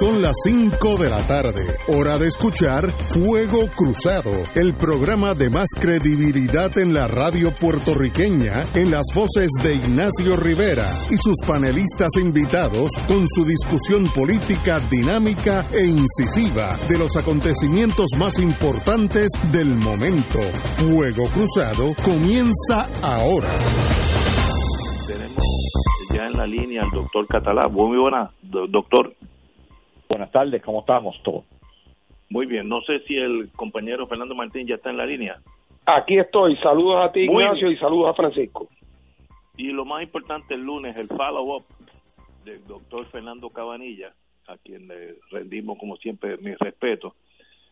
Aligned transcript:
Son 0.00 0.22
las 0.22 0.36
5 0.44 0.96
de 0.98 1.10
la 1.10 1.26
tarde, 1.26 1.76
hora 1.88 2.18
de 2.18 2.28
escuchar 2.28 2.88
Fuego 3.12 3.68
Cruzado, 3.74 4.30
el 4.54 4.74
programa 4.74 5.34
de 5.34 5.50
más 5.50 5.66
credibilidad 5.74 6.76
en 6.78 6.94
la 6.94 7.08
radio 7.08 7.52
puertorriqueña, 7.52 8.64
en 8.74 8.92
las 8.92 9.06
voces 9.12 9.50
de 9.60 9.74
Ignacio 9.74 10.36
Rivera 10.36 10.86
y 11.10 11.16
sus 11.16 11.38
panelistas 11.44 12.10
invitados 12.16 12.92
con 13.08 13.26
su 13.26 13.44
discusión 13.44 14.06
política 14.14 14.78
dinámica 14.88 15.66
e 15.72 15.86
incisiva 15.86 16.78
de 16.88 16.98
los 16.98 17.16
acontecimientos 17.16 18.10
más 18.18 18.38
importantes 18.38 19.26
del 19.50 19.78
momento. 19.78 20.38
Fuego 20.76 21.24
Cruzado 21.30 21.94
comienza 22.04 22.88
ahora. 23.02 23.52
Tenemos 25.08 25.44
ya 26.14 26.26
en 26.28 26.36
la 26.36 26.46
línea 26.46 26.82
al 26.82 26.90
doctor 26.90 27.26
Catalá. 27.26 27.68
Muy 27.68 27.98
buena, 27.98 28.30
doctor. 28.42 29.17
Buenas 30.28 30.50
tardes, 30.50 30.62
¿cómo 30.62 30.80
estamos 30.80 31.22
todos? 31.22 31.46
Muy 32.28 32.44
bien, 32.44 32.68
no 32.68 32.82
sé 32.82 33.00
si 33.06 33.16
el 33.16 33.50
compañero 33.52 34.06
Fernando 34.06 34.34
Martín 34.34 34.66
ya 34.66 34.74
está 34.74 34.90
en 34.90 34.98
la 34.98 35.06
línea. 35.06 35.40
Aquí 35.86 36.18
estoy, 36.18 36.54
saludos 36.56 37.02
a 37.02 37.12
ti 37.12 37.20
Ignacio 37.20 37.70
y 37.70 37.78
saludos 37.78 38.10
a 38.10 38.14
Francisco. 38.14 38.68
Y 39.56 39.68
lo 39.68 39.86
más 39.86 40.02
importante 40.02 40.52
el 40.52 40.60
lunes, 40.60 40.98
el 40.98 41.08
follow-up 41.08 41.64
del 42.44 42.62
doctor 42.66 43.06
Fernando 43.06 43.48
Cabanilla, 43.48 44.12
a 44.48 44.58
quien 44.58 44.86
le 44.86 45.14
rendimos 45.30 45.78
como 45.78 45.96
siempre 45.96 46.36
mi 46.36 46.54
respeto. 46.56 47.14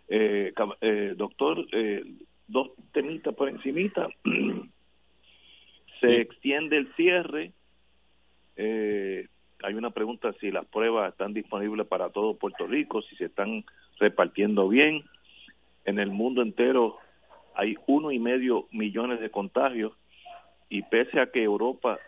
Eh, 0.08 0.54
eh, 0.80 1.14
doctor, 1.14 1.62
eh, 1.72 2.04
dos 2.48 2.70
temitas 2.92 3.34
por 3.34 3.50
encimita. 3.50 4.08
Se 6.00 6.20
extiende 6.22 6.78
el 6.78 6.94
cierre. 6.94 7.52
Eh, 8.56 9.26
hay 9.62 9.74
una 9.74 9.90
pregunta 9.90 10.32
si 10.40 10.50
las 10.50 10.66
pruebas 10.66 11.12
están 11.12 11.32
disponibles 11.32 11.86
para 11.86 12.10
todo 12.10 12.36
Puerto 12.36 12.66
Rico, 12.66 13.02
si 13.02 13.16
se 13.16 13.26
están 13.26 13.64
repartiendo 13.98 14.68
bien. 14.68 15.04
En 15.84 15.98
el 15.98 16.10
mundo 16.10 16.42
entero 16.42 16.98
hay 17.54 17.76
uno 17.86 18.12
y 18.12 18.18
medio 18.18 18.66
millones 18.70 19.20
de 19.20 19.30
contagios 19.30 19.92
y 20.68 20.82
pese 20.82 21.20
a 21.20 21.30
que 21.30 21.42
Europa 21.42 21.98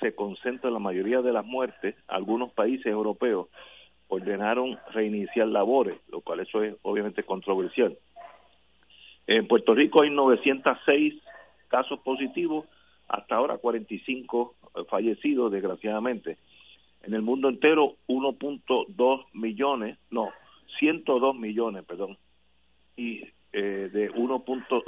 se 0.00 0.14
concentra 0.14 0.70
la 0.70 0.78
mayoría 0.78 1.22
de 1.22 1.32
las 1.32 1.44
muertes, 1.44 1.94
algunos 2.08 2.52
países 2.52 2.86
europeos 2.86 3.48
ordenaron 4.08 4.78
reiniciar 4.92 5.48
labores, 5.48 5.98
lo 6.08 6.20
cual 6.20 6.40
eso 6.40 6.62
es 6.62 6.74
obviamente 6.82 7.24
controversial. 7.24 7.96
En 9.26 9.48
Puerto 9.48 9.74
Rico 9.74 10.02
hay 10.02 10.10
906 10.10 11.14
casos 11.68 11.98
positivos, 12.00 12.66
hasta 13.08 13.36
ahora 13.36 13.58
45 13.58 14.54
fallecidos, 14.88 15.50
desgraciadamente. 15.50 16.38
En 17.06 17.14
el 17.14 17.22
mundo 17.22 17.48
entero, 17.48 17.94
1.2 18.08 19.24
millones, 19.32 19.96
no, 20.10 20.30
102 20.80 21.36
millones, 21.36 21.84
perdón, 21.84 22.18
y 22.96 23.22
eh, 23.52 23.88
de 23.92 24.12
1.7 24.12 24.82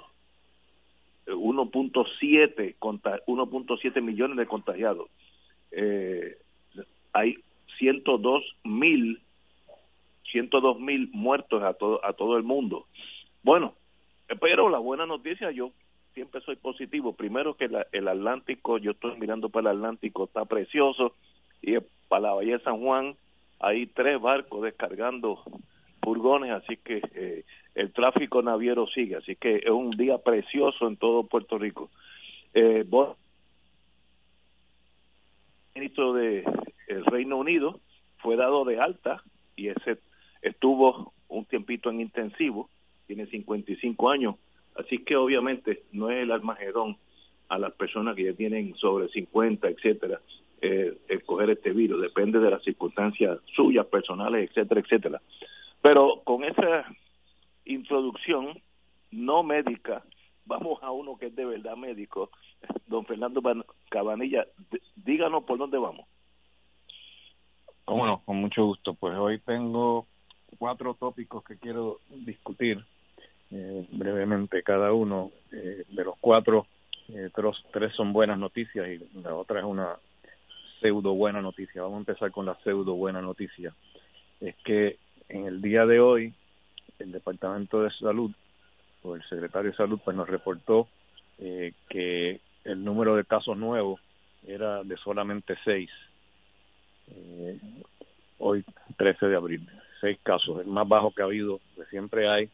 1.7 2.77 4.03
millones 4.03 4.37
de 4.37 4.47
contagiados. 4.47 5.09
Eh, 5.71 6.37
hay 7.13 7.37
102 7.79 8.43
mil 8.65 9.21
102 10.33 10.81
mil 10.81 11.11
muertos 11.13 11.63
a 11.63 11.75
todo 11.75 12.05
a 12.05 12.15
todo 12.15 12.37
el 12.37 12.43
mundo. 12.43 12.87
Bueno, 13.45 13.75
pero 14.41 14.69
la 14.69 14.79
buena 14.79 15.07
noticia 15.07 15.53
yo 15.53 15.71
siempre 16.15 16.41
soy 16.41 16.57
positivo. 16.57 17.13
Primero 17.13 17.55
que 17.55 17.71
el 17.93 18.09
Atlántico, 18.09 18.79
yo 18.79 18.91
estoy 18.91 19.17
mirando 19.19 19.51
para 19.51 19.71
el 19.71 19.77
Atlántico, 19.77 20.25
está 20.25 20.47
precioso 20.47 21.15
y 21.63 21.77
para 22.09 22.23
la 22.23 22.35
Bahía 22.35 22.59
de 22.59 22.65
San 22.65 22.81
Juan. 22.81 23.15
Hay 23.61 23.87
tres 23.87 24.21
barcos 24.21 24.63
descargando 24.63 25.43
furgones, 26.03 26.53
así 26.53 26.77
que 26.77 27.03
eh, 27.15 27.45
el 27.75 27.93
tráfico 27.93 28.43
naviero 28.43 28.87
sigue, 28.87 29.17
así 29.17 29.37
que 29.37 29.57
es 29.57 29.71
un 29.71 29.91
día 29.91 30.19
precioso 30.19 30.89
en 30.89 30.97
todo 30.97 31.25
Puerto 31.25 31.59
Rico. 31.59 31.91
Eh, 32.55 32.85
vos, 32.89 33.17
ministro 35.75 36.13
de 36.13 36.45
el 36.89 37.05
Reino 37.05 37.37
Unido 37.37 37.81
fue 38.19 38.37
dado 38.37 38.65
de 38.65 38.81
alta 38.81 39.23
y 39.55 39.69
ese 39.69 39.99
estuvo 40.43 41.13
un 41.29 41.45
tiempito 41.45 41.91
en 41.91 42.01
intensivo, 42.01 42.71
tiene 43.07 43.27
55 43.27 44.11
años, 44.11 44.37
así 44.77 44.99
que 45.05 45.17
obviamente 45.17 45.83
no 45.93 46.11
es 46.11 46.23
el 46.23 46.33
armagedón 46.33 46.97
a 47.49 47.59
las 47.59 47.73
personas 47.75 48.17
que 48.17 48.25
ya 48.25 48.33
tienen 48.33 48.75
sobre 48.77 49.09
50, 49.09 49.69
etcétera, 49.69 50.21
eh, 50.61 50.99
escoger 51.09 51.51
este 51.51 51.71
virus, 51.71 52.01
depende 52.01 52.39
de 52.39 52.51
las 52.51 52.63
circunstancias 52.63 53.39
suyas, 53.55 53.87
personales, 53.87 54.51
etcétera, 54.51 54.81
etcétera. 54.81 55.23
Pero 55.83 56.23
con 56.25 56.45
esa 56.45 56.85
introducción 57.65 58.61
no 59.11 59.43
médica, 59.43 60.03
vamos 60.45 60.83
a 60.83 60.91
uno 60.91 61.17
que 61.17 61.27
es 61.27 61.37
de 61.37 61.45
verdad 61.45 61.77
médico, 61.77 62.31
don 62.87 63.05
Fernando 63.05 63.43
Cabanilla, 63.89 64.47
díganos 64.97 65.45
por 65.45 65.59
dónde 65.59 65.79
vamos. 65.79 66.07
Cómo 67.85 68.05
no, 68.05 68.23
con 68.25 68.37
mucho 68.37 68.67
gusto. 68.67 68.95
Pues 68.95 69.17
hoy 69.17 69.39
tengo 69.39 70.07
cuatro 70.59 70.95
tópicos 70.95 71.43
que 71.43 71.57
quiero 71.57 72.01
discutir 72.11 72.85
eh, 73.51 73.87
brevemente 73.93 74.63
cada 74.63 74.93
uno. 74.93 75.31
Eh, 75.53 75.85
de 75.89 76.05
los 76.05 76.17
cuatro, 76.21 76.67
eh, 77.09 77.31
tres 77.73 77.95
son 77.95 78.13
buenas 78.13 78.39
noticias 78.39 78.87
y 78.89 79.19
la 79.21 79.35
otra 79.35 79.61
es 79.61 79.65
una 79.65 79.97
pseudo 80.81 81.15
buena 81.15 81.41
noticia. 81.41 81.83
Vamos 81.83 81.97
a 81.97 82.01
empezar 82.01 82.31
con 82.31 82.47
la 82.47 82.57
pseudo 82.63 82.95
buena 82.95 83.21
noticia. 83.21 83.75
Es 84.41 84.55
que 84.65 84.99
en 85.29 85.47
el 85.47 85.61
día 85.61 85.87
de 85.87 86.01
hoy 86.01 86.35
el 86.99 87.13
Departamento 87.13 87.83
de 87.83 87.91
Salud 87.93 88.31
o 89.03 89.15
el 89.15 89.23
secretario 89.29 89.71
de 89.71 89.77
Salud 89.77 90.01
pues 90.05 90.17
nos 90.17 90.29
reportó 90.29 90.89
eh, 91.39 91.73
que 91.89 92.41
el 92.65 92.85
número 92.85 93.17
de 93.17 93.25
casos 93.25 93.57
nuevos 93.57 94.01
era 94.47 94.83
de 94.83 94.97
solamente 94.99 95.57
seis. 95.65 95.91
Eh, 97.11 97.59
hoy 98.39 98.65
13 98.97 99.27
de 99.27 99.37
abril, 99.37 99.69
seis 100.01 100.19
casos, 100.23 100.61
el 100.61 100.67
más 100.67 100.87
bajo 100.87 101.13
que 101.13 101.23
ha 101.23 101.27
habido, 101.27 101.61
que 101.77 101.85
siempre 101.87 102.29
hay 102.29 102.51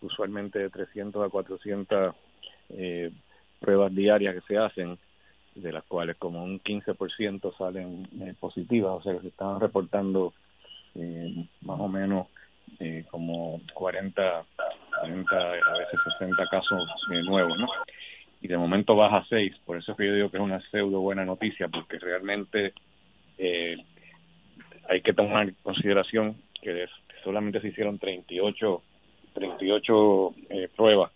usualmente 0.00 0.58
de 0.58 0.70
300 0.70 1.26
a 1.26 1.30
400 1.30 2.14
eh, 2.70 3.10
pruebas 3.60 3.94
diarias 3.94 4.34
que 4.34 4.40
se 4.42 4.58
hacen 4.58 4.98
de 5.54 5.72
las 5.72 5.84
cuales 5.84 6.16
como 6.16 6.42
un 6.42 6.60
15% 6.60 7.56
salen 7.56 8.08
eh, 8.20 8.34
positivas, 8.38 8.92
o 8.92 9.02
sea 9.02 9.14
que 9.14 9.20
se 9.20 9.28
están 9.28 9.60
reportando 9.60 10.34
eh, 10.94 11.46
más 11.62 11.80
o 11.80 11.88
menos 11.88 12.28
eh, 12.80 13.04
como 13.10 13.60
40, 13.74 14.44
40, 15.00 15.36
a 15.36 15.78
veces 15.78 16.00
60 16.18 16.46
casos 16.50 16.82
eh, 17.12 17.22
nuevos, 17.22 17.58
¿no? 17.58 17.68
Y 18.40 18.48
de 18.48 18.58
momento 18.58 18.94
baja 18.94 19.18
a 19.18 19.26
6, 19.26 19.56
por 19.64 19.78
eso 19.78 19.92
es 19.92 19.98
que 19.98 20.06
yo 20.06 20.14
digo 20.14 20.30
que 20.30 20.36
es 20.36 20.42
una 20.42 20.60
pseudo 20.70 21.00
buena 21.00 21.24
noticia, 21.24 21.68
porque 21.68 21.98
realmente 21.98 22.74
hay 24.88 25.00
que 25.00 25.14
tomar 25.14 25.48
en 25.48 25.56
consideración 25.62 26.36
que 26.62 26.86
solamente 27.22 27.60
se 27.60 27.68
hicieron 27.68 27.98
38, 27.98 28.82
38 29.32 30.34
eh, 30.50 30.68
pruebas 30.76 31.10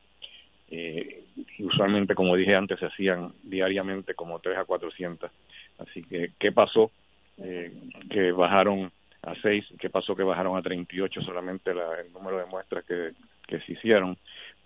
eh, 0.71 1.25
y 1.57 1.65
usualmente, 1.65 2.15
como 2.15 2.37
dije 2.37 2.55
antes, 2.55 2.79
se 2.79 2.87
hacían 2.87 3.33
diariamente 3.43 4.15
como 4.15 4.39
3 4.39 4.59
a 4.59 4.65
400. 4.65 5.31
Así 5.79 6.03
que, 6.03 6.33
¿qué 6.39 6.53
pasó? 6.53 6.91
Eh, 7.39 7.73
que 8.11 8.33
bajaron 8.33 8.91
a 9.23 9.35
6, 9.41 9.65
¿qué 9.79 9.91
pasó? 9.91 10.15
Que 10.15 10.23
bajaron 10.23 10.57
a 10.57 10.63
38 10.63 11.23
solamente 11.23 11.75
la, 11.75 12.01
el 12.01 12.13
número 12.13 12.39
de 12.39 12.47
muestras 12.47 12.85
que, 12.85 13.13
que 13.47 13.61
se 13.61 13.73
hicieron. 13.73 14.17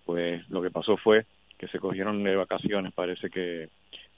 Pues 0.05 0.47
lo 0.49 0.61
que 0.61 0.71
pasó 0.71 0.97
fue 0.97 1.25
que 1.57 1.67
se 1.67 1.79
cogieron 1.79 2.23
de 2.23 2.35
vacaciones, 2.35 2.93
parece 2.93 3.29
que 3.29 3.69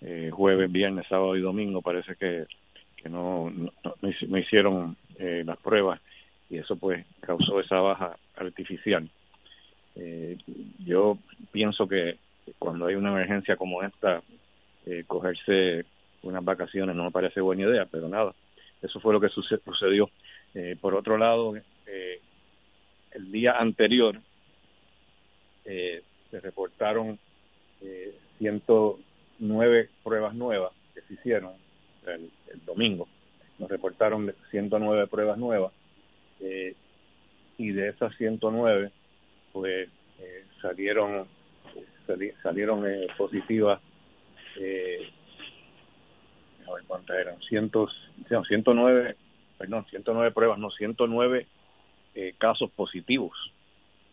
eh, 0.01 0.29
jueves, 0.31 0.71
viernes, 0.71 1.05
sábado 1.07 1.35
y 1.35 1.41
domingo, 1.41 1.81
parece 1.81 2.15
que, 2.15 2.45
que 2.97 3.09
no, 3.09 3.51
no, 3.51 3.71
no 4.01 4.37
hicieron 4.37 4.97
eh, 5.19 5.43
las 5.45 5.57
pruebas 5.57 6.01
y 6.49 6.57
eso 6.57 6.75
pues 6.75 7.05
causó 7.21 7.59
esa 7.59 7.79
baja 7.79 8.17
artificial. 8.35 9.09
Eh, 9.95 10.37
yo 10.85 11.17
pienso 11.51 11.87
que 11.87 12.17
cuando 12.59 12.87
hay 12.87 12.95
una 12.95 13.11
emergencia 13.11 13.55
como 13.55 13.81
esta, 13.83 14.21
eh, 14.85 15.03
cogerse 15.07 15.85
unas 16.23 16.43
vacaciones 16.43 16.95
no 16.95 17.05
me 17.05 17.11
parece 17.11 17.41
buena 17.41 17.63
idea, 17.63 17.85
pero 17.85 18.07
nada, 18.09 18.33
eso 18.81 18.99
fue 18.99 19.13
lo 19.13 19.21
que 19.21 19.29
sucedió. 19.29 20.09
Eh, 20.53 20.75
por 20.79 20.95
otro 20.95 21.17
lado, 21.17 21.55
eh, 21.85 22.19
el 23.11 23.31
día 23.31 23.53
anterior 23.53 24.19
eh, 25.65 26.03
se 26.29 26.39
reportaron 26.39 27.17
eh, 27.81 28.15
109 28.39 29.89
pruebas 30.03 30.35
nuevas 30.35 30.71
que 30.93 31.01
se 31.01 31.13
hicieron 31.15 31.53
el, 32.07 32.29
el 32.53 32.65
domingo. 32.65 33.07
Nos 33.57 33.69
reportaron 33.69 34.33
109 34.51 35.07
pruebas 35.07 35.37
nuevas 35.37 35.71
eh, 36.39 36.75
y 37.57 37.71
de 37.71 37.89
esas 37.89 38.15
109 38.17 38.91
pues 39.55 39.89
eh, 40.19 40.45
salieron 40.61 41.27
sali, 42.05 42.31
salieron 42.43 42.85
eh, 42.85 43.07
positivas 43.17 43.81
eh, 44.59 45.09
a 46.67 46.73
ver 46.73 46.83
cuántas 46.85 47.17
eran 47.17 47.39
cientos 47.41 47.91
no, 48.29 48.43
109 48.43 49.15
perdón, 49.57 49.85
109 49.89 50.31
pruebas, 50.31 50.59
no, 50.59 50.69
109 50.71 51.47
eh, 52.15 52.35
casos 52.37 52.69
positivos 52.71 53.33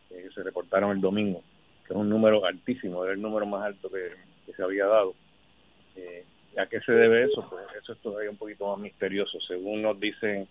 que 0.08 0.30
se 0.30 0.42
reportaron 0.42 0.92
el 0.92 1.00
domingo, 1.00 1.42
que 1.86 1.94
es 1.94 1.98
un 1.98 2.08
número 2.08 2.44
altísimo, 2.44 3.04
es 3.04 3.12
el 3.12 3.22
número 3.22 3.46
más 3.46 3.64
alto 3.64 3.88
que, 3.90 4.10
se 4.54 4.62
había 4.62 4.86
dado. 4.86 5.14
Eh, 5.96 6.24
¿A 6.58 6.66
qué 6.66 6.80
se 6.80 6.92
debe 6.92 7.24
eso? 7.24 7.46
Pues 7.48 7.64
eso 7.80 7.94
es 7.94 7.98
todavía 8.00 8.30
un 8.30 8.36
poquito 8.36 8.68
más 8.68 8.78
misterioso. 8.78 9.40
Según 9.40 9.80
nos 9.80 9.98
dicen 9.98 10.46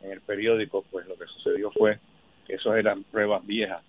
en 0.00 0.10
el 0.10 0.22
periódico, 0.22 0.82
pues 0.90 1.06
lo 1.06 1.16
que 1.16 1.26
sucedió 1.26 1.70
fue 1.70 1.98
que 2.46 2.54
esas 2.54 2.76
eran 2.76 3.04
pruebas 3.04 3.44
viejas. 3.46 3.82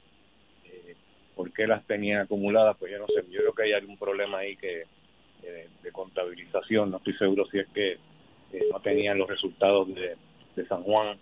¿Por 1.36 1.52
qué 1.52 1.68
las 1.68 1.86
tenían 1.86 2.22
acumuladas? 2.22 2.78
Pues 2.78 2.92
yo 2.92 3.00
no 3.00 3.08
sé. 3.08 3.24
Yo 3.30 3.40
creo 3.42 3.54
que 3.54 3.64
hay 3.64 3.74
algún 3.74 3.98
problema 3.98 4.40
ahí 4.40 4.56
que 4.56 4.84
eh, 5.44 5.68
de 5.82 5.92
contabilización. 5.92 6.92
No 6.92 6.98
estoy 6.98 7.14
seguro 7.14 7.46
si 7.48 7.60
es 7.60 7.68
que 7.70 7.94
eh, 7.94 8.68
no 8.72 8.80
tenían 8.80 9.18
los 9.18 9.30
resultados 9.30 9.94
de, 9.94 10.16
de 10.56 10.68
San 10.68 10.84
Juan. 10.84 11.18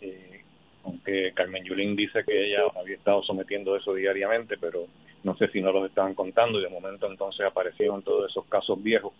Eh, 0.00 0.42
aunque 0.84 1.32
Carmen 1.34 1.64
Yulín 1.64 1.96
dice 1.96 2.24
que 2.24 2.46
ella 2.46 2.60
había 2.80 2.96
estado 2.96 3.22
sometiendo 3.22 3.76
eso 3.76 3.94
diariamente, 3.94 4.56
pero 4.58 4.86
no 5.24 5.36
sé 5.36 5.48
si 5.48 5.60
no 5.60 5.72
los 5.72 5.88
estaban 5.88 6.14
contando 6.14 6.58
y 6.58 6.62
de 6.62 6.68
momento 6.68 7.10
entonces 7.10 7.44
aparecieron 7.44 8.02
todos 8.02 8.30
esos 8.30 8.46
casos 8.46 8.82
viejos 8.82 9.12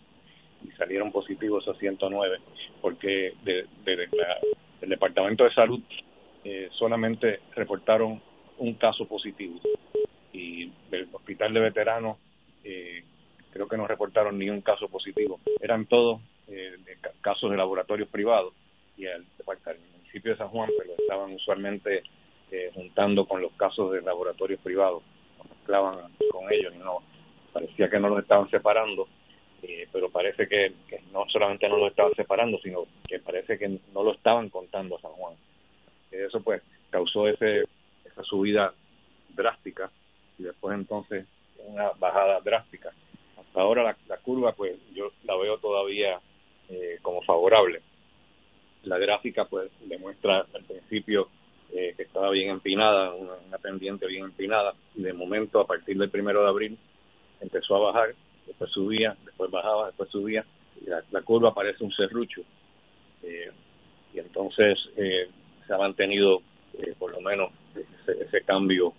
y 0.65 0.71
salieron 0.73 1.13
positivos 1.13 1.67
a 1.69 1.75
109 1.75 2.39
porque 2.81 3.35
de, 3.45 3.67
de, 3.85 4.09
del 4.81 4.91
Departamento 4.91 5.45
de 5.45 5.53
Salud 5.53 5.81
eh, 6.45 6.69
solamente 6.73 7.41
reportaron 7.55 8.21
un 8.59 8.75
caso 8.75 9.07
positivo 9.07 9.61
y 10.33 10.71
del 10.91 11.09
Hospital 11.13 11.55
de 11.55 11.61
Veteranos 11.61 12.19
eh, 12.65 13.05
creo 13.51 13.69
que 13.69 13.77
no 13.77 13.87
reportaron 13.87 14.39
ni 14.39 14.51
un 14.51 14.61
caso 14.61 14.89
positivo. 14.89 15.41
Eran 15.61 15.87
todos 15.87 16.21
eh, 16.49 16.77
casos 17.21 17.51
de 17.51 17.57
laboratorios 17.57 18.09
privados 18.09 18.55
y 18.97 19.07
el, 19.07 19.25
municipio 19.97 20.33
de 20.33 20.39
San 20.39 20.49
Juan 20.49 20.71
pero 20.77 20.91
pues, 20.91 21.01
estaban 21.01 21.33
usualmente 21.35 22.03
eh, 22.51 22.71
juntando 22.75 23.27
con 23.27 23.43
los 23.43 23.53
casos 23.53 23.93
de 23.93 24.03
laboratorios 24.03 24.61
privados, 24.61 25.03
mezclaban 25.49 26.13
con 26.31 26.51
ellos 26.53 26.75
y 26.75 26.79
no 26.79 27.03
parecía 27.53 27.91
que 27.91 27.99
no 27.99 28.09
los 28.09 28.21
estaban 28.21 28.49
separando 28.51 29.07
eh, 29.63 29.89
pero 29.93 30.09
parece 30.11 30.47
que, 30.47 30.73
no 31.13 31.25
solamente 31.29 31.69
no 31.69 31.79
lo 31.79 31.89
estaban 31.89 32.15
separando, 32.15 32.59
sino 32.59 32.87
que 33.07 33.19
parece 33.19 33.59
que 33.59 33.69
no 33.93 34.05
lo 34.05 34.13
estaban 34.13 34.51
contando 34.51 34.97
a 34.97 35.01
San 35.01 35.11
Juan. 35.13 35.35
Eso 36.11 36.41
pues 36.41 36.63
causó 36.91 37.29
ese 37.29 37.65
esa 38.05 38.23
subida 38.23 38.73
drástica 39.31 39.91
y 40.38 40.43
después 40.44 40.75
entonces 40.76 41.26
una 41.67 41.90
bajada 41.99 42.40
drástica. 42.40 42.93
Hasta 43.38 43.61
ahora 43.61 43.96
la, 44.06 44.17
curva 44.19 44.52
pues 44.52 44.76
yo 44.94 45.11
la 45.25 45.37
veo 45.37 45.58
todavía 45.58 46.20
eh, 46.69 46.99
como 47.02 47.23
favorable. 47.23 47.82
La 48.85 48.99
gráfica 48.99 49.44
pues 49.44 49.70
demuestra 49.81 50.46
al 50.55 50.64
principio 50.64 51.29
eh, 51.73 51.94
que 51.96 52.05
estaba 52.05 52.31
bien 52.31 52.50
empinada, 52.50 53.12
una, 53.14 53.58
pendiente 53.58 54.06
bien 54.06 54.25
empinada, 54.25 54.75
de 54.94 55.12
momento 55.12 55.61
a 55.61 55.67
partir 55.67 55.99
del 55.99 56.11
primero 56.11 56.43
de 56.43 56.49
abril 56.49 56.79
empezó 57.41 57.76
a 57.76 57.93
bajar 57.93 58.14
después 58.49 58.70
subía, 58.70 59.17
después 59.25 59.50
bajaba, 59.50 59.87
después 59.87 60.11
subía, 60.11 60.44
y 60.81 60.87
la, 60.88 61.23
curva 61.23 61.55
parece 61.55 61.84
un 61.84 61.93
serrucho. 61.93 62.43
Eh, 63.23 63.50
y 64.14 64.19
entonces 64.19 64.79
eh, 64.96 65.29
se 65.67 65.75
ha 65.75 65.79
mantenido 65.79 66.41
eh, 66.79 66.94
por 66.99 67.12
lo 67.12 67.20
menos 67.20 67.52
ese, 68.06 68.43
cambio 68.43 68.93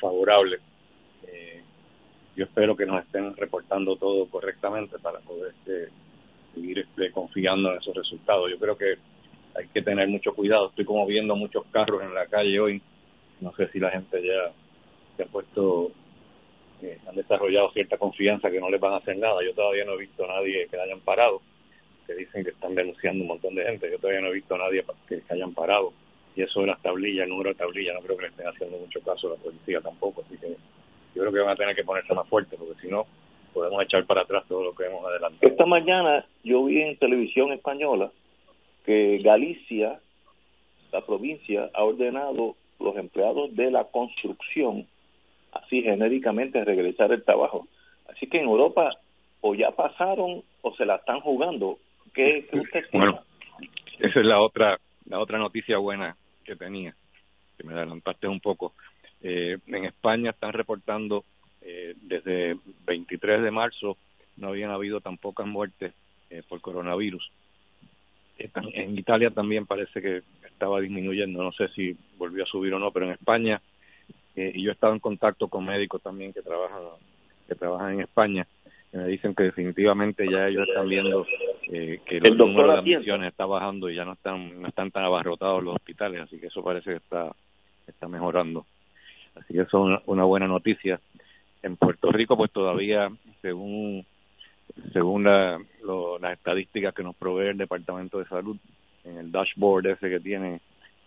favorable. 0.00 0.58
yo 2.36 2.44
espero 2.44 2.76
que 2.76 2.86
nos 2.86 3.04
estén 3.04 3.36
reportando 3.36 3.96
todo 3.96 4.26
correctamente 4.26 4.98
para 4.98 5.20
poder 5.20 5.52
seguir 6.54 6.78
este, 6.78 7.10
confiando 7.10 7.72
en 7.72 7.78
esos 7.78 7.94
resultados. 7.94 8.50
Yo 8.50 8.58
creo 8.58 8.76
que 8.76 8.94
hay 9.56 9.68
que 9.68 9.82
tener 9.82 10.08
mucho 10.08 10.32
cuidado. 10.34 10.68
Estoy 10.68 10.84
como 10.84 11.06
viendo 11.06 11.36
muchos 11.36 11.64
carros 11.70 12.02
en 12.02 12.14
la 12.14 12.26
calle 12.26 12.58
hoy. 12.60 12.82
No 13.40 13.52
sé 13.56 13.68
si 13.68 13.78
la 13.78 13.90
gente 13.90 14.22
ya 14.22 14.52
se 15.16 15.24
ha 15.24 15.26
puesto 15.26 15.92
han 17.06 17.14
desarrollado 17.14 17.70
cierta 17.72 17.98
confianza 17.98 18.50
que 18.50 18.60
no 18.60 18.70
les 18.70 18.80
van 18.80 18.94
a 18.94 18.96
hacer 18.96 19.16
nada. 19.16 19.42
Yo 19.44 19.54
todavía 19.54 19.84
no 19.84 19.94
he 19.94 19.98
visto 19.98 20.24
a 20.24 20.28
nadie 20.28 20.66
que 20.68 20.80
hayan 20.80 21.00
parado, 21.00 21.40
que 22.06 22.14
dicen 22.14 22.44
que 22.44 22.50
están 22.50 22.74
denunciando 22.74 23.22
un 23.22 23.28
montón 23.28 23.54
de 23.54 23.64
gente. 23.64 23.90
Yo 23.90 23.98
todavía 23.98 24.22
no 24.22 24.28
he 24.28 24.34
visto 24.34 24.54
a 24.54 24.58
nadie 24.58 24.84
que, 25.08 25.22
hayan 25.28 25.52
parado. 25.52 25.92
Y 26.36 26.42
eso 26.42 26.60
de 26.60 26.68
las 26.68 26.80
tablillas, 26.82 27.24
el 27.24 27.30
número 27.30 27.50
de 27.50 27.56
tablillas, 27.56 27.94
no 27.94 28.00
creo 28.02 28.16
que 28.16 28.22
le 28.22 28.28
estén 28.28 28.46
haciendo 28.46 28.78
mucho 28.78 29.00
caso 29.00 29.28
a 29.28 29.30
la 29.30 29.42
policía 29.42 29.80
tampoco. 29.80 30.22
Así 30.22 30.36
que 30.38 30.48
yo 31.14 31.22
creo 31.22 31.32
que 31.32 31.40
van 31.40 31.50
a 31.50 31.56
tener 31.56 31.74
que 31.74 31.84
ponerse 31.84 32.14
más 32.14 32.28
fuertes, 32.28 32.58
porque 32.58 32.80
si 32.80 32.88
no, 32.88 33.06
podemos 33.52 33.82
echar 33.82 34.04
para 34.06 34.22
atrás 34.22 34.44
todo 34.48 34.64
lo 34.64 34.74
que 34.74 34.84
hemos 34.84 35.04
adelantado. 35.04 35.50
Esta 35.50 35.66
mañana 35.66 36.24
yo 36.44 36.64
vi 36.64 36.80
en 36.80 36.96
televisión 36.96 37.52
española 37.52 38.10
que 38.84 39.18
Galicia, 39.18 40.00
la 40.92 41.00
provincia, 41.04 41.70
ha 41.74 41.84
ordenado 41.84 42.54
los 42.78 42.96
empleados 42.96 43.54
de 43.54 43.70
la 43.70 43.84
construcción 43.84 44.86
así 45.52 45.82
genéricamente 45.82 46.64
regresar 46.64 47.12
el 47.12 47.24
trabajo. 47.24 47.66
Así 48.08 48.26
que 48.26 48.38
en 48.38 48.44
Europa 48.44 48.96
o 49.40 49.54
ya 49.54 49.70
pasaron 49.70 50.42
o 50.62 50.74
se 50.76 50.84
la 50.84 50.96
están 50.96 51.20
jugando. 51.20 51.78
¿Qué, 52.14 52.48
usted 52.52 52.84
Bueno, 52.92 53.20
esa 53.98 54.20
es 54.20 54.26
la 54.26 54.40
otra 54.40 54.78
la 55.06 55.18
otra 55.18 55.38
noticia 55.38 55.78
buena 55.78 56.16
que 56.44 56.56
tenía, 56.56 56.94
que 57.56 57.64
me 57.64 57.74
adelantaste 57.74 58.26
un 58.28 58.40
poco. 58.40 58.74
Eh, 59.22 59.58
en 59.66 59.84
España 59.84 60.30
están 60.30 60.52
reportando 60.52 61.24
eh, 61.62 61.94
desde 62.00 62.56
23 62.86 63.42
de 63.42 63.50
marzo 63.50 63.96
no 64.36 64.48
habían 64.48 64.70
habido 64.70 65.00
tan 65.00 65.18
pocas 65.18 65.46
muertes 65.46 65.92
eh, 66.30 66.42
por 66.48 66.60
coronavirus. 66.60 67.30
En 68.38 68.98
Italia 68.98 69.30
también 69.30 69.66
parece 69.66 70.00
que 70.00 70.22
estaba 70.46 70.80
disminuyendo, 70.80 71.42
no 71.42 71.52
sé 71.52 71.68
si 71.68 71.94
volvió 72.16 72.44
a 72.44 72.46
subir 72.46 72.72
o 72.72 72.78
no, 72.78 72.90
pero 72.90 73.04
en 73.04 73.12
España 73.12 73.60
eh, 74.34 74.52
y 74.54 74.62
yo 74.62 74.70
he 74.70 74.72
estado 74.72 74.94
en 74.94 74.98
contacto 74.98 75.48
con 75.48 75.66
médicos 75.66 76.02
también 76.02 76.32
que 76.32 76.40
trabajan 76.40 76.80
que 77.46 77.54
trabajan 77.54 77.94
en 77.94 78.00
España 78.00 78.46
que 78.90 78.98
me 78.98 79.06
dicen 79.06 79.34
que 79.34 79.44
definitivamente 79.44 80.26
ya 80.30 80.48
ellos 80.48 80.66
están 80.68 80.88
viendo 80.88 81.24
eh, 81.72 82.00
que 82.04 82.18
el 82.18 82.36
número 82.36 82.72
de 82.72 82.78
admisiones 82.78 83.30
está 83.30 83.46
bajando 83.46 83.88
y 83.88 83.94
ya 83.94 84.04
no 84.04 84.14
están 84.14 84.60
no 84.60 84.68
están 84.68 84.90
tan 84.90 85.04
abarrotados 85.04 85.62
los 85.62 85.76
hospitales 85.76 86.22
así 86.22 86.38
que 86.38 86.46
eso 86.46 86.62
parece 86.62 86.90
que 86.90 86.96
está 86.96 87.32
está 87.86 88.08
mejorando. 88.08 88.66
Así 89.36 89.54
que 89.54 89.60
eso 89.60 89.94
es 89.94 90.02
una, 90.06 90.24
buena 90.24 90.46
noticia. 90.46 91.00
En 91.62 91.76
Puerto 91.76 92.10
Rico 92.10 92.36
pues 92.36 92.50
todavía 92.50 93.10
según 93.42 94.04
según 94.92 95.24
la, 95.24 95.58
las 96.20 96.32
estadísticas 96.32 96.94
que 96.94 97.02
nos 97.02 97.16
provee 97.16 97.48
el 97.48 97.58
Departamento 97.58 98.18
de 98.18 98.26
Salud 98.26 98.56
en 99.04 99.18
el 99.18 99.32
dashboard 99.32 99.86
ese 99.86 100.08
que 100.08 100.20
tiene 100.20 100.60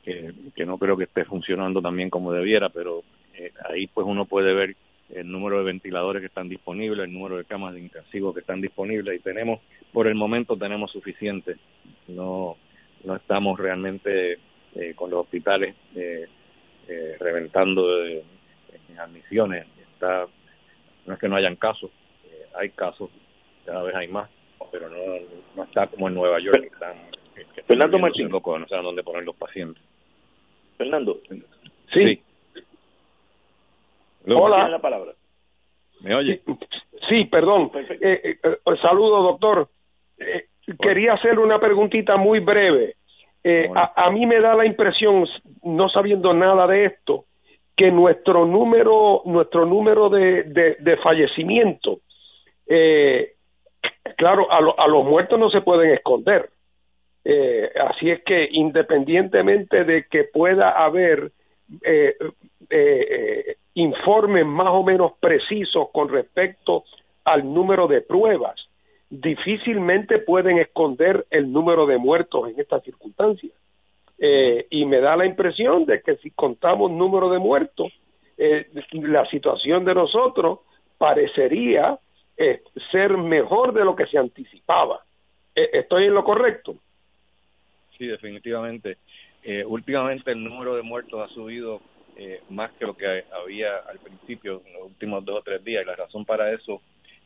que, 0.04 0.66
no 0.66 0.78
creo 0.78 0.98
que 0.98 1.06
esté 1.06 1.24
funcionando 1.26 1.82
también 1.82 2.10
como 2.10 2.34
debiera, 2.34 2.70
pero 2.70 3.04
eh, 3.36 3.52
ahí 3.70 3.88
pues 3.88 4.06
uno 4.06 4.26
puede 4.26 4.54
ver 4.54 4.76
el 5.10 5.30
número 5.30 5.60
de 5.60 5.66
ventiladores 5.66 6.22
que 6.22 6.28
están 6.28 6.50
disponibles, 6.50 7.06
el 7.06 7.14
número 7.14 7.38
de 7.38 7.46
camas 7.46 7.74
de 7.74 7.82
intensivos 7.82 8.34
que 8.34 8.42
están 8.42 8.62
disponibles 8.62 9.16
y 9.16 9.24
tenemos, 9.24 9.60
por 9.92 10.08
el 10.08 10.16
momento 10.16 10.58
tenemos 10.58 10.92
suficiente. 10.92 11.58
No, 12.08 12.58
no 13.04 13.16
estamos 13.16 13.60
realmente 13.60 14.40
eh, 14.76 14.94
con 14.96 15.10
los 15.12 15.22
hospitales 15.22 15.76
eh, 15.96 16.28
eh, 16.88 17.16
reventando 17.20 17.98
de, 17.98 18.24
en 18.90 19.00
admisiones. 19.00 19.68
Está, 19.94 20.26
no 21.06 21.14
es 21.14 21.20
que 21.20 21.30
no 21.30 21.36
hayan 21.36 21.56
casos, 21.56 21.92
hay 22.56 22.70
casos, 22.70 23.10
cada 23.66 23.84
vez 23.84 23.96
hay 23.96 24.08
más, 24.08 24.30
pero 24.72 24.90
no, 24.90 24.96
no 25.56 25.64
está 25.64 25.88
como 25.88 26.08
en 26.08 26.16
Nueva 26.16 26.40
York, 26.40 26.62
que 26.62 26.68
están, 26.68 26.96
Fernando 27.68 28.00
Martín. 28.00 28.30
Locos, 28.30 28.60
no 28.60 28.68
saben 28.68 28.86
dónde 28.86 29.04
poner 29.04 29.24
los 29.24 29.36
pacientes. 29.36 29.82
Fernando. 30.78 31.20
Sí. 31.94 32.22
Hola. 34.28 34.70
la 34.70 34.80
palabra. 34.80 35.14
¿Me 36.02 36.16
oye? 36.16 36.42
Sí, 37.10 37.26
perdón. 37.26 37.72
Eh, 37.76 37.98
eh, 38.02 38.38
eh, 38.44 38.58
saludo, 38.82 39.24
doctor. 39.24 39.70
quería 40.80 41.14
hacer 41.14 41.40
una 41.40 41.60
preguntita 41.60 42.18
muy 42.18 42.40
breve. 42.40 42.96
a, 43.76 44.06
a, 44.06 44.12
mí 44.12 44.26
me 44.26 44.40
da 44.40 44.56
la 44.56 44.66
impresión, 44.66 45.26
no 45.64 45.90
sabiendo 45.90 46.34
nada 46.34 46.68
de 46.68 46.86
esto, 46.86 47.26
que 47.76 47.92
nuestro 47.92 48.46
número, 48.46 49.22
nuestro 49.26 49.66
número 49.66 50.10
de, 50.10 50.44
de, 50.44 50.76
de 50.80 50.98
fallecimientos, 50.98 52.00
claro, 54.18 54.48
a, 54.52 54.84
a 54.84 54.88
los 54.88 55.06
muertos 55.06 55.40
no 55.40 55.50
se 55.50 55.62
pueden 55.62 55.92
esconder. 55.92 56.50
Eh, 57.26 57.72
así 57.90 58.10
es 58.10 58.22
que 58.24 58.50
independientemente 58.52 59.86
de 59.86 60.06
que 60.08 60.26
pueda 60.26 60.72
haber 60.72 61.32
eh, 61.82 62.16
eh, 62.70 63.56
informes 63.76 64.46
más 64.46 64.70
o 64.70 64.84
menos 64.84 65.14
precisos 65.20 65.88
con 65.92 66.10
respecto 66.10 66.84
al 67.26 67.54
número 67.54 67.88
de 67.88 68.02
pruebas, 68.02 68.56
difícilmente 69.10 70.20
pueden 70.20 70.60
esconder 70.60 71.26
el 71.30 71.52
número 71.52 71.86
de 71.86 71.98
muertos 71.98 72.50
en 72.50 72.60
estas 72.60 72.84
circunstancias. 72.84 73.54
y 74.70 74.86
me 74.86 75.00
da 75.02 75.18
la 75.18 75.26
impresión 75.26 75.86
de 75.86 76.02
que 76.02 76.16
si 76.18 76.32
contamos 76.32 76.92
número 76.92 77.30
de 77.30 77.40
muertos, 77.40 77.92
la 78.38 79.26
situación 79.26 79.84
de 79.84 79.96
nosotros 79.96 80.60
parecería 80.98 82.00
ser 82.92 83.18
mejor 83.18 83.74
de 83.74 83.84
lo 83.84 83.96
que 83.96 84.06
se 84.06 84.18
anticipaba. 84.18 85.02
¿Estoy 85.56 86.06
en 86.06 86.14
lo 86.14 86.24
correcto? 86.24 86.76
sí, 88.04 88.08
definitivamente. 88.08 88.98
Eh, 89.44 89.64
últimamente 89.66 90.32
el 90.32 90.44
número 90.44 90.76
de 90.76 90.84
muertos 90.84 91.20
ha 91.20 91.34
subido 91.34 91.82
eh, 92.18 92.42
más 92.50 92.72
que 92.74 92.86
lo 92.86 92.96
que 92.96 93.26
había 93.32 93.78
al 93.78 94.00
principio, 94.00 94.62
en 94.66 94.74
los 94.74 94.84
últimos 94.84 95.26
dos 95.26 95.40
o 95.40 95.44
tres 95.44 95.64
días, 95.64 95.84
y 95.84 95.88
la 95.88 95.96
razón 95.96 96.26
para 96.26 96.52
eso 96.52 96.82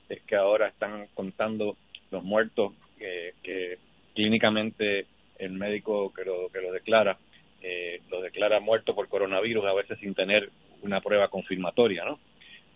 es 0.09 0.21
que 0.23 0.35
ahora 0.35 0.67
están 0.67 1.07
contando 1.13 1.75
los 2.11 2.23
muertos 2.23 2.73
que 2.97 3.77
clínicamente 4.17 5.05
el 5.37 5.51
médico 5.51 6.11
que 6.11 6.25
lo, 6.25 6.49
que 6.49 6.59
lo 6.59 6.71
declara, 6.71 7.17
eh, 7.61 8.01
lo 8.09 8.21
declara 8.21 8.59
muerto 8.59 8.95
por 8.95 9.07
coronavirus 9.07 9.65
a 9.65 9.73
veces 9.73 9.99
sin 9.99 10.15
tener 10.15 10.49
una 10.81 11.01
prueba 11.01 11.27
confirmatoria, 11.27 12.03
¿no? 12.03 12.19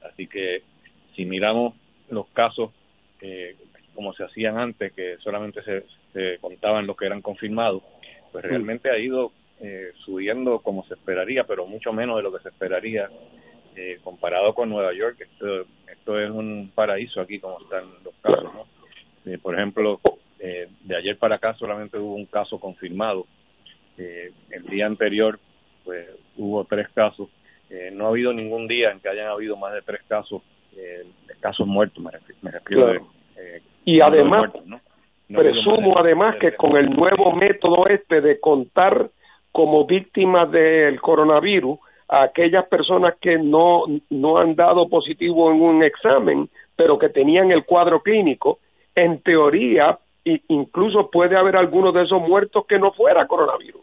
Así 0.03 0.27
que 0.27 0.61
si 1.15 1.25
miramos 1.25 1.73
los 2.09 2.27
casos 2.27 2.71
eh, 3.21 3.55
como 3.95 4.13
se 4.13 4.23
hacían 4.23 4.57
antes, 4.57 4.93
que 4.93 5.17
solamente 5.17 5.61
se, 5.63 5.83
se 6.13 6.37
contaban 6.39 6.87
los 6.87 6.95
que 6.95 7.05
eran 7.05 7.21
confirmados, 7.21 7.83
pues 8.31 8.43
realmente 8.45 8.89
ha 8.89 8.97
ido 8.97 9.31
eh, 9.61 9.91
subiendo 10.05 10.59
como 10.59 10.83
se 10.85 10.95
esperaría, 10.95 11.43
pero 11.43 11.65
mucho 11.65 11.93
menos 11.93 12.17
de 12.17 12.23
lo 12.23 12.31
que 12.31 12.43
se 12.43 12.49
esperaría 12.49 13.09
eh, 13.75 13.99
comparado 14.03 14.53
con 14.53 14.69
Nueva 14.69 14.93
York. 14.93 15.17
Esto, 15.19 15.65
esto 15.91 16.19
es 16.19 16.29
un 16.29 16.71
paraíso 16.73 17.21
aquí 17.21 17.39
como 17.39 17.59
están 17.61 17.85
los 18.03 18.13
casos, 18.21 18.53
¿no? 18.53 18.65
Eh, 19.25 19.37
por 19.37 19.55
ejemplo, 19.55 19.99
eh, 20.39 20.67
de 20.83 20.95
ayer 20.95 21.17
para 21.17 21.35
acá 21.35 21.53
solamente 21.55 21.97
hubo 21.97 22.15
un 22.15 22.25
caso 22.25 22.59
confirmado. 22.59 23.25
Eh, 23.97 24.31
el 24.49 24.63
día 24.63 24.87
anterior, 24.87 25.39
pues 25.85 26.07
hubo 26.37 26.65
tres 26.65 26.89
casos. 26.89 27.29
Eh, 27.69 27.91
no 27.93 28.05
ha 28.05 28.09
habido 28.09 28.33
ningún 28.33 28.67
día 28.67 28.91
en 28.91 28.99
que 28.99 29.09
hayan 29.09 29.27
habido 29.27 29.55
más 29.55 29.73
de 29.73 29.81
tres 29.81 30.01
casos, 30.07 30.41
eh, 30.75 31.05
casos 31.39 31.67
muertos, 31.67 32.03
me 32.41 32.51
refiero. 32.51 33.07
Eh, 33.37 33.61
y 33.85 34.01
además, 34.01 34.51
presumo 35.27 35.95
además 35.97 36.35
que 36.39 36.55
con 36.55 36.75
el 36.75 36.89
nuevo 36.89 37.31
método 37.33 37.87
este 37.87 38.21
de 38.21 38.39
contar 38.39 39.09
como 39.51 39.85
víctimas 39.85 40.49
del 40.51 40.99
coronavirus 41.01 41.79
a 42.07 42.23
aquellas 42.23 42.65
personas 42.67 43.15
que 43.21 43.37
no, 43.37 43.85
no 44.09 44.37
han 44.37 44.55
dado 44.55 44.89
positivo 44.89 45.51
en 45.51 45.61
un 45.61 45.83
examen, 45.83 46.49
pero 46.75 46.97
que 46.99 47.09
tenían 47.09 47.51
el 47.51 47.65
cuadro 47.65 48.01
clínico, 48.01 48.59
en 48.95 49.21
teoría 49.21 49.97
incluso 50.23 51.09
puede 51.09 51.35
haber 51.35 51.55
algunos 51.55 51.93
de 51.93 52.03
esos 52.03 52.21
muertos 52.21 52.65
que 52.67 52.77
no 52.77 52.91
fuera 52.91 53.27
coronavirus. 53.27 53.81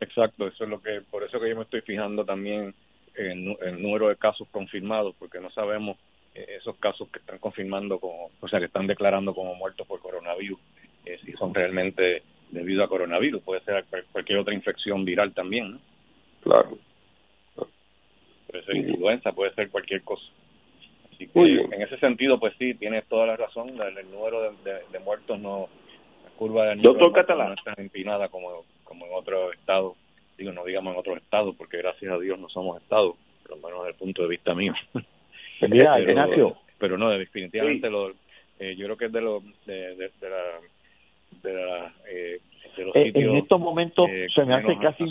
Exacto, 0.00 0.46
eso 0.46 0.64
es 0.64 0.70
lo 0.70 0.80
que, 0.80 1.00
por 1.10 1.22
eso 1.22 1.40
que 1.40 1.48
yo 1.48 1.56
me 1.56 1.62
estoy 1.62 1.80
fijando 1.80 2.24
también 2.24 2.74
en 3.14 3.56
el 3.62 3.82
número 3.82 4.08
de 4.08 4.16
casos 4.16 4.46
confirmados, 4.50 5.14
porque 5.18 5.40
no 5.40 5.50
sabemos 5.50 5.96
eh, 6.34 6.56
esos 6.58 6.76
casos 6.76 7.08
que 7.08 7.18
están 7.18 7.38
confirmando 7.38 7.98
como, 7.98 8.30
o 8.40 8.48
sea, 8.48 8.60
que 8.60 8.66
están 8.66 8.86
declarando 8.86 9.34
como 9.34 9.54
muertos 9.54 9.86
por 9.86 10.00
coronavirus, 10.00 10.58
eh, 11.04 11.18
si 11.24 11.32
son 11.32 11.52
realmente 11.52 12.22
debido 12.50 12.82
a 12.84 12.88
coronavirus, 12.88 13.42
puede 13.42 13.60
ser 13.62 13.84
cualquier 14.12 14.38
otra 14.38 14.54
infección 14.54 15.04
viral 15.04 15.32
también, 15.32 15.72
¿no? 15.72 15.78
Claro. 16.42 16.78
Puede 18.46 18.64
ser 18.64 18.76
influenza, 18.76 19.32
puede 19.32 19.52
ser 19.54 19.70
cualquier 19.70 20.02
cosa. 20.02 20.24
Así 21.12 21.26
que 21.26 21.40
en 21.40 21.82
ese 21.82 21.98
sentido, 21.98 22.38
pues 22.38 22.54
sí, 22.58 22.74
tienes 22.74 23.04
toda 23.06 23.26
la 23.26 23.36
razón. 23.36 23.70
El, 23.70 24.10
número 24.10 24.52
de, 24.64 24.98
muertos 25.00 25.38
no, 25.38 25.68
la 26.24 26.30
curva 26.30 26.66
de 26.66 26.76
Doctor 26.76 27.12
Catalán. 27.12 27.48
no 27.48 27.54
está 27.54 27.74
empinada 27.76 28.28
como, 28.28 28.64
como 28.84 29.06
en 29.06 29.12
otros 29.14 29.52
estados. 29.54 29.96
Digo, 30.38 30.52
no 30.52 30.64
digamos 30.64 30.94
en 30.94 31.00
otros 31.00 31.16
estados, 31.18 31.54
porque 31.56 31.78
gracias 31.78 32.12
a 32.12 32.18
Dios 32.18 32.38
no 32.38 32.48
somos 32.48 32.80
estados, 32.80 33.16
por 33.42 33.56
lo 33.56 33.66
menos 33.66 33.80
desde 33.80 33.90
el 33.90 33.96
punto 33.96 34.22
de 34.22 34.28
vista 34.28 34.54
mío. 34.54 34.72
Mira, 35.68 35.96
pero, 35.96 36.10
Ignacio. 36.10 36.56
Pero 36.78 36.96
no, 36.96 37.10
definitivamente 37.10 37.90
lo, 37.90 38.12
eh, 38.60 38.74
yo 38.76 38.86
creo 38.86 38.96
que 38.96 39.04
es 39.06 39.12
de, 39.12 39.20
lo, 39.20 39.42
de, 39.66 39.96
de, 39.96 40.10
de 40.20 40.30
la. 40.30 40.60
De, 41.42 41.52
la, 41.52 41.94
eh, 42.10 42.40
de 42.76 42.84
los 42.84 42.96
Eh, 42.96 43.04
sitios, 43.04 43.24
en 43.24 43.36
estos 43.36 43.60
momentos 43.60 44.08
eh, 44.10 44.26
se 44.34 44.44
me 44.44 44.54
hace 44.54 44.76
casi 44.78 45.04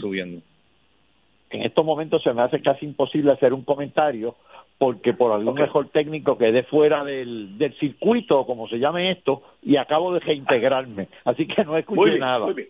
en 1.49 1.61
estos 1.61 1.85
momentos 1.85 2.21
se 2.23 2.33
me 2.33 2.41
hace 2.41 2.61
casi 2.61 2.85
imposible 2.85 3.31
hacer 3.31 3.53
un 3.53 3.63
comentario 3.63 4.35
porque 4.77 5.13
por 5.13 5.31
algún 5.31 5.55
mejor 5.55 5.89
técnico 5.89 6.37
quedé 6.37 6.63
fuera 6.63 7.03
del, 7.03 7.57
del 7.57 7.73
circuito, 7.79 8.45
como 8.45 8.67
se 8.67 8.77
llame 8.77 9.09
esto, 9.11 9.41
y 9.63 9.75
acabo 9.77 10.13
de 10.13 10.19
reintegrarme. 10.19 11.07
Así 11.25 11.47
que 11.47 11.63
no 11.63 11.77
escuché 11.77 11.99
Muy 11.99 12.09
bien, 12.11 12.19
nada. 12.19 12.45
muy 12.45 12.53
bien. 12.53 12.67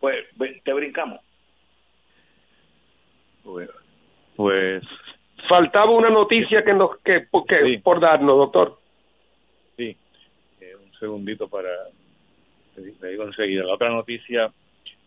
Pues 0.00 0.16
ven, 0.36 0.60
te 0.64 0.72
brincamos. 0.72 1.20
Pues, 3.44 3.70
pues 4.36 4.82
Faltaba 5.48 5.90
una 5.90 6.10
noticia 6.10 6.64
que 6.64 6.74
nos 6.74 6.98
que, 6.98 7.26
que 7.48 7.62
Sí. 7.64 7.78
por 7.78 8.00
darnos, 8.00 8.36
doctor. 8.36 8.78
Sí, 9.76 9.96
eh, 10.60 10.74
un 10.74 10.92
segundito 10.98 11.48
para, 11.48 11.68
te 13.00 13.08
digo 13.08 13.24
enseguida. 13.24 13.64
La 13.64 13.74
otra 13.74 13.90
noticia 13.90 14.52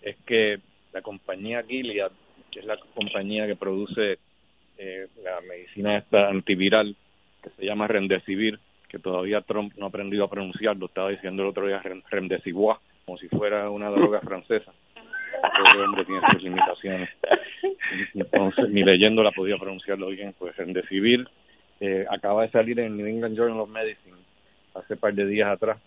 es 0.01 0.15
que 0.25 0.59
la 0.93 1.01
compañía 1.01 1.63
Gilead, 1.63 2.11
que 2.51 2.59
es 2.59 2.65
la 2.65 2.77
compañía 2.95 3.47
que 3.47 3.55
produce 3.55 4.17
eh, 4.77 5.07
la 5.23 5.41
medicina 5.41 5.97
esta 5.97 6.27
antiviral, 6.29 6.95
que 7.43 7.49
se 7.51 7.65
llama 7.65 7.87
Remdesivir, 7.87 8.59
que 8.89 8.99
todavía 8.99 9.41
Trump 9.41 9.73
no 9.77 9.85
ha 9.85 9.89
aprendido 9.89 10.25
a 10.25 10.29
pronunciar, 10.29 10.75
lo 10.77 10.87
estaba 10.87 11.09
diciendo 11.09 11.43
el 11.43 11.49
otro 11.49 11.65
día 11.67 11.81
Rem- 11.81 12.03
Remdesivir, 12.09 12.75
como 13.05 13.17
si 13.17 13.27
fuera 13.29 13.69
una 13.69 13.89
droga 13.89 14.19
francesa. 14.21 14.73
Pobre 15.41 15.85
hombre 15.85 16.05
tiene 16.05 16.21
sus 16.31 16.43
limitaciones. 16.43 17.09
Entonces, 18.13 18.69
ni 18.69 18.83
leyendo 18.83 19.23
la 19.23 19.31
podía 19.31 19.57
pronunciarlo 19.57 20.07
bien, 20.09 20.35
pues 20.37 20.55
Remdesivir 20.55 21.27
eh, 21.79 22.05
acaba 22.09 22.43
de 22.43 22.49
salir 22.51 22.79
en 22.79 22.97
New 22.97 23.07
England 23.07 23.35
Journal 23.37 23.59
of 23.61 23.69
Medicine 23.69 24.17
hace 24.75 24.95
par 24.97 25.13
de 25.13 25.25
días 25.25 25.49
atrás 25.49 25.79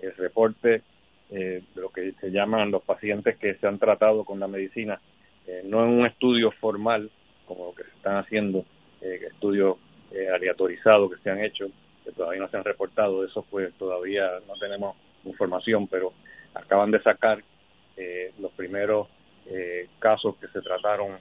el 0.00 0.14
reporte 0.16 0.82
eh, 1.30 1.62
lo 1.74 1.90
que 1.90 2.12
se 2.20 2.30
llaman 2.30 2.70
los 2.70 2.82
pacientes 2.82 3.36
que 3.36 3.54
se 3.54 3.66
han 3.66 3.78
tratado 3.78 4.24
con 4.24 4.38
la 4.40 4.46
medicina, 4.46 5.00
eh, 5.46 5.62
no 5.64 5.84
en 5.84 5.90
un 5.90 6.06
estudio 6.06 6.50
formal 6.52 7.10
como 7.46 7.66
lo 7.66 7.74
que 7.74 7.84
se 7.84 7.90
están 7.90 8.16
haciendo, 8.16 8.64
eh, 9.00 9.20
estudios 9.32 9.76
eh, 10.12 10.28
aleatorizados 10.28 11.10
que 11.12 11.22
se 11.22 11.30
han 11.30 11.42
hecho, 11.42 11.66
que 12.04 12.12
todavía 12.12 12.40
no 12.40 12.48
se 12.48 12.56
han 12.56 12.64
reportado, 12.64 13.24
eso 13.24 13.46
pues 13.50 13.72
todavía 13.74 14.28
no 14.46 14.54
tenemos 14.54 14.96
información, 15.24 15.86
pero 15.88 16.12
acaban 16.54 16.90
de 16.90 17.02
sacar 17.02 17.42
eh, 17.96 18.32
los 18.38 18.52
primeros 18.52 19.08
casos 20.00 20.34
que 20.38 20.48
se 20.48 20.60
trataron 20.60 21.18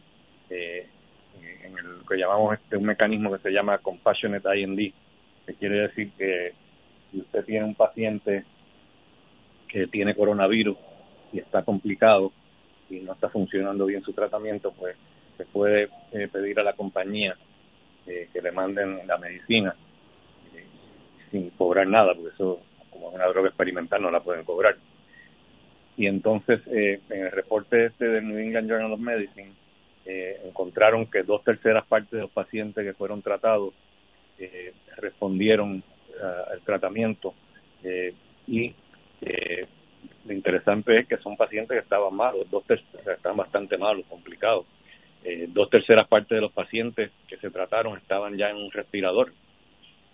en 0.50 1.78
el 1.78 2.00
lo 2.00 2.06
que 2.06 2.18
llamamos 2.18 2.56
este 2.56 2.76
un 2.76 2.86
mecanismo 2.86 3.32
que 3.32 3.38
se 3.38 3.52
llama 3.52 3.78
compassionate 3.78 4.60
IND, 4.60 4.94
que 5.46 5.54
quiere 5.60 5.82
decir 5.82 6.12
que 6.18 6.54
si 7.12 7.20
usted 7.20 7.46
tiene 7.46 7.66
un 7.66 7.76
paciente 7.76 8.44
que 9.68 9.88
tiene 9.88 10.16
coronavirus 10.16 10.78
y 11.34 11.40
está 11.40 11.64
complicado 11.64 12.32
y 12.90 13.00
no 13.00 13.14
está 13.14 13.30
funcionando 13.30 13.86
bien 13.86 14.04
su 14.04 14.14
tratamiento, 14.14 14.72
pues 14.72 14.96
se 15.38 15.46
puede 15.46 15.90
eh, 16.12 16.28
pedir 16.32 16.60
a 16.60 16.64
la 16.64 16.74
compañía 16.74 17.36
eh, 18.08 18.30
que 18.32 18.42
le 18.42 18.52
manden 18.52 19.06
la 19.08 19.18
medicina 19.18 19.76
eh, 20.56 20.66
sin 21.32 21.50
cobrar 21.52 21.88
nada, 21.88 22.14
porque 22.14 22.34
eso, 22.34 22.60
como 22.90 23.10
es 23.10 23.16
una 23.16 23.28
droga 23.28 23.50
experimental, 23.50 24.02
no 24.02 24.12
la 24.12 24.22
pueden 24.22 24.46
cobrar. 24.46 24.78
Y 25.98 26.08
entonces, 26.08 26.60
en 26.68 27.00
el 27.10 27.32
reporte 27.32 27.86
este 27.86 28.06
del 28.06 28.28
New 28.28 28.38
England 28.38 28.70
Journal 28.70 28.92
of 28.92 29.00
Medicine, 29.00 29.54
encontraron 30.44 31.06
que 31.06 31.24
dos 31.24 31.42
terceras 31.46 31.86
partes 31.86 32.12
de 32.12 32.20
los 32.20 32.32
pacientes 32.32 32.84
que 32.84 32.94
fueron 32.94 33.22
tratados 33.22 33.74
respondieron 34.98 35.82
ah, 36.22 36.44
al 36.52 36.60
tratamiento 36.64 37.34
y 38.46 38.76
eh, 39.22 39.68
lo 40.26 40.34
interesante 40.34 41.00
es 41.00 41.08
que 41.08 41.18
son 41.18 41.38
pacientes 41.38 41.78
que 41.78 41.84
estaban 41.84 42.16
malos, 42.16 42.50
dos 42.50 42.64
estaban 42.70 43.38
bastante 43.38 43.78
malos, 43.78 44.06
complicados. 44.08 44.66
Eh, 45.24 45.48
dos 45.50 45.70
terceras 45.70 46.08
partes 46.08 46.36
de 46.36 46.42
los 46.42 46.52
pacientes 46.52 47.12
que 47.28 47.38
se 47.38 47.50
trataron 47.50 47.98
estaban 47.98 48.38
ya 48.38 48.50
en 48.50 48.58
un 48.58 48.72
respirador 48.72 49.34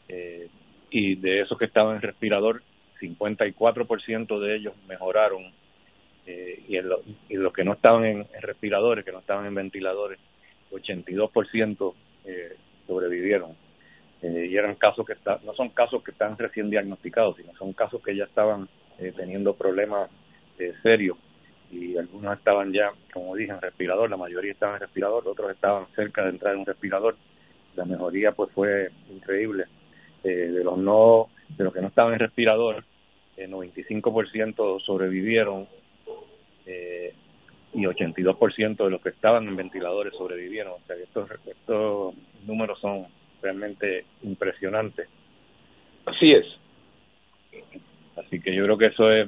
eh, 0.07 0.47
y 0.89 1.15
de 1.15 1.41
esos 1.41 1.57
que 1.57 1.65
estaban 1.65 1.97
en 1.97 2.01
respirador, 2.01 2.63
54% 3.01 4.39
de 4.39 4.55
ellos 4.55 4.73
mejoraron 4.87 5.51
eh, 6.25 6.63
y, 6.67 7.35
los 7.35 7.53
que 7.53 7.63
no 7.63 7.73
estaban 7.73 8.05
en, 8.05 8.19
en 8.19 8.41
respiradores, 8.41 9.03
que 9.03 9.11
no 9.11 9.19
estaban 9.19 9.45
en 9.45 9.55
ventiladores, 9.55 10.19
82% 10.71 11.93
eh, 12.25 12.55
sobrevivieron. 12.87 13.55
Eh, 14.21 14.47
y 14.51 14.55
eran 14.55 14.75
casos 14.75 15.05
que 15.05 15.13
está, 15.13 15.39
no 15.43 15.53
son 15.53 15.69
casos 15.69 16.03
que 16.03 16.11
están 16.11 16.37
recién 16.37 16.69
diagnosticados, 16.69 17.37
sino 17.37 17.53
son 17.55 17.73
casos 17.73 18.01
que 18.03 18.15
ya 18.15 18.25
estaban 18.25 18.69
eh, 19.01 19.13
teniendo 19.15 19.55
problemas 19.55 20.09
eh, 20.57 20.73
serios 20.81 21.17
y 21.71 21.97
algunos 21.97 22.37
estaban 22.37 22.73
ya, 22.73 22.91
como 23.13 23.35
dije, 23.35 23.51
en 23.51 23.61
respirador, 23.61 24.09
la 24.09 24.17
mayoría 24.17 24.51
estaban 24.51 24.75
en 24.75 24.81
respirador, 24.81 25.27
otros 25.27 25.51
estaban 25.51 25.87
cerca 25.95 26.23
de 26.23 26.31
entrar 26.31 26.53
en 26.53 26.59
un 26.59 26.65
respirador. 26.65 27.15
La 27.75 27.85
mejoría 27.85 28.33
pues 28.33 28.51
fue 28.51 28.91
increíble. 29.09 29.65
Eh, 30.23 30.29
de 30.29 30.63
los 30.63 30.77
no, 30.77 31.29
de 31.57 31.63
los 31.63 31.73
que 31.73 31.81
no 31.81 31.87
estaban 31.87 32.13
en 32.13 32.19
respirador, 32.19 32.83
el 33.37 33.51
95% 33.51 34.81
sobrevivieron 34.81 35.67
eh, 36.65 37.13
y 37.73 37.83
82% 37.83 38.83
de 38.83 38.89
los 38.89 39.01
que 39.01 39.09
estaban 39.09 39.47
en 39.47 39.55
ventiladores 39.55 40.13
sobrevivieron. 40.15 40.73
O 40.73 40.85
sea, 40.85 40.97
estos, 40.97 41.29
estos 41.45 42.13
números 42.45 42.79
son 42.81 43.07
realmente 43.41 44.05
impresionantes. 44.23 45.07
Así 46.05 46.33
es. 46.33 46.45
Así 48.25 48.39
que 48.39 48.53
yo 48.53 48.63
creo 48.63 48.77
que 48.77 48.87
eso 48.87 49.11
es, 49.11 49.27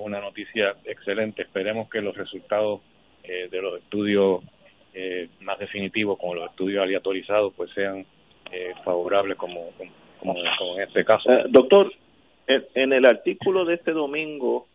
una 0.00 0.20
noticia 0.20 0.74
excelente. 0.84 1.42
Esperemos 1.42 1.88
que 1.88 2.00
los 2.00 2.16
resultados 2.16 2.80
eh, 3.24 3.48
de 3.50 3.62
los 3.62 3.78
estudios 3.78 4.42
eh, 4.94 5.28
más 5.40 5.58
definitivos, 5.58 6.18
como 6.18 6.34
los 6.34 6.50
estudios 6.50 6.82
aleatorizados, 6.82 7.52
pues 7.54 7.70
sean 7.72 8.04
eh, 8.52 8.72
favorables 8.84 9.36
como, 9.36 9.70
como, 10.18 10.36
en 10.76 10.82
este 10.82 11.04
caso. 11.04 11.30
doctor, 11.48 11.92
en 12.46 12.92
el 12.92 13.04
artículo 13.04 13.64
de 13.64 13.74
este 13.74 13.92
domingo 13.92 14.66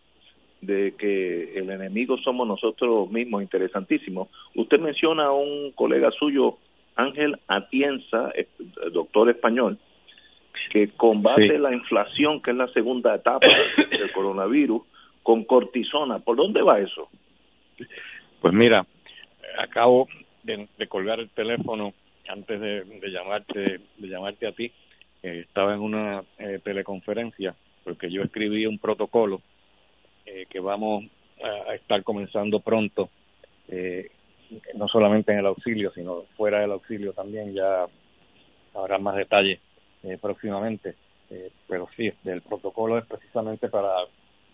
de 0.62 0.94
que 0.98 1.58
el 1.58 1.70
enemigo 1.70 2.18
somos 2.20 2.48
nosotros 2.48 3.10
mismos, 3.10 3.42
interesantísimo. 3.42 4.30
Usted 4.56 4.80
menciona 4.80 5.26
a 5.26 5.32
un 5.32 5.72
colega 5.72 6.12
suyo, 6.12 6.58
Ángel 6.96 7.40
Atienza, 7.48 8.32
doctor 8.92 9.30
español, 9.32 9.80
que 10.74 10.90
combate 10.98 11.60
la 11.60 11.72
inflación, 11.72 12.42
que 12.42 12.50
es 12.50 12.58
la 12.58 12.68
segunda 12.70 13.14
etapa 13.14 13.48
del 13.92 14.12
coronavirus, 14.12 14.82
con 15.22 15.44
cortisona. 15.44 16.18
¿Por 16.18 16.36
dónde 16.36 16.64
va 16.64 16.80
eso? 16.80 17.10
Pues 18.42 18.54
mira, 18.56 18.84
acabo 19.60 20.08
de, 20.42 20.68
colgar 20.90 21.20
el 21.20 21.30
teléfono 21.30 21.94
antes 22.28 22.60
de, 22.60 22.86
llamarte 23.04 23.82
de 23.98 24.08
llamarte 24.08 24.48
a 24.48 24.52
ti. 24.52 24.72
estaba 25.22 25.76
en 25.76 25.82
una 25.82 26.24
eh, 26.40 26.60
teleconferencia 26.64 27.54
porque 27.84 28.10
yo 28.10 28.24
escribí 28.24 28.66
un 28.66 28.80
protocolo 28.80 29.42
eh, 30.26 30.48
que 30.50 30.60
vamos 30.60 31.06
a, 31.70 31.76
estar 31.76 32.02
comenzando 32.04 32.62
pronto, 32.62 33.10
eh, 33.68 34.10
no 34.74 34.88
solamente 34.88 35.34
en 35.34 35.38
el 35.38 35.46
auxilio, 35.46 35.92
sino 35.94 36.24
fuera 36.36 36.62
del 36.62 36.72
auxilio 36.72 37.14
también, 37.14 37.54
ya 37.54 37.86
habrá 38.74 38.98
más 38.98 39.16
detalles 39.18 39.60
eh, 40.04 40.18
próximamente. 40.22 40.96
pero 41.68 41.88
sí, 41.96 42.12
el 42.26 42.42
protocolo 42.42 42.98
es 42.98 43.06
precisamente 43.06 43.70
para, 43.70 43.96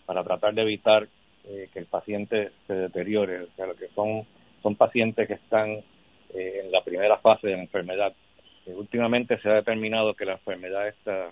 para 0.06 0.24
tratar 0.24 0.54
de 0.54 0.62
evitar 0.62 1.06
que 1.42 1.78
el 1.78 1.86
paciente 1.86 2.52
se 2.66 2.74
deteriore, 2.74 3.42
o 3.42 3.46
sea, 3.56 3.66
que 3.78 3.88
son, 3.94 4.26
son 4.62 4.76
pacientes 4.76 5.26
que 5.26 5.34
están 5.34 5.82
en 6.32 6.70
la 6.70 6.82
primera 6.84 7.18
fase 7.18 7.48
de 7.48 7.56
la 7.56 7.62
enfermedad. 7.62 8.12
últimamente 8.66 9.38
se 9.40 9.48
ha 9.48 9.54
determinado 9.54 10.14
que 10.14 10.26
la 10.26 10.34
enfermedad 10.34 10.88
esta, 10.88 11.30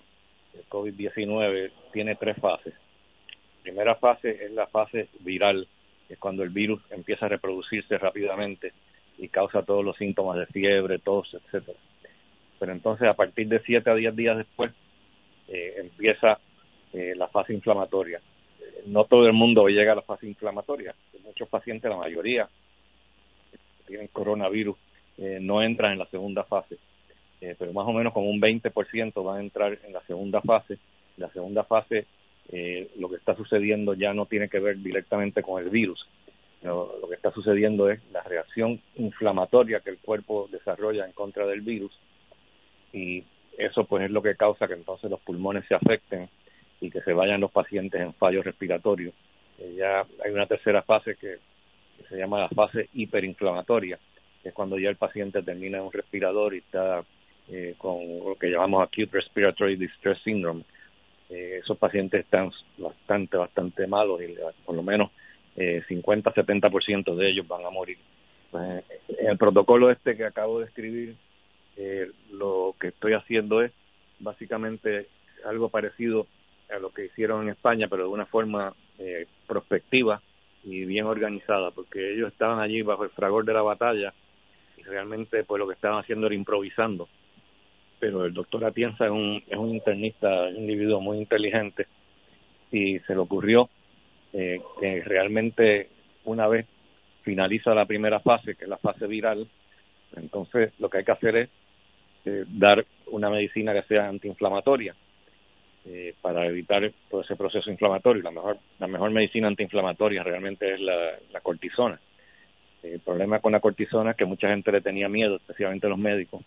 COVID-19, 0.69 1.71
tiene 1.93 2.15
tres 2.15 2.37
fases 2.37 2.73
primera 3.69 3.95
fase 3.95 4.45
es 4.45 4.51
la 4.51 4.67
fase 4.67 5.09
viral, 5.19 5.67
que 6.07 6.15
es 6.15 6.19
cuando 6.19 6.43
el 6.43 6.49
virus 6.49 6.81
empieza 6.89 7.25
a 7.25 7.29
reproducirse 7.29 7.97
rápidamente 7.97 8.73
y 9.17 9.27
causa 9.29 9.63
todos 9.63 9.83
los 9.83 9.97
síntomas 9.97 10.37
de 10.37 10.47
fiebre, 10.47 10.99
tos, 10.99 11.33
etcétera. 11.33 11.77
Pero 12.59 12.71
entonces 12.71 13.07
a 13.07 13.13
partir 13.13 13.47
de 13.47 13.61
7 13.61 13.89
a 13.89 13.95
10 13.95 14.15
días 14.15 14.37
después 14.37 14.71
eh, 15.47 15.75
empieza 15.77 16.39
eh, 16.93 17.13
la 17.15 17.27
fase 17.27 17.53
inflamatoria. 17.53 18.19
no 18.85 19.05
todo 19.05 19.25
el 19.27 19.33
mundo 19.33 19.67
llega 19.67 19.93
a 19.93 19.95
la 19.95 20.01
fase 20.01 20.27
inflamatoria. 20.27 20.93
Muchos 21.23 21.47
pacientes, 21.49 21.89
la 21.89 21.97
mayoría, 21.97 22.49
que 23.51 23.57
tienen 23.87 24.07
coronavirus, 24.07 24.77
eh, 25.17 25.39
no 25.41 25.61
entran 25.61 25.93
en 25.93 25.99
la 25.99 26.05
segunda 26.07 26.43
fase. 26.43 26.77
pero 27.39 27.71
más 27.71 27.87
o 27.87 27.93
menos 27.93 28.13
como 28.13 28.29
un 28.29 28.41
20% 28.41 29.23
van 29.23 29.37
a 29.37 29.41
entrar 29.41 29.77
en 29.85 29.93
la 29.93 30.01
segunda 30.01 30.41
fase. 30.41 30.77
La 31.17 31.29
segunda 31.29 31.63
fase 31.63 32.05
eh, 32.51 32.89
lo 32.97 33.09
que 33.09 33.17
está 33.17 33.35
sucediendo 33.35 33.93
ya 33.93 34.13
no 34.13 34.25
tiene 34.25 34.49
que 34.49 34.59
ver 34.59 34.77
directamente 34.77 35.43
con 35.43 35.63
el 35.63 35.69
virus. 35.69 36.05
lo 36.63 37.07
que 37.07 37.15
está 37.15 37.31
sucediendo 37.31 37.89
es 37.89 38.01
la 38.11 38.23
reacción 38.23 38.81
inflamatoria 38.95 39.79
que 39.81 39.91
el 39.91 39.99
cuerpo 39.99 40.49
desarrolla 40.51 41.05
en 41.05 41.13
contra 41.13 41.45
del 41.45 41.61
virus 41.61 41.91
y 42.93 43.23
eso 43.57 43.83
pues 43.85 44.03
es 44.03 44.11
lo 44.11 44.21
que 44.21 44.35
causa 44.35 44.67
que 44.67 44.73
entonces 44.73 45.09
los 45.09 45.19
pulmones 45.21 45.65
se 45.67 45.75
afecten 45.75 46.29
y 46.81 46.89
que 46.89 47.01
se 47.01 47.13
vayan 47.13 47.41
los 47.41 47.51
pacientes 47.51 47.99
en 47.99 48.13
fallo 48.13 48.41
respiratorio. 48.41 49.11
Eh, 49.57 49.75
ya 49.77 50.05
hay 50.23 50.31
una 50.31 50.45
tercera 50.45 50.81
fase 50.81 51.15
que, 51.15 51.37
se 52.07 52.17
llama 52.17 52.39
la 52.39 52.49
fase 52.49 52.87
hiperinflamatoria, 52.93 53.99
que 54.41 54.49
es 54.49 54.55
cuando 54.55 54.79
ya 54.79 54.89
el 54.89 54.95
paciente 54.95 55.43
termina 55.43 55.79
en 55.79 55.83
un 55.83 55.91
respirador 55.91 56.55
y 56.55 56.59
está 56.59 57.03
eh, 57.49 57.75
con 57.77 57.99
lo 58.25 58.35
que 58.35 58.47
llamamos 58.47 58.81
acute 58.81 59.09
respiratory 59.11 59.75
distress 59.75 60.17
syndrome, 60.23 60.63
eh, 61.29 61.59
esos 61.61 61.77
pacientes 61.77 62.21
están 62.21 62.51
bastante, 62.77 63.37
bastante 63.37 63.85
malos 63.85 64.21
y 64.21 64.35
por 64.65 64.75
lo 64.75 64.81
menos 64.81 65.11
eh, 65.55 65.83
50-70% 65.87 67.15
de 67.15 67.29
ellos 67.29 67.47
van 67.47 67.65
a 67.65 67.69
morir. 67.69 67.97
Pues, 68.49 68.83
en 69.09 69.27
el 69.27 69.37
protocolo 69.37 69.91
este 69.91 70.17
que 70.17 70.25
acabo 70.25 70.59
de 70.59 70.65
escribir, 70.65 71.15
eh, 71.77 72.11
lo 72.31 72.75
que 72.79 72.89
estoy 72.89 73.13
haciendo 73.13 73.61
es 73.61 73.71
básicamente 74.19 75.07
algo 75.45 75.69
parecido 75.69 76.27
a 76.69 76.79
lo 76.79 76.91
que 76.91 77.05
hicieron 77.05 77.43
en 77.43 77.49
España, 77.49 77.87
pero 77.89 78.03
de 78.03 78.09
una 78.09 78.25
forma 78.25 78.73
eh, 78.97 79.25
prospectiva 79.47 80.21
y 80.63 80.85
bien 80.85 81.05
organizada, 81.05 81.71
porque 81.71 82.13
ellos 82.13 82.31
estaban 82.31 82.59
allí 82.59 82.81
bajo 82.81 83.03
el 83.03 83.09
fragor 83.11 83.45
de 83.45 83.53
la 83.53 83.61
batalla 83.61 84.13
y 84.77 84.83
realmente 84.83 85.43
pues 85.43 85.59
lo 85.59 85.67
que 85.67 85.73
estaban 85.73 85.99
haciendo 85.99 86.27
era 86.27 86.35
improvisando. 86.35 87.07
Pero 87.99 88.25
el 88.25 88.33
doctor 88.33 88.65
Atienza 88.65 89.05
es 89.05 89.11
un, 89.11 89.43
es 89.47 89.57
un 89.57 89.69
internista, 89.69 90.43
un 90.49 90.57
individuo 90.57 91.01
muy 91.01 91.17
inteligente 91.17 91.87
y 92.71 92.99
se 92.99 93.13
le 93.13 93.19
ocurrió 93.19 93.69
eh, 94.33 94.61
que 94.79 95.01
realmente 95.03 95.89
una 96.25 96.47
vez 96.47 96.67
finaliza 97.23 97.73
la 97.73 97.85
primera 97.85 98.19
fase, 98.19 98.55
que 98.55 98.65
es 98.65 98.69
la 98.69 98.77
fase 98.77 99.07
viral, 99.07 99.47
entonces 100.15 100.71
lo 100.79 100.89
que 100.89 100.99
hay 100.99 101.03
que 101.03 101.11
hacer 101.11 101.35
es 101.35 101.49
eh, 102.25 102.45
dar 102.47 102.85
una 103.07 103.29
medicina 103.29 103.73
que 103.73 103.83
sea 103.83 104.07
antiinflamatoria 104.07 104.95
eh, 105.85 106.13
para 106.21 106.45
evitar 106.45 106.91
todo 107.09 107.21
ese 107.21 107.35
proceso 107.35 107.69
inflamatorio. 107.71 108.21
La 108.21 108.31
mejor, 108.31 108.57
la 108.79 108.87
mejor 108.87 109.11
medicina 109.11 109.47
antiinflamatoria 109.47 110.23
realmente 110.23 110.73
es 110.73 110.79
la, 110.81 111.13
la 111.31 111.41
cortisona. 111.41 111.99
El 112.83 112.99
problema 112.99 113.39
con 113.39 113.51
la 113.51 113.59
cortisona 113.59 114.11
es 114.11 114.17
que 114.17 114.25
mucha 114.25 114.49
gente 114.49 114.71
le 114.71 114.81
tenía 114.81 115.09
miedo, 115.09 115.35
especialmente 115.35 115.89
los 115.89 115.97
médicos, 115.97 116.43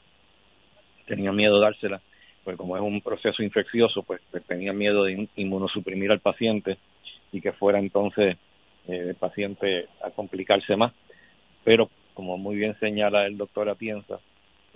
tenía 1.07 1.33
miedo 1.33 1.57
de 1.57 1.65
dársela, 1.65 2.01
pues 2.45 2.57
como 2.57 2.77
es 2.77 2.83
un 2.83 3.01
proceso 3.01 3.43
infeccioso, 3.43 4.03
pues, 4.03 4.21
pues 4.31 4.45
tenía 4.45 4.73
miedo 4.73 5.05
de 5.05 5.29
inmunosuprimir 5.37 6.11
al 6.11 6.21
paciente 6.21 6.79
y 7.33 7.41
que 7.41 7.53
fuera 7.53 7.79
entonces 7.79 8.37
eh, 8.89 9.07
el 9.09 9.15
paciente 9.15 9.89
a 10.03 10.11
complicarse 10.11 10.77
más. 10.77 10.93
Pero, 11.65 11.91
como 12.15 12.39
muy 12.39 12.57
bien 12.57 12.79
señala 12.81 13.27
el 13.27 13.37
doctor 13.37 13.69
Atienza, 13.69 14.19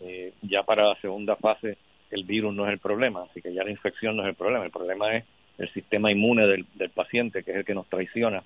eh, 0.02 0.32
ya 0.42 0.62
para 0.62 0.88
la 0.88 1.00
segunda 1.00 1.37
fase 1.37 1.78
el 2.11 2.24
virus 2.24 2.54
no 2.54 2.66
es 2.66 2.72
el 2.72 2.78
problema, 2.78 3.24
así 3.24 3.42
que 3.42 3.52
ya 3.52 3.64
la 3.64 3.70
infección 3.70 4.16
no 4.16 4.22
es 4.22 4.28
el 4.28 4.35
problema, 4.35 4.64
el 4.64 4.70
problema 4.70 5.14
es 5.14 5.24
el 5.59 5.68
sistema 5.72 6.12
inmune 6.12 6.46
del, 6.46 6.66
del 6.74 6.90
paciente, 6.90 7.42
que 7.42 7.50
es 7.50 7.56
el 7.59 7.64
que 7.64 7.74
nos 7.74 7.88
traiciona 7.88 8.42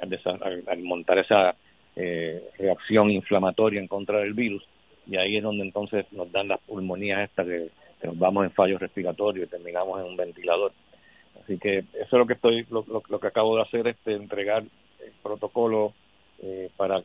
al, 0.00 0.78
montar 0.82 1.18
esa 1.18 1.54
eh, 1.96 2.42
reacción 2.58 3.10
inflamatoria 3.10 3.80
en 3.80 3.88
contra 3.88 4.18
del 4.20 4.34
virus 4.34 4.64
y 5.06 5.16
ahí 5.16 5.36
es 5.36 5.42
donde 5.42 5.64
entonces 5.64 6.06
nos 6.12 6.30
dan 6.30 6.48
las 6.48 6.60
pulmonías 6.60 7.20
estas 7.20 7.46
que, 7.46 7.70
nos 8.04 8.18
vamos 8.18 8.44
en 8.44 8.52
fallo 8.52 8.78
respiratorio 8.78 9.44
y 9.44 9.48
terminamos 9.48 10.00
en 10.00 10.06
un 10.06 10.16
ventilador. 10.16 10.72
Así 11.42 11.58
que 11.58 11.78
eso 11.78 11.88
es 11.94 12.12
lo 12.12 12.26
que 12.26 12.34
estoy, 12.34 12.64
lo, 12.70 12.84
lo, 12.86 13.18
que 13.18 13.26
acabo 13.26 13.56
de 13.56 13.62
hacer, 13.62 13.88
este, 13.88 14.14
entregar 14.14 14.62
el 14.62 15.12
protocolo 15.20 15.94
eh, 16.42 16.70
para 16.76 17.02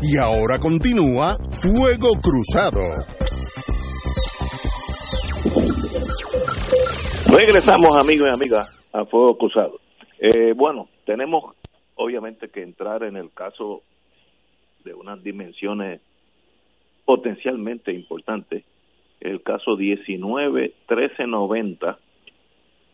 Y 0.00 0.16
ahora 0.16 0.60
continúa 0.60 1.36
Fuego 1.60 2.10
Cruzado. 2.22 2.78
Regresamos 7.28 7.96
amigos 7.96 8.28
y 8.28 8.30
amigas 8.32 8.88
a 8.92 9.04
Fuego 9.06 9.36
Cruzado. 9.36 9.80
Eh, 10.20 10.52
bueno, 10.54 10.88
tenemos 11.04 11.56
obviamente 11.96 12.48
que 12.48 12.62
entrar 12.62 13.02
en 13.02 13.16
el 13.16 13.32
caso 13.32 13.82
de 14.84 14.94
unas 14.94 15.20
dimensiones 15.24 16.00
potencialmente 17.04 17.92
importantes, 17.92 18.62
el 19.20 19.42
caso 19.42 19.72
19-1390 19.72 21.96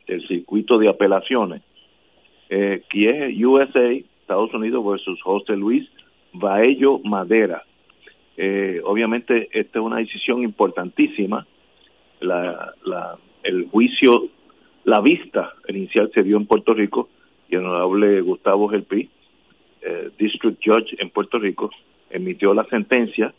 del 0.06 0.26
circuito 0.26 0.78
de 0.78 0.88
apelaciones, 0.88 1.62
eh, 2.48 2.82
que 2.88 3.10
es 3.10 3.36
USA, 3.44 3.92
Estados 4.22 4.54
Unidos 4.54 4.82
versus 4.86 5.20
José 5.22 5.54
Luis 5.54 5.86
Baello 6.34 6.98
Madera. 6.98 7.64
Eh, 8.36 8.80
obviamente 8.84 9.48
esta 9.52 9.78
es 9.78 9.84
una 9.84 9.98
decisión 9.98 10.42
importantísima. 10.42 11.46
La, 12.20 12.74
la, 12.84 13.16
el 13.42 13.68
juicio, 13.68 14.28
la 14.84 15.00
vista 15.00 15.52
inicial 15.68 16.10
se 16.12 16.22
dio 16.22 16.36
en 16.36 16.46
Puerto 16.46 16.74
Rico 16.74 17.08
y 17.48 17.54
el 17.54 17.64
honorable 17.64 18.20
Gustavo 18.20 18.68
Gelpi, 18.68 19.08
eh, 19.82 20.10
District 20.18 20.58
Judge 20.64 20.96
en 20.98 21.10
Puerto 21.10 21.38
Rico, 21.38 21.70
emitió 22.10 22.54
la 22.54 22.64
sentencia, 22.64 23.32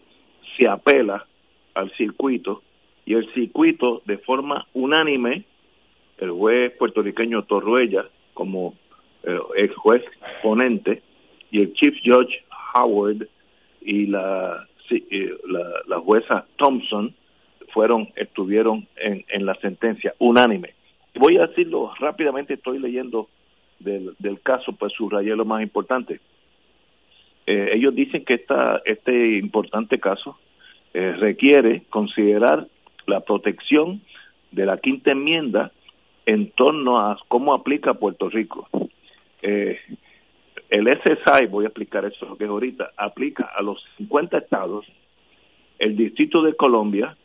se 0.58 0.68
apela 0.68 1.26
al 1.74 1.92
circuito 1.98 2.62
y 3.06 3.16
el 3.16 3.32
circuito 3.34 4.02
de 4.06 4.18
forma 4.20 4.68
unánime, 4.74 5.44
el 6.18 6.32
juez 6.32 6.72
puertorriqueño 6.78 7.44
Torruella 7.44 8.06
como 8.34 8.76
eh, 9.24 9.38
ex 9.58 9.76
juez 9.76 10.04
ponente 10.42 11.02
y 11.52 11.62
el 11.62 11.74
Chief 11.74 11.96
Judge 12.04 12.44
Howard 12.76 13.28
y 13.82 14.08
la, 14.08 14.68
la, 15.88 16.00
jueza 16.00 16.46
Thompson 16.58 17.14
fueron 17.74 18.10
estuvieron 18.16 18.88
en, 18.98 19.24
en 19.30 19.46
la 19.46 19.56
sentencia 19.56 20.14
unánime. 20.20 20.74
Voy 21.16 21.38
a 21.38 21.48
decirlo 21.48 21.94
rápidamente, 22.00 22.56
estoy 22.56 22.80
leyendo 22.80 23.30
del, 23.80 24.16
del 24.20 24.42
caso, 24.42 24.74
pues 24.74 24.94
subrayé 24.94 25.36
lo 25.36 25.46
más 25.46 25.62
importante. 25.62 26.20
Eh, 27.48 27.72
ellos 27.74 27.94
dicen 27.94 28.26
que 28.26 28.36
esta, 28.36 28.82
este 28.86 29.38
importante 29.38 30.00
caso 30.00 30.38
eh, 30.94 31.14
requiere 31.14 31.84
considerar 31.90 32.68
la 33.06 33.20
protección 33.22 34.02
de 34.52 34.66
la 34.66 34.78
quinta 34.78 35.12
enmienda 35.12 35.72
en 36.26 36.50
torno 36.52 37.00
a 37.00 37.20
cómo 37.28 37.54
aplica 37.54 37.94
Puerto 37.94 38.30
Rico. 38.30 38.68
Eh, 39.42 39.78
el 40.70 40.88
SSI, 40.88 41.46
voy 41.48 41.66
a 41.66 41.68
explicar 41.68 42.06
eso 42.06 42.38
que 42.38 42.46
es 42.46 42.50
ahorita, 42.50 42.92
aplica 42.98 43.52
a 43.56 43.62
los 43.62 43.84
50 43.98 44.38
estados, 44.38 44.86
el 45.80 45.96
Distrito 45.96 46.42
de 46.42 46.56
Colombia 46.56 47.16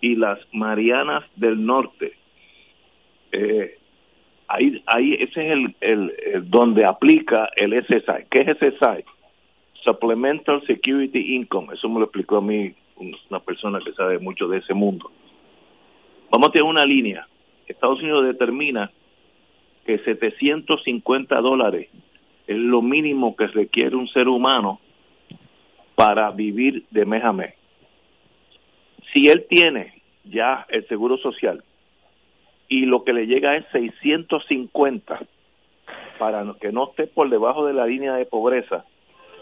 y 0.00 0.16
las 0.16 0.38
Marianas 0.52 1.24
del 1.36 1.64
Norte. 1.64 2.12
Eh, 3.32 3.78
ahí, 4.48 4.82
ahí 4.86 5.14
ese 5.14 5.46
es 5.46 5.52
el, 5.52 5.76
el, 5.80 6.50
donde 6.50 6.84
aplica 6.84 7.48
el 7.56 7.72
SSI. 7.84 8.26
¿Qué 8.30 8.40
es 8.42 8.58
SSI? 8.58 9.04
Supplemental 9.82 10.64
Security 10.66 11.34
Income. 11.34 11.74
Eso 11.74 11.88
me 11.88 11.98
lo 11.98 12.04
explicó 12.04 12.36
a 12.36 12.42
mí 12.42 12.74
una 12.96 13.40
persona 13.40 13.80
que 13.84 13.92
sabe 13.92 14.18
mucho 14.18 14.46
de 14.48 14.58
ese 14.58 14.72
mundo. 14.72 15.10
Vamos 16.30 16.48
a 16.48 16.52
tener 16.52 16.64
una 16.64 16.84
línea. 16.84 17.26
Estados 17.66 18.00
Unidos 18.00 18.24
determina 18.24 18.90
que 19.84 19.98
750 19.98 21.40
dólares 21.40 21.88
es 22.46 22.58
lo 22.58 22.82
mínimo 22.82 23.36
que 23.36 23.46
requiere 23.46 23.96
un 23.96 24.08
ser 24.08 24.28
humano 24.28 24.80
para 25.94 26.30
vivir 26.30 26.84
de 26.90 27.04
mes 27.04 27.24
a 27.24 27.32
mes. 27.32 27.54
Si 29.12 29.28
él 29.28 29.46
tiene 29.48 30.02
ya 30.24 30.66
el 30.68 30.86
seguro 30.88 31.16
social 31.18 31.62
y 32.68 32.86
lo 32.86 33.04
que 33.04 33.12
le 33.12 33.26
llega 33.26 33.56
es 33.56 33.64
650 33.72 35.20
para 36.18 36.44
que 36.60 36.72
no 36.72 36.88
esté 36.90 37.06
por 37.06 37.28
debajo 37.30 37.66
de 37.66 37.74
la 37.74 37.86
línea 37.86 38.14
de 38.14 38.26
pobreza, 38.26 38.84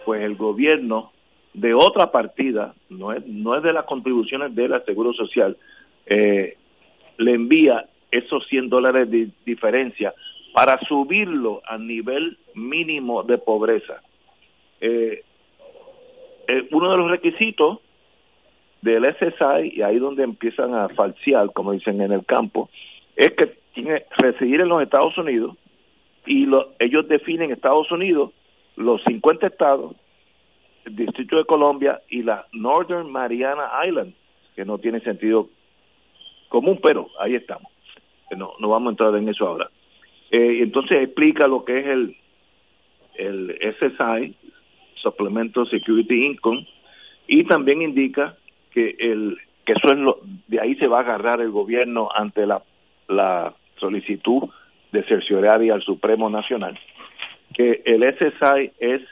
pues 0.04 0.22
el 0.22 0.36
gobierno 0.36 1.12
de 1.54 1.74
otra 1.74 2.10
partida, 2.10 2.74
no 2.88 3.12
es, 3.12 3.26
no 3.26 3.56
es 3.56 3.62
de 3.62 3.72
las 3.72 3.84
contribuciones 3.84 4.54
de 4.54 4.68
la 4.68 4.80
Seguro 4.80 5.12
Social, 5.12 5.56
eh, 6.06 6.56
le 7.18 7.34
envía 7.34 7.86
esos 8.10 8.46
100 8.48 8.68
dólares 8.68 9.10
de 9.10 9.28
diferencia 9.44 10.14
para 10.52 10.78
subirlo 10.80 11.62
al 11.66 11.86
nivel 11.86 12.38
mínimo 12.54 13.22
de 13.22 13.38
pobreza. 13.38 14.02
Eh, 14.80 15.22
eh, 16.48 16.68
uno 16.72 16.90
de 16.90 16.96
los 16.96 17.10
requisitos 17.10 17.78
del 18.82 19.04
SSI, 19.04 19.72
y 19.74 19.82
ahí 19.82 19.98
donde 19.98 20.24
empiezan 20.24 20.74
a 20.74 20.88
falsear, 20.90 21.52
como 21.52 21.72
dicen 21.72 22.00
en 22.00 22.12
el 22.12 22.24
campo, 22.26 22.68
es 23.16 23.32
que 23.34 23.54
tiene 23.74 24.04
residir 24.18 24.60
en 24.60 24.68
los 24.68 24.82
Estados 24.82 25.16
Unidos 25.16 25.56
y 26.26 26.46
lo, 26.46 26.72
ellos 26.78 27.08
definen 27.08 27.50
Estados 27.50 27.90
Unidos, 27.90 28.32
los 28.76 29.02
50 29.04 29.46
estados, 29.46 29.94
el 30.84 30.96
Distrito 30.96 31.36
de 31.36 31.44
Colombia 31.44 32.00
y 32.08 32.22
la 32.22 32.46
Northern 32.52 33.10
Mariana 33.10 33.70
Island, 33.86 34.14
que 34.54 34.64
no 34.64 34.78
tiene 34.78 35.00
sentido 35.00 35.48
común, 36.48 36.78
pero 36.82 37.08
ahí 37.18 37.34
estamos. 37.34 37.70
No, 38.36 38.52
no 38.58 38.68
vamos 38.68 38.88
a 38.88 38.90
entrar 38.92 39.14
en 39.14 39.28
eso 39.28 39.46
ahora. 39.46 39.70
Eh, 40.32 40.62
entonces 40.62 40.96
explica 41.02 41.46
lo 41.46 41.64
que 41.64 41.78
es 41.78 41.86
el, 41.86 42.16
el 43.16 43.58
SSI, 43.78 44.34
Supplemental 44.94 45.68
Security 45.68 46.26
Income, 46.26 46.66
y 47.28 47.44
también 47.44 47.82
indica 47.82 48.36
que 48.72 48.96
el 48.98 49.38
que 49.64 49.74
eso 49.74 49.92
es 49.92 49.98
lo, 49.98 50.18
de 50.48 50.60
ahí 50.60 50.74
se 50.76 50.88
va 50.88 50.98
a 50.98 51.02
agarrar 51.02 51.40
el 51.40 51.50
gobierno 51.50 52.08
ante 52.12 52.46
la, 52.46 52.62
la 53.06 53.54
solicitud 53.78 54.48
de 54.90 55.04
cercioraria 55.04 55.74
al 55.74 55.82
Supremo 55.82 56.28
Nacional, 56.28 56.78
que 57.54 57.82
el 57.84 58.02
SSI 58.02 58.72
es 58.80 59.02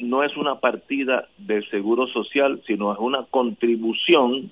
no 0.00 0.22
es 0.22 0.36
una 0.36 0.56
partida 0.56 1.28
del 1.38 1.68
Seguro 1.70 2.06
Social, 2.06 2.62
sino 2.66 2.92
es 2.92 2.98
una 2.98 3.24
contribución 3.24 4.50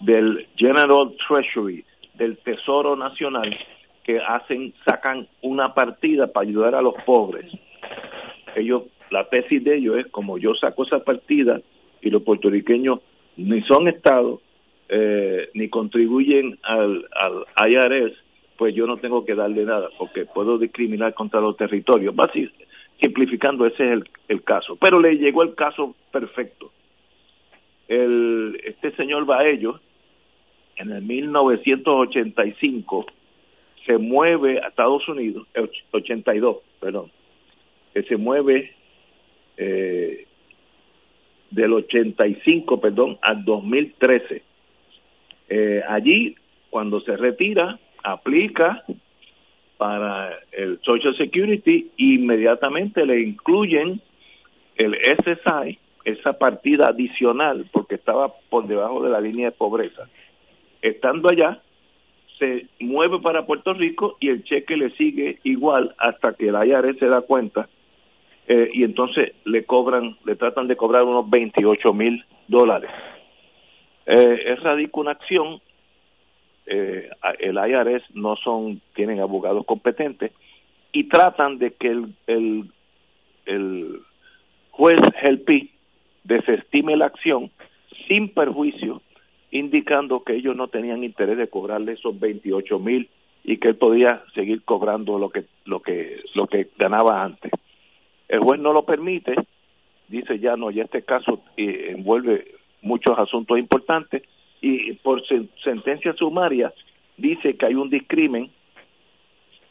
del 0.00 0.46
General 0.56 1.12
Treasury, 1.26 1.84
del 2.14 2.38
Tesoro 2.38 2.94
Nacional, 2.96 3.56
que 4.04 4.20
hacen, 4.20 4.72
sacan 4.86 5.26
una 5.42 5.74
partida 5.74 6.28
para 6.28 6.46
ayudar 6.46 6.74
a 6.74 6.82
los 6.82 6.94
pobres. 7.04 7.50
Ellos, 8.54 8.84
la 9.10 9.28
tesis 9.28 9.62
de 9.64 9.76
ellos 9.76 9.98
es 9.98 10.06
como 10.08 10.38
yo 10.38 10.54
saco 10.54 10.84
esa 10.84 11.00
partida 11.00 11.60
y 12.00 12.10
los 12.10 12.22
puertorriqueños 12.22 13.00
ni 13.36 13.62
son 13.62 13.88
estados 13.88 14.40
eh, 14.88 15.48
ni 15.54 15.68
contribuyen 15.70 16.58
al, 16.62 17.08
al 17.16 17.46
IRS, 17.70 18.12
pues 18.56 18.74
yo 18.74 18.86
no 18.86 18.98
tengo 18.98 19.24
que 19.24 19.34
darle 19.34 19.64
nada 19.64 19.88
porque 19.98 20.26
puedo 20.26 20.58
discriminar 20.58 21.14
contra 21.14 21.40
los 21.40 21.56
territorios. 21.56 22.14
Básicamente, 22.14 22.66
simplificando, 23.00 23.66
ese 23.66 23.84
es 23.84 23.92
el, 23.92 24.04
el 24.28 24.44
caso. 24.44 24.76
Pero 24.76 25.00
le 25.00 25.16
llegó 25.16 25.42
el 25.42 25.54
caso 25.54 25.94
perfecto. 26.12 26.70
El, 27.88 28.60
este 28.64 28.92
señor 28.92 29.24
Baello, 29.24 29.80
en 30.76 30.92
el 30.92 31.02
1985, 31.02 33.06
se 33.86 33.98
mueve 33.98 34.60
a 34.60 34.68
Estados 34.68 35.06
Unidos, 35.08 35.46
82, 35.92 36.58
perdón, 36.80 37.10
que 37.92 38.02
se 38.04 38.16
mueve 38.16 38.72
eh, 39.56 40.26
del 41.50 41.72
85, 41.72 42.80
perdón, 42.80 43.18
al 43.22 43.44
2013. 43.44 44.42
Eh, 45.48 45.82
allí, 45.88 46.34
cuando 46.70 47.00
se 47.00 47.16
retira, 47.16 47.78
aplica 48.02 48.84
para 49.76 50.38
el 50.52 50.80
Social 50.82 51.16
Security, 51.16 51.90
inmediatamente 51.96 53.04
le 53.04 53.20
incluyen 53.20 54.00
el 54.76 54.96
SSI, 54.96 55.78
esa 56.04 56.34
partida 56.34 56.88
adicional, 56.88 57.66
porque 57.72 57.94
estaba 57.94 58.32
por 58.50 58.66
debajo 58.66 59.02
de 59.02 59.10
la 59.10 59.20
línea 59.20 59.50
de 59.50 59.56
pobreza. 59.56 60.08
Estando 60.82 61.30
allá, 61.30 61.60
se 62.38 62.66
mueve 62.80 63.20
para 63.20 63.46
Puerto 63.46 63.74
Rico 63.74 64.16
y 64.20 64.28
el 64.28 64.44
cheque 64.44 64.76
le 64.76 64.90
sigue 64.90 65.38
igual 65.44 65.94
hasta 65.98 66.34
que 66.34 66.48
el 66.48 66.54
IRS 66.54 66.98
se 66.98 67.06
da 67.06 67.20
cuenta 67.22 67.68
eh, 68.46 68.70
y 68.72 68.84
entonces 68.84 69.32
le 69.44 69.64
cobran, 69.64 70.16
le 70.24 70.36
tratan 70.36 70.66
de 70.68 70.76
cobrar 70.76 71.04
unos 71.04 71.28
28 71.30 71.94
mil 71.94 72.24
dólares. 72.48 72.90
Eh, 74.06 74.42
es 74.46 74.62
radica 74.62 75.00
una 75.00 75.12
acción 75.12 75.60
eh, 76.66 77.10
el 77.40 77.56
IRS 77.56 78.02
no 78.14 78.36
son 78.36 78.80
tienen 78.94 79.20
abogados 79.20 79.66
competentes 79.66 80.32
y 80.92 81.04
tratan 81.04 81.58
de 81.58 81.72
que 81.72 81.88
el, 81.88 82.14
el, 82.26 82.70
el 83.44 84.00
juez 84.70 84.98
Helpi 85.20 85.70
desestime 86.22 86.96
la 86.96 87.06
acción 87.06 87.50
sin 88.08 88.28
perjuicio, 88.28 89.02
indicando 89.54 90.24
que 90.24 90.34
ellos 90.34 90.56
no 90.56 90.66
tenían 90.66 91.04
interés 91.04 91.38
de 91.38 91.48
cobrarle 91.48 91.92
esos 91.92 92.18
28 92.18 92.78
mil 92.80 93.08
y 93.44 93.58
que 93.58 93.68
él 93.68 93.76
podía 93.76 94.24
seguir 94.34 94.62
cobrando 94.64 95.16
lo 95.18 95.30
que 95.30 95.44
lo 95.64 95.80
que 95.80 96.20
lo 96.34 96.48
que 96.48 96.68
ganaba 96.76 97.22
antes. 97.22 97.52
El 98.28 98.40
juez 98.40 98.60
no 98.60 98.72
lo 98.72 98.84
permite, 98.84 99.34
dice 100.08 100.40
ya 100.40 100.56
no, 100.56 100.72
ya 100.72 100.82
este 100.82 101.02
caso 101.02 101.40
eh, 101.56 101.92
envuelve 101.96 102.48
muchos 102.82 103.16
asuntos 103.16 103.56
importantes 103.56 104.24
y 104.60 104.92
por 104.94 105.22
sentencia 105.62 106.14
sumaria 106.14 106.72
dice 107.16 107.56
que 107.56 107.66
hay 107.66 107.74
un 107.74 107.90
discrimen 107.90 108.50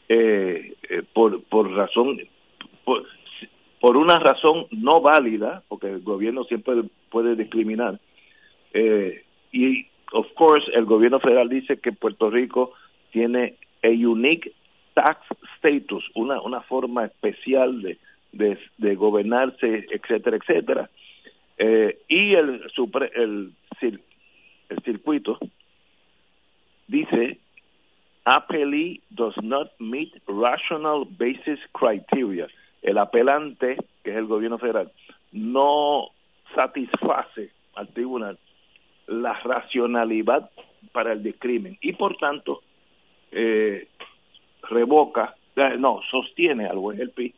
eh, 0.08 0.74
eh, 0.88 1.02
por, 1.12 1.42
por 1.44 1.70
razón, 1.72 2.20
por, 2.84 3.04
por, 3.80 3.96
una 3.98 4.18
razón 4.18 4.66
no 4.70 5.00
válida, 5.00 5.62
porque 5.68 5.88
el 5.88 6.00
gobierno 6.00 6.44
siempre 6.44 6.74
puede 7.10 7.36
discriminar, 7.36 7.98
eh, 8.72 9.24
y 9.54 9.86
of 10.12 10.26
course 10.34 10.68
el 10.74 10.84
gobierno 10.84 11.20
federal 11.20 11.48
dice 11.48 11.78
que 11.78 11.92
Puerto 11.92 12.28
Rico 12.28 12.72
tiene 13.12 13.54
a 13.84 13.88
unique 13.88 14.52
tax 14.94 15.20
status, 15.56 16.04
una, 16.14 16.40
una 16.40 16.60
forma 16.62 17.04
especial 17.04 17.82
de, 17.82 18.58
de, 18.78 18.94
gobernarse, 18.96 19.86
etcétera, 19.90 20.36
etcétera. 20.36 20.90
Eh, 21.58 21.98
y 22.08 22.34
el, 22.34 22.62
el, 23.14 23.52
el 23.80 24.82
circuito, 24.84 25.38
dice, 26.88 27.38
appellee 28.24 29.00
does 29.10 29.36
not 29.42 29.70
meet 29.78 30.12
rational 30.26 31.04
basis 31.04 31.60
criteria. 31.72 32.48
El 32.82 32.98
apelante, 32.98 33.76
que 34.02 34.10
es 34.10 34.16
el 34.16 34.26
gobierno 34.26 34.58
federal, 34.58 34.90
no 35.32 36.08
satisface 36.54 37.50
al 37.74 37.88
tribunal 37.88 38.38
la 39.06 39.34
racionalidad 39.40 40.50
para 40.92 41.12
el 41.12 41.22
discrimen 41.22 41.78
y 41.80 41.92
por 41.92 42.16
tanto 42.16 42.62
eh, 43.32 43.88
revoca, 44.68 45.34
eh, 45.56 45.76
no, 45.78 46.00
sostiene 46.10 46.66
al 46.66 46.78
juez 46.78 46.98
el 47.00 47.10
PI 47.10 47.34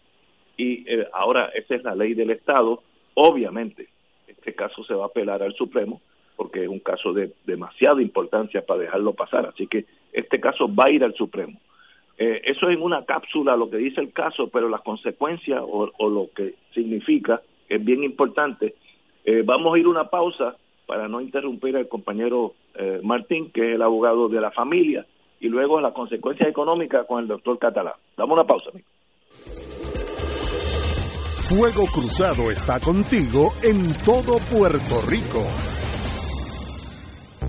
y 0.56 0.84
eh, 0.90 1.06
ahora 1.12 1.50
esa 1.54 1.74
es 1.74 1.84
la 1.84 1.94
ley 1.94 2.14
del 2.14 2.30
Estado. 2.30 2.82
Obviamente, 3.14 3.88
este 4.26 4.54
caso 4.54 4.84
se 4.84 4.94
va 4.94 5.04
a 5.04 5.08
apelar 5.08 5.42
al 5.42 5.54
Supremo 5.54 6.00
porque 6.36 6.62
es 6.62 6.68
un 6.68 6.80
caso 6.80 7.12
de 7.14 7.32
demasiada 7.46 8.02
importancia 8.02 8.64
para 8.64 8.80
dejarlo 8.80 9.14
pasar. 9.14 9.46
Así 9.46 9.66
que 9.66 9.86
este 10.12 10.38
caso 10.38 10.72
va 10.72 10.84
a 10.86 10.90
ir 10.90 11.02
al 11.02 11.14
Supremo. 11.14 11.58
Eh, 12.18 12.42
eso 12.44 12.68
es 12.68 12.76
en 12.76 12.82
una 12.82 13.04
cápsula 13.04 13.56
lo 13.56 13.70
que 13.70 13.78
dice 13.78 14.00
el 14.00 14.12
caso, 14.12 14.48
pero 14.48 14.68
las 14.68 14.82
consecuencias 14.82 15.62
o, 15.62 16.08
lo 16.08 16.28
que 16.34 16.54
significa 16.74 17.40
es 17.68 17.82
bien 17.84 18.04
importante. 18.04 18.74
Vamos 19.44 19.74
a 19.74 19.78
ir 19.78 19.88
una 19.88 20.08
pausa 20.08 20.56
para 20.86 21.08
no 21.08 21.20
interrumpir 21.20 21.76
al 21.76 21.88
compañero 21.88 22.54
eh, 22.74 23.00
Martín, 23.02 23.50
que 23.52 23.68
es 23.68 23.74
el 23.74 23.82
abogado 23.82 24.28
de 24.28 24.40
la 24.40 24.50
familia, 24.50 25.06
y 25.40 25.48
luego 25.48 25.80
las 25.80 25.92
consecuencias 25.92 26.48
económicas 26.48 27.06
con 27.06 27.20
el 27.20 27.28
doctor 27.28 27.58
Catalán. 27.58 27.94
Damos 28.16 28.34
una 28.34 28.46
pausa. 28.46 28.70
Amigo. 28.70 28.86
Fuego 31.48 31.84
Cruzado 31.86 32.50
está 32.50 32.80
contigo 32.80 33.52
en 33.62 33.78
todo 34.04 34.38
Puerto 34.50 35.00
Rico. 35.08 35.75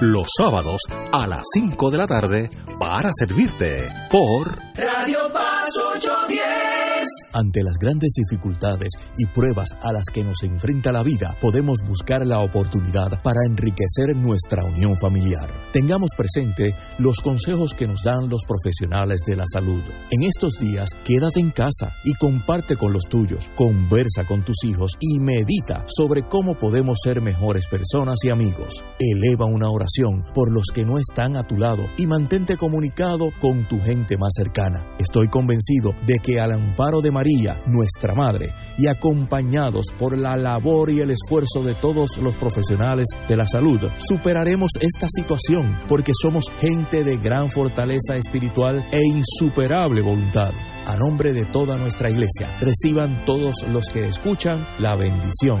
los 0.00 0.28
sábados 0.36 0.80
a 1.12 1.26
las 1.26 1.42
5 1.54 1.90
de 1.90 1.98
la 1.98 2.06
tarde 2.06 2.50
para 2.78 3.10
servirte 3.12 3.88
por 4.10 4.56
Radio 4.76 5.32
Paz 5.32 5.68
810. 5.96 7.08
Ante 7.34 7.62
las 7.62 7.76
grandes 7.78 8.12
dificultades 8.16 8.90
y 9.16 9.26
pruebas 9.26 9.70
a 9.82 9.92
las 9.92 10.04
que 10.12 10.22
nos 10.22 10.42
enfrenta 10.42 10.92
la 10.92 11.02
vida, 11.02 11.36
podemos 11.40 11.80
buscar 11.86 12.26
la 12.26 12.40
oportunidad 12.40 13.20
para 13.22 13.40
enriquecer 13.48 14.16
nuestra 14.16 14.64
unión 14.64 14.96
familiar. 14.96 15.50
Tengamos 15.72 16.10
presente 16.16 16.74
los 16.98 17.20
consejos 17.20 17.74
que 17.74 17.86
nos 17.86 18.02
dan 18.02 18.28
los 18.28 18.42
profesionales 18.46 19.22
de 19.26 19.36
la 19.36 19.44
salud. 19.52 19.82
En 20.10 20.22
estos 20.22 20.54
días, 20.60 20.88
quédate 21.04 21.40
en 21.40 21.50
casa 21.50 21.92
y 22.04 22.14
comparte 22.14 22.76
con 22.76 22.92
los 22.92 23.04
tuyos, 23.08 23.50
conversa 23.54 24.24
con 24.26 24.44
tus 24.44 24.56
hijos 24.64 24.92
y 25.00 25.18
medita 25.18 25.84
sobre 25.88 26.26
cómo 26.28 26.54
podemos 26.54 26.98
ser 27.02 27.20
mejores 27.20 27.66
personas 27.66 28.18
y 28.24 28.30
amigos. 28.30 28.82
Eleva 28.98 29.46
una 29.46 29.70
oración 29.70 29.87
por 30.34 30.52
los 30.52 30.66
que 30.74 30.84
no 30.84 30.98
están 30.98 31.36
a 31.36 31.42
tu 31.42 31.56
lado 31.56 31.86
y 31.96 32.06
mantente 32.06 32.56
comunicado 32.56 33.30
con 33.40 33.66
tu 33.66 33.80
gente 33.80 34.16
más 34.18 34.32
cercana. 34.36 34.86
Estoy 34.98 35.28
convencido 35.28 35.94
de 36.06 36.18
que 36.22 36.40
al 36.40 36.52
amparo 36.52 37.00
de 37.00 37.10
María, 37.10 37.62
nuestra 37.66 38.14
Madre, 38.14 38.52
y 38.76 38.86
acompañados 38.86 39.86
por 39.98 40.16
la 40.16 40.36
labor 40.36 40.90
y 40.90 41.00
el 41.00 41.10
esfuerzo 41.10 41.62
de 41.62 41.74
todos 41.74 42.18
los 42.18 42.36
profesionales 42.36 43.06
de 43.28 43.36
la 43.36 43.46
salud, 43.46 43.80
superaremos 43.96 44.72
esta 44.80 45.06
situación 45.08 45.74
porque 45.88 46.12
somos 46.20 46.44
gente 46.60 47.02
de 47.02 47.16
gran 47.16 47.50
fortaleza 47.50 48.16
espiritual 48.16 48.84
e 48.92 49.00
insuperable 49.04 50.02
voluntad. 50.02 50.52
A 50.86 50.96
nombre 50.96 51.32
de 51.32 51.44
toda 51.46 51.76
nuestra 51.76 52.10
iglesia, 52.10 52.56
reciban 52.60 53.24
todos 53.24 53.56
los 53.72 53.86
que 53.88 54.06
escuchan 54.06 54.66
la 54.78 54.96
bendición. 54.96 55.60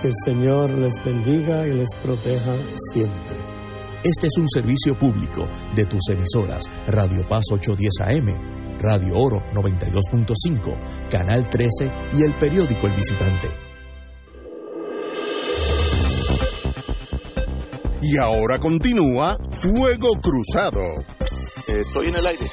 Que 0.00 0.08
el 0.08 0.14
Señor 0.24 0.70
les 0.70 0.94
bendiga 1.04 1.66
y 1.66 1.74
les 1.74 1.88
proteja 2.02 2.54
siempre. 2.92 3.39
Este 4.02 4.28
es 4.28 4.38
un 4.38 4.48
servicio 4.48 4.96
público 4.98 5.46
de 5.76 5.84
tus 5.84 6.00
emisoras 6.08 6.64
Radio 6.86 7.26
Paz 7.28 7.44
810 7.52 7.90
AM 8.00 8.60
Radio 8.80 9.14
Oro 9.14 9.42
92.5, 9.52 11.10
Canal 11.10 11.50
13 11.50 11.68
y 12.14 12.22
el 12.24 12.34
periódico 12.38 12.86
El 12.86 12.94
Visitante. 12.94 13.48
Y 18.00 18.16
ahora 18.16 18.58
continúa 18.58 19.36
Fuego 19.50 20.12
Cruzado. 20.22 20.80
estoy 21.68 22.06
en 22.06 22.16
el 22.16 22.26
aire. 22.26 22.46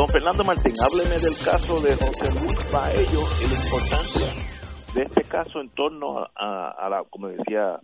Don 0.00 0.08
Fernando 0.08 0.42
Martín, 0.44 0.72
hábleme 0.80 1.20
del 1.20 1.36
caso 1.44 1.74
de 1.74 1.92
José 1.92 2.32
Luis 2.32 2.72
Baello 2.72 3.20
y 3.36 3.44
la 3.52 3.56
importancia 3.60 4.28
de 4.94 5.02
este 5.02 5.24
caso 5.24 5.60
en 5.60 5.68
torno 5.74 6.26
a, 6.34 6.88
la, 6.88 7.04
como 7.10 7.28
decía 7.28 7.78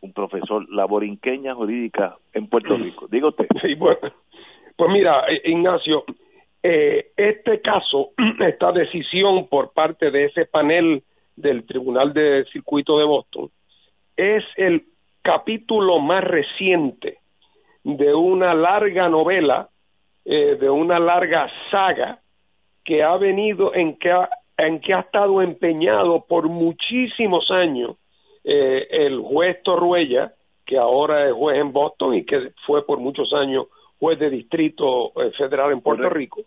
un 0.00 0.12
profesor, 0.12 0.64
la 0.70 0.84
borinqueña 0.84 1.56
jurídica 1.56 2.16
en 2.32 2.46
Puerto 2.46 2.76
Rico. 2.76 3.08
Digo 3.08 3.30
usted. 3.30 3.48
Sí, 3.60 3.74
pues, 3.74 3.98
pues 4.76 4.90
mira, 4.92 5.24
eh, 5.28 5.50
Ignacio, 5.50 6.04
eh, 6.62 7.10
este 7.16 7.60
caso, 7.60 8.10
esta 8.38 8.70
decisión 8.70 9.48
por 9.48 9.72
parte 9.72 10.12
de 10.12 10.26
ese 10.26 10.44
panel 10.44 11.02
del 11.34 11.66
Tribunal 11.66 12.12
de 12.12 12.44
Circuito 12.52 12.96
de 13.00 13.04
Boston, 13.04 13.50
es 14.16 14.44
el 14.54 14.84
capítulo 15.22 15.98
más 15.98 16.22
reciente 16.22 17.18
de 17.82 18.14
una 18.14 18.54
larga 18.54 19.08
novela, 19.08 19.70
eh, 20.30 20.58
de 20.60 20.68
una 20.68 20.98
larga 20.98 21.50
saga 21.70 22.18
que 22.84 23.02
ha 23.02 23.16
venido 23.16 23.74
en 23.74 23.96
que 23.96 24.10
ha 24.10 24.28
en 24.58 24.80
que 24.80 24.92
ha 24.92 25.00
estado 25.00 25.40
empeñado 25.40 26.24
por 26.28 26.48
muchísimos 26.48 27.50
años 27.50 27.96
eh, 28.44 28.86
el 28.90 29.20
juez 29.20 29.62
Torruella, 29.62 30.32
que 30.66 30.76
ahora 30.76 31.28
es 31.28 31.32
juez 31.32 31.58
en 31.58 31.72
Boston 31.72 32.14
y 32.14 32.24
que 32.24 32.50
fue 32.66 32.84
por 32.84 32.98
muchos 32.98 33.32
años 33.32 33.66
juez 34.00 34.18
de 34.18 34.30
distrito 34.30 35.12
eh, 35.20 35.30
federal 35.38 35.72
en 35.72 35.80
Puerto 35.80 36.10
Rico, 36.10 36.42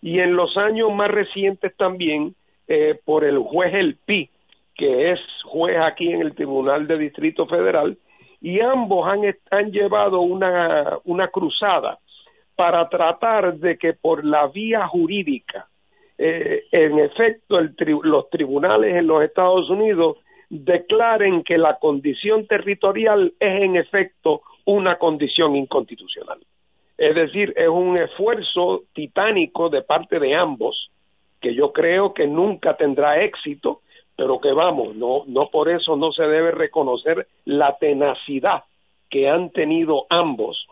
y 0.00 0.20
en 0.20 0.36
los 0.36 0.56
años 0.56 0.92
más 0.92 1.10
recientes 1.10 1.74
también 1.76 2.34
eh, 2.68 3.00
por 3.04 3.24
el 3.24 3.38
juez 3.38 3.74
El 3.74 3.96
Pi, 3.96 4.28
que 4.76 5.12
es 5.12 5.20
juez 5.44 5.76
aquí 5.80 6.12
en 6.12 6.20
el 6.20 6.34
Tribunal 6.34 6.86
de 6.86 6.98
Distrito 6.98 7.46
Federal, 7.46 7.96
y 8.42 8.60
ambos 8.60 9.08
han, 9.08 9.22
han 9.50 9.72
llevado 9.72 10.20
una, 10.20 10.98
una 11.04 11.28
cruzada 11.28 11.98
para 12.56 12.88
tratar 12.88 13.54
de 13.58 13.76
que 13.78 13.94
por 13.94 14.24
la 14.24 14.46
vía 14.48 14.86
jurídica 14.86 15.68
eh, 16.16 16.64
en 16.70 16.98
efecto 17.00 17.60
los 17.60 18.30
tribunales 18.30 18.94
en 18.94 19.06
los 19.06 19.22
Estados 19.22 19.68
Unidos 19.68 20.18
declaren 20.48 21.42
que 21.42 21.58
la 21.58 21.78
condición 21.78 22.46
territorial 22.46 23.32
es 23.40 23.62
en 23.62 23.76
efecto 23.76 24.42
una 24.64 24.96
condición 24.96 25.56
inconstitucional. 25.56 26.38
Es 26.96 27.14
decir, 27.14 27.52
es 27.56 27.68
un 27.68 27.98
esfuerzo 27.98 28.84
titánico 28.92 29.68
de 29.68 29.82
parte 29.82 30.20
de 30.20 30.34
ambos 30.34 30.90
que 31.40 31.54
yo 31.54 31.72
creo 31.72 32.14
que 32.14 32.26
nunca 32.26 32.76
tendrá 32.76 33.22
éxito, 33.22 33.80
pero 34.16 34.40
que 34.40 34.52
vamos, 34.52 34.94
no, 34.94 35.24
no 35.26 35.50
por 35.50 35.68
eso 35.68 35.96
no 35.96 36.12
se 36.12 36.22
debe 36.22 36.52
reconocer 36.52 37.26
la 37.44 37.76
tenacidad 37.78 38.62
que 39.10 39.28
han 39.28 39.50
tenido 39.50 40.06
ambos, 40.08 40.66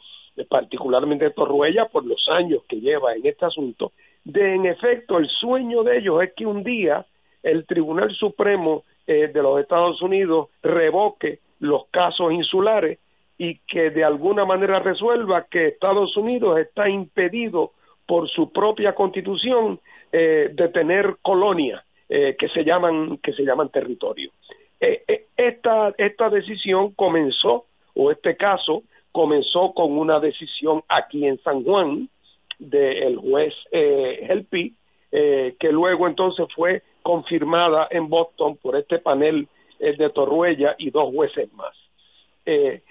particularmente 0.48 1.30
Torruella 1.30 1.86
por 1.86 2.04
los 2.04 2.26
años 2.28 2.62
que 2.68 2.80
lleva 2.80 3.14
en 3.14 3.26
este 3.26 3.46
asunto, 3.46 3.92
de 4.24 4.54
en 4.54 4.66
efecto 4.66 5.18
el 5.18 5.28
sueño 5.28 5.82
de 5.82 5.98
ellos 5.98 6.22
es 6.22 6.32
que 6.34 6.46
un 6.46 6.62
día 6.62 7.04
el 7.42 7.66
Tribunal 7.66 8.14
Supremo 8.14 8.84
eh, 9.06 9.28
de 9.28 9.42
los 9.42 9.60
Estados 9.60 10.00
Unidos 10.00 10.48
revoque 10.62 11.40
los 11.58 11.86
casos 11.90 12.32
insulares 12.32 12.98
y 13.36 13.58
que 13.66 13.90
de 13.90 14.04
alguna 14.04 14.44
manera 14.44 14.78
resuelva 14.78 15.46
que 15.50 15.68
Estados 15.68 16.16
Unidos 16.16 16.58
está 16.58 16.88
impedido 16.88 17.72
por 18.06 18.28
su 18.28 18.52
propia 18.52 18.94
constitución 18.94 19.80
eh, 20.12 20.50
de 20.52 20.68
tener 20.68 21.16
colonias 21.22 21.82
eh, 22.08 22.36
que 22.38 22.48
se 22.48 22.64
llaman 22.64 23.18
que 23.18 23.32
se 23.32 23.42
llaman 23.42 23.70
territorio. 23.70 24.30
esta 25.36 25.94
esta 25.98 26.30
decisión 26.30 26.92
comenzó 26.92 27.64
o 27.94 28.10
este 28.10 28.36
caso 28.36 28.82
comenzó 29.12 29.72
con 29.74 29.96
una 29.96 30.18
decisión 30.18 30.82
aquí 30.88 31.26
en 31.26 31.38
San 31.42 31.62
Juan 31.62 32.08
del 32.58 33.18
juez 33.18 33.54
eh, 33.70 34.26
Helpi, 34.28 34.74
eh, 35.10 35.56
que 35.60 35.70
luego 35.70 36.06
entonces 36.06 36.46
fue 36.54 36.82
confirmada 37.02 37.88
en 37.90 38.08
Boston 38.08 38.56
por 38.56 38.76
este 38.76 38.98
panel 38.98 39.48
eh, 39.78 39.96
de 39.96 40.10
Torruella 40.10 40.74
y 40.78 40.90
dos 40.90 41.12
jueces 41.12 41.52
más. 41.52 41.74
Eh, 42.46 42.82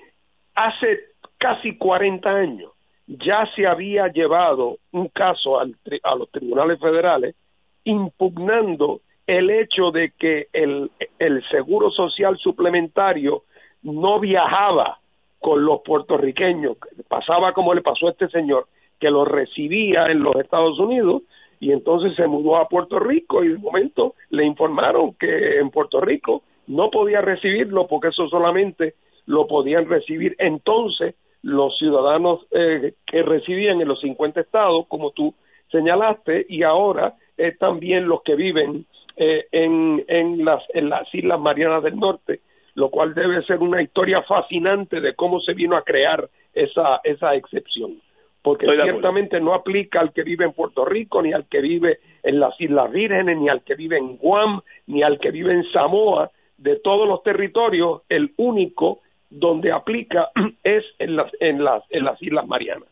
hace 0.54 1.00
casi 1.38 1.78
40 1.78 2.30
años 2.30 2.72
ya 3.08 3.50
se 3.56 3.66
había 3.66 4.08
llevado 4.08 4.78
un 4.92 5.08
caso 5.08 5.60
al 5.60 5.76
a 6.04 6.16
los 6.16 6.30
tribunales 6.30 6.80
federales 6.80 7.36
impugnando 7.84 9.02
el 9.26 9.50
hecho 9.50 9.92
de 9.92 10.12
que 10.12 10.48
el, 10.54 10.92
el 11.20 11.44
seguro 11.50 11.90
social 11.90 12.38
suplementario 12.38 13.44
no 13.82 14.20
viajaba 14.20 15.00
con 15.42 15.66
los 15.66 15.82
puertorriqueños, 15.82 16.78
pasaba 17.10 17.52
como 17.52 17.74
le 17.74 17.82
pasó 17.82 18.08
a 18.08 18.12
este 18.12 18.30
señor, 18.30 18.68
que 19.00 19.10
lo 19.10 19.26
recibía 19.26 20.06
en 20.06 20.22
los 20.22 20.36
Estados 20.36 20.80
Unidos 20.80 21.24
y 21.60 21.72
entonces 21.72 22.16
se 22.16 22.28
mudó 22.28 22.58
a 22.58 22.70
Puerto 22.70 23.00
Rico 23.00 23.44
y 23.44 23.50
de 23.50 23.58
momento 23.58 24.14
le 24.30 24.46
informaron 24.46 25.16
que 25.16 25.58
en 25.58 25.72
Puerto 25.72 26.00
Rico 26.00 26.44
no 26.68 26.92
podía 26.92 27.22
recibirlo 27.22 27.88
porque 27.88 28.10
eso 28.10 28.30
solamente 28.30 28.94
lo 29.26 29.48
podían 29.48 29.90
recibir 29.90 30.36
entonces 30.38 31.16
los 31.42 31.76
ciudadanos 31.78 32.46
eh, 32.52 32.94
que 33.08 33.24
residían 33.24 33.82
en 33.82 33.88
los 33.88 34.00
50 34.02 34.42
estados, 34.42 34.86
como 34.88 35.10
tú 35.12 35.34
señalaste, 35.72 36.46
y 36.48 36.62
ahora 36.62 37.16
eh, 37.38 37.56
también 37.60 38.08
los 38.08 38.22
que 38.22 38.36
viven 38.36 38.86
eh, 39.18 39.46
en, 39.52 40.06
en, 40.08 40.46
las, 40.46 40.64
en 40.74 40.90
las 40.90 41.14
Islas 41.14 41.40
Marianas 41.40 41.84
del 41.84 41.98
Norte, 41.98 42.42
lo 42.76 42.90
cual 42.90 43.14
debe 43.14 43.44
ser 43.44 43.60
una 43.60 43.82
historia 43.82 44.22
fascinante 44.24 45.02
de 45.02 45.14
cómo 45.16 45.40
se 45.42 45.54
vino 45.54 45.76
a 45.76 45.84
crear 45.84 46.30
esa, 46.54 47.02
esa 47.04 47.36
excepción 47.36 48.00
porque 48.42 48.66
ciertamente 48.66 49.40
no 49.40 49.54
aplica 49.54 50.00
al 50.00 50.14
que 50.14 50.24
vive 50.24 50.46
en 50.46 50.54
Puerto 50.54 50.84
Rico, 50.84 51.22
ni 51.22 51.32
al 51.32 51.46
que 51.46 51.62
vive 51.62 52.00
en 52.24 52.40
las 52.40 52.60
Islas 52.60 52.92
Vírgenes, 52.92 53.38
ni 53.38 53.50
al 53.50 53.62
que 53.62 53.76
vive 53.76 53.98
en 53.98 54.18
Guam, 54.18 54.62
ni 54.88 55.04
al 55.04 55.20
que 55.20 55.32
vive 55.32 55.54
en 55.54 55.64
Samoa. 55.72 56.32
De 56.58 56.78
todos 56.78 57.08
los 57.08 57.22
territorios, 57.24 58.02
el 58.10 58.34
único 58.38 59.00
donde 59.30 59.72
aplica 59.72 60.30
es 60.64 60.84
en 61.00 61.16
las, 61.16 61.32
en 61.40 61.64
las, 61.64 61.84
en 61.92 62.04
las 62.04 62.22
Islas 62.22 62.48
Marianas. 62.48 62.88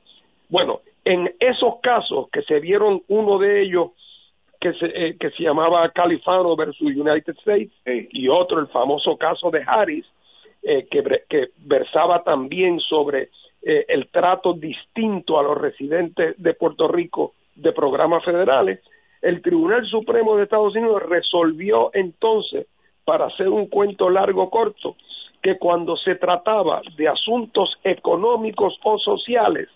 Bueno, 0.49 0.81
en 1.03 1.33
esos 1.39 1.79
casos 1.81 2.29
que 2.31 2.43
se 2.43 2.59
vieron, 2.59 3.01
uno 3.07 3.39
de 3.39 3.61
ellos 3.61 3.91
que 4.59 4.73
se, 4.73 4.85
eh, 4.87 5.17
que 5.17 5.29
se 5.31 5.43
llamaba 5.43 5.89
Califano 5.89 6.55
versus 6.55 6.95
United 6.95 7.35
States 7.37 7.71
y 7.85 8.27
otro 8.27 8.59
el 8.59 8.67
famoso 8.67 9.17
caso 9.17 9.49
de 9.49 9.63
Harris, 9.65 10.05
eh, 10.63 10.87
que, 10.91 11.23
que 11.29 11.49
versaba 11.59 12.23
también 12.23 12.79
sobre 12.81 13.29
eh, 13.61 13.85
el 13.87 14.09
trato 14.09 14.53
distinto 14.53 15.39
a 15.39 15.43
los 15.43 15.57
residentes 15.57 16.35
de 16.37 16.53
Puerto 16.53 16.87
Rico 16.87 17.33
de 17.55 17.71
programas 17.71 18.23
federales, 18.25 18.81
el 19.21 19.41
Tribunal 19.41 19.85
Supremo 19.85 20.35
de 20.35 20.43
Estados 20.43 20.75
Unidos 20.75 21.03
resolvió 21.03 21.91
entonces, 21.93 22.67
para 23.05 23.25
hacer 23.25 23.49
un 23.49 23.67
cuento 23.67 24.09
largo 24.09 24.49
corto, 24.49 24.95
que 25.41 25.57
cuando 25.57 25.95
se 25.97 26.15
trataba 26.15 26.81
de 26.97 27.07
asuntos 27.07 27.77
económicos 27.83 28.77
o 28.83 28.99
sociales, 28.99 29.69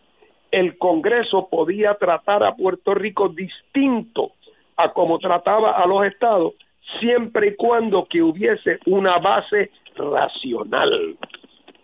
el 0.52 0.78
Congreso 0.78 1.48
podía 1.50 1.96
tratar 1.96 2.44
a 2.44 2.56
Puerto 2.56 2.94
Rico 2.94 3.30
distinto 3.30 4.34
a 4.78 4.92
como 4.92 5.20
trataba 5.20 5.72
a 5.72 5.86
los 5.86 6.06
estados, 6.06 6.54
siempre 7.00 7.48
y 7.48 7.56
cuando 7.56 8.06
que 8.06 8.22
hubiese 8.22 8.80
una 8.86 9.18
base 9.18 9.72
racional. 9.96 11.16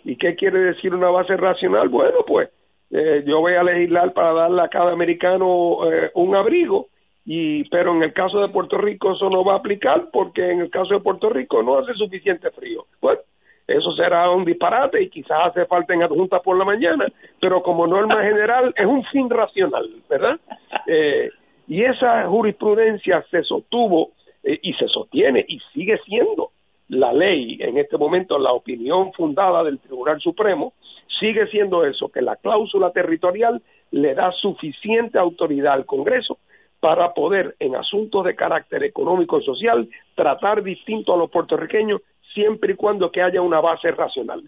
¿Y 0.03 0.15
qué 0.15 0.35
quiere 0.35 0.59
decir 0.59 0.93
una 0.93 1.09
base 1.09 1.35
racional? 1.37 1.89
Bueno, 1.89 2.19
pues 2.25 2.49
eh, 2.91 3.23
yo 3.25 3.39
voy 3.39 3.53
a 3.53 3.63
legislar 3.63 4.13
para 4.13 4.33
darle 4.33 4.61
a 4.61 4.67
cada 4.69 4.91
americano 4.91 5.79
eh, 5.91 6.11
un 6.15 6.35
abrigo, 6.35 6.87
y 7.25 7.63
pero 7.69 7.95
en 7.95 8.01
el 8.03 8.13
caso 8.13 8.39
de 8.39 8.49
Puerto 8.49 8.77
Rico 8.77 9.11
eso 9.11 9.29
no 9.29 9.43
va 9.43 9.53
a 9.53 9.57
aplicar 9.57 10.09
porque 10.11 10.49
en 10.49 10.61
el 10.61 10.69
caso 10.71 10.95
de 10.95 10.99
Puerto 10.99 11.29
Rico 11.29 11.61
no 11.61 11.77
hace 11.77 11.93
suficiente 11.93 12.49
frío. 12.51 12.85
Bueno, 13.01 13.21
eso 13.67 13.91
será 13.91 14.31
un 14.31 14.45
disparate 14.45 15.03
y 15.03 15.09
quizás 15.09 15.37
hace 15.45 15.65
falta 15.65 15.93
en 15.93 16.01
adjunta 16.01 16.39
por 16.39 16.57
la 16.57 16.65
mañana, 16.65 17.05
pero 17.39 17.61
como 17.61 17.85
norma 17.85 18.23
general 18.23 18.73
es 18.75 18.85
un 18.85 19.03
fin 19.05 19.29
racional, 19.29 19.87
¿verdad? 20.09 20.39
Eh, 20.87 21.29
y 21.69 21.83
esa 21.83 22.27
jurisprudencia 22.27 23.23
se 23.29 23.43
sostuvo 23.43 24.11
y 24.43 24.73
se 24.73 24.87
sostiene 24.87 25.45
y 25.47 25.59
sigue 25.71 25.99
siendo 25.99 26.51
la 26.87 27.13
ley, 27.13 27.59
en 27.61 27.77
este 27.77 27.95
momento 27.95 28.39
la 28.39 28.51
opinión 28.51 29.13
fundada 29.13 29.63
del 29.63 29.77
Tribunal 29.77 30.19
Supremo, 30.19 30.73
sigue 31.19 31.45
siendo 31.47 31.85
eso, 31.85 32.09
que 32.09 32.23
la 32.23 32.35
cláusula 32.37 32.89
territorial 32.91 33.61
le 33.91 34.15
da 34.15 34.31
suficiente 34.31 35.19
autoridad 35.19 35.73
al 35.73 35.85
Congreso 35.85 36.39
para 36.79 37.13
poder, 37.13 37.55
en 37.59 37.75
asuntos 37.75 38.25
de 38.25 38.35
carácter 38.35 38.83
económico 38.83 39.39
y 39.39 39.45
social, 39.45 39.87
tratar 40.15 40.63
distinto 40.63 41.13
a 41.13 41.17
los 41.17 41.29
puertorriqueños 41.29 42.01
siempre 42.33 42.73
y 42.73 42.75
cuando 42.75 43.11
que 43.11 43.21
haya 43.21 43.41
una 43.41 43.59
base 43.59 43.91
racional. 43.91 44.41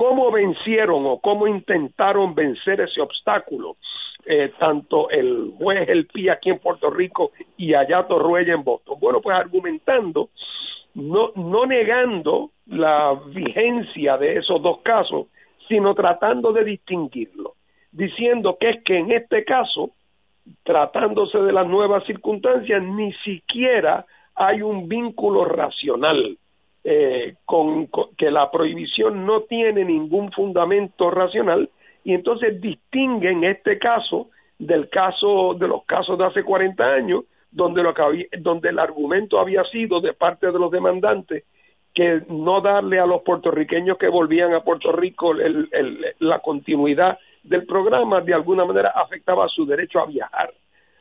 ¿Cómo 0.00 0.32
vencieron 0.32 1.04
o 1.04 1.18
cómo 1.18 1.46
intentaron 1.46 2.34
vencer 2.34 2.80
ese 2.80 3.02
obstáculo? 3.02 3.76
Eh, 4.24 4.50
tanto 4.58 5.10
el 5.10 5.52
juez 5.58 5.86
El 5.90 6.06
Pi 6.06 6.30
aquí 6.30 6.48
en 6.48 6.58
Puerto 6.58 6.88
Rico 6.88 7.32
y 7.58 7.74
allá 7.74 8.06
Torruella 8.06 8.54
en 8.54 8.64
Boston. 8.64 8.96
Bueno, 8.98 9.20
pues 9.20 9.36
argumentando 9.36 10.30
no, 10.94 11.32
no 11.36 11.66
negando 11.66 12.52
la 12.64 13.20
vigencia 13.26 14.16
de 14.16 14.38
esos 14.38 14.62
dos 14.62 14.78
casos, 14.80 15.26
sino 15.68 15.94
tratando 15.94 16.50
de 16.54 16.64
distinguirlo, 16.64 17.56
diciendo 17.92 18.56
que 18.58 18.70
es 18.70 18.82
que 18.82 18.96
en 18.96 19.12
este 19.12 19.44
caso, 19.44 19.90
tratándose 20.62 21.36
de 21.40 21.52
las 21.52 21.66
nuevas 21.66 22.06
circunstancias, 22.06 22.82
ni 22.82 23.12
siquiera 23.22 24.06
hay 24.34 24.62
un 24.62 24.88
vínculo 24.88 25.44
racional, 25.44 26.38
eh, 26.84 27.34
con, 27.44 27.88
que 28.16 28.30
la 28.30 28.50
prohibición 28.50 29.26
no 29.26 29.42
tiene 29.42 29.84
ningún 29.84 30.32
fundamento 30.32 31.10
racional, 31.10 31.68
y 32.04 32.14
entonces 32.14 32.60
distingue 32.60 33.30
en 33.30 33.44
este 33.44 33.78
caso 33.78 34.28
del 34.58 34.88
caso 34.88 35.54
de 35.54 35.68
los 35.68 35.84
casos 35.84 36.18
de 36.18 36.26
hace 36.26 36.42
40 36.42 36.84
años, 36.84 37.24
donde, 37.50 37.82
lo 37.82 37.92
donde 38.38 38.68
el 38.68 38.78
argumento 38.78 39.38
había 39.38 39.64
sido 39.64 40.00
de 40.00 40.12
parte 40.12 40.46
de 40.46 40.58
los 40.58 40.70
demandantes 40.70 41.44
que 41.94 42.22
no 42.28 42.60
darle 42.60 43.00
a 43.00 43.06
los 43.06 43.22
puertorriqueños 43.22 43.98
que 43.98 44.08
volvían 44.08 44.54
a 44.54 44.62
Puerto 44.62 44.92
Rico 44.92 45.32
el, 45.32 45.68
la 46.20 46.38
continuidad 46.38 47.18
del 47.42 47.66
programa 47.66 48.20
de 48.20 48.34
alguna 48.34 48.64
manera 48.64 48.90
afectaba 48.90 49.48
su 49.48 49.66
derecho 49.66 49.98
a 50.00 50.06
viajar. 50.06 50.52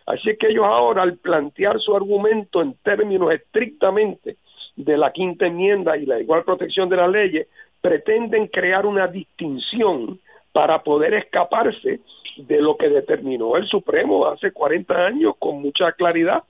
Así 0.08 0.36
que 0.38 0.48
ellos 0.48 0.66
ahora 0.66 1.04
al 1.04 1.18
plantear 1.18 1.80
su 1.80 1.96
argumento 1.96 2.62
en 2.62 2.74
términos 2.82 3.32
estrictamente 3.32 4.38
de 4.80 4.98
la 4.98 5.12
quinta 5.12 5.46
enmienda 5.46 5.98
y 5.98 6.06
la 6.06 6.20
igual 6.22 6.44
protección 6.44 6.88
de 6.88 6.96
las 6.96 7.12
leyes, 7.12 7.48
pretenden 7.82 8.48
crear 8.48 8.86
una 8.86 9.08
distinción 9.08 10.20
para 10.54 10.82
poder 10.84 11.14
escaparse 11.16 12.00
de 12.38 12.62
lo 12.62 12.78
que 12.78 12.88
determinó 12.88 13.58
el 13.58 13.68
Supremo 13.68 14.26
hace 14.28 14.52
40 14.52 14.94
años 14.94 15.34
con 15.38 15.62
mucha 15.62 15.92
claridad. 15.92 16.44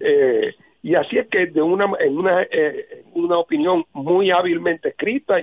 Eh, 0.00 0.54
y 0.82 0.96
así 0.96 1.16
es 1.16 1.28
que 1.28 1.46
de 1.46 1.62
una, 1.62 1.88
en 2.00 2.18
una, 2.18 2.42
eh, 2.42 3.04
una 3.14 3.38
opinión 3.38 3.84
muy 3.92 4.32
hábilmente 4.32 4.88
escrita 4.88 5.36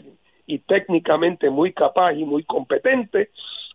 y, 0.46 0.60
técnicamente 0.68 1.50
muy 1.50 1.72
capaz 1.72 2.14
y 2.14 2.26
muy 2.26 2.44
competente, 2.44 3.30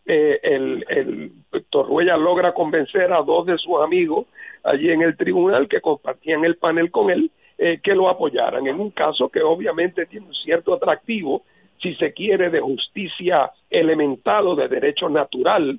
eh, 0.04 0.38
el, 0.42 0.84
el 0.88 1.32
Torruella 1.70 2.18
logra 2.18 2.52
convencer 2.52 3.12
a 3.12 3.22
dos 3.22 3.46
de 3.46 3.56
sus 3.56 3.80
amigos 3.82 4.26
allí 4.62 4.90
en 4.90 5.02
el 5.02 5.16
tribunal 5.16 5.68
que 5.68 5.80
compartían 5.80 6.44
el 6.44 6.56
panel 6.56 6.90
con 6.90 7.10
él 7.10 7.30
eh, 7.58 7.80
que 7.82 7.94
lo 7.94 8.08
apoyaran. 8.08 8.66
En 8.66 8.78
un 8.78 8.90
caso 8.90 9.28
que 9.28 9.42
obviamente 9.42 10.06
tiene 10.06 10.26
un 10.26 10.34
cierto 10.34 10.74
atractivo 10.74 11.42
si 11.82 11.94
se 11.94 12.12
quiere 12.12 12.50
de 12.50 12.60
justicia 12.60 13.50
elementado 13.68 14.54
de 14.54 14.68
derecho 14.68 15.08
natural 15.08 15.78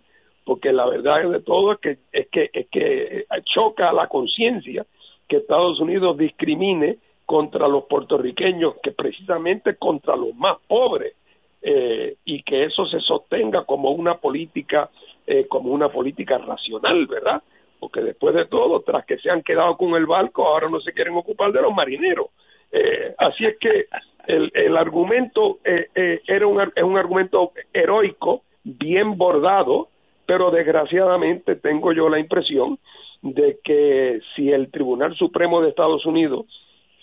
porque 0.49 0.73
la 0.73 0.87
verdad 0.87 1.29
de 1.29 1.41
todo 1.41 1.73
es 1.73 1.79
que 1.79 1.97
es 2.11 2.27
que 2.29 2.49
es 2.51 2.67
que 2.69 3.25
choca 3.53 3.93
la 3.93 4.07
conciencia 4.07 4.85
que 5.27 5.37
Estados 5.37 5.79
Unidos 5.79 6.17
discrimine 6.17 6.97
contra 7.25 7.67
los 7.67 7.85
puertorriqueños 7.85 8.75
que 8.81 8.91
precisamente 8.91 9.75
contra 9.75 10.15
los 10.15 10.33
más 10.35 10.57
pobres 10.67 11.13
eh, 11.61 12.15
y 12.25 12.41
que 12.41 12.63
eso 12.63 12.87
se 12.87 12.99
sostenga 12.99 13.63
como 13.65 13.91
una 13.91 14.15
política 14.15 14.89
eh, 15.27 15.45
como 15.47 15.71
una 15.71 15.89
política 15.89 16.39
racional 16.39 17.05
verdad 17.05 17.43
porque 17.79 18.01
después 18.01 18.35
de 18.35 18.45
todo 18.45 18.81
tras 18.81 19.05
que 19.05 19.17
se 19.17 19.29
han 19.29 19.41
quedado 19.41 19.77
con 19.77 19.95
el 19.95 20.05
barco 20.05 20.47
ahora 20.47 20.69
no 20.69 20.79
se 20.81 20.93
quieren 20.93 21.15
ocupar 21.15 21.51
de 21.51 21.61
los 21.61 21.73
marineros. 21.73 22.27
Eh, 22.71 23.15
así 23.17 23.45
es 23.45 23.57
que 23.57 23.85
el, 24.27 24.51
el 24.53 24.77
argumento 24.77 25.59
era 25.63 26.45
un, 26.45 26.61
es 26.75 26.83
un 26.83 26.97
argumento 26.97 27.53
heroico 27.73 28.43
bien 28.63 29.17
bordado 29.17 29.89
pero 30.29 30.51
desgraciadamente 30.51 31.55
tengo 31.55 31.91
yo 31.91 32.07
la 32.07 32.19
impresión 32.19 32.77
de 33.23 33.57
que 33.63 34.19
si 34.35 34.51
el 34.51 34.69
Tribunal 34.69 35.15
Supremo 35.15 35.59
de 35.59 35.69
Estados 35.69 36.05
Unidos 36.05 36.45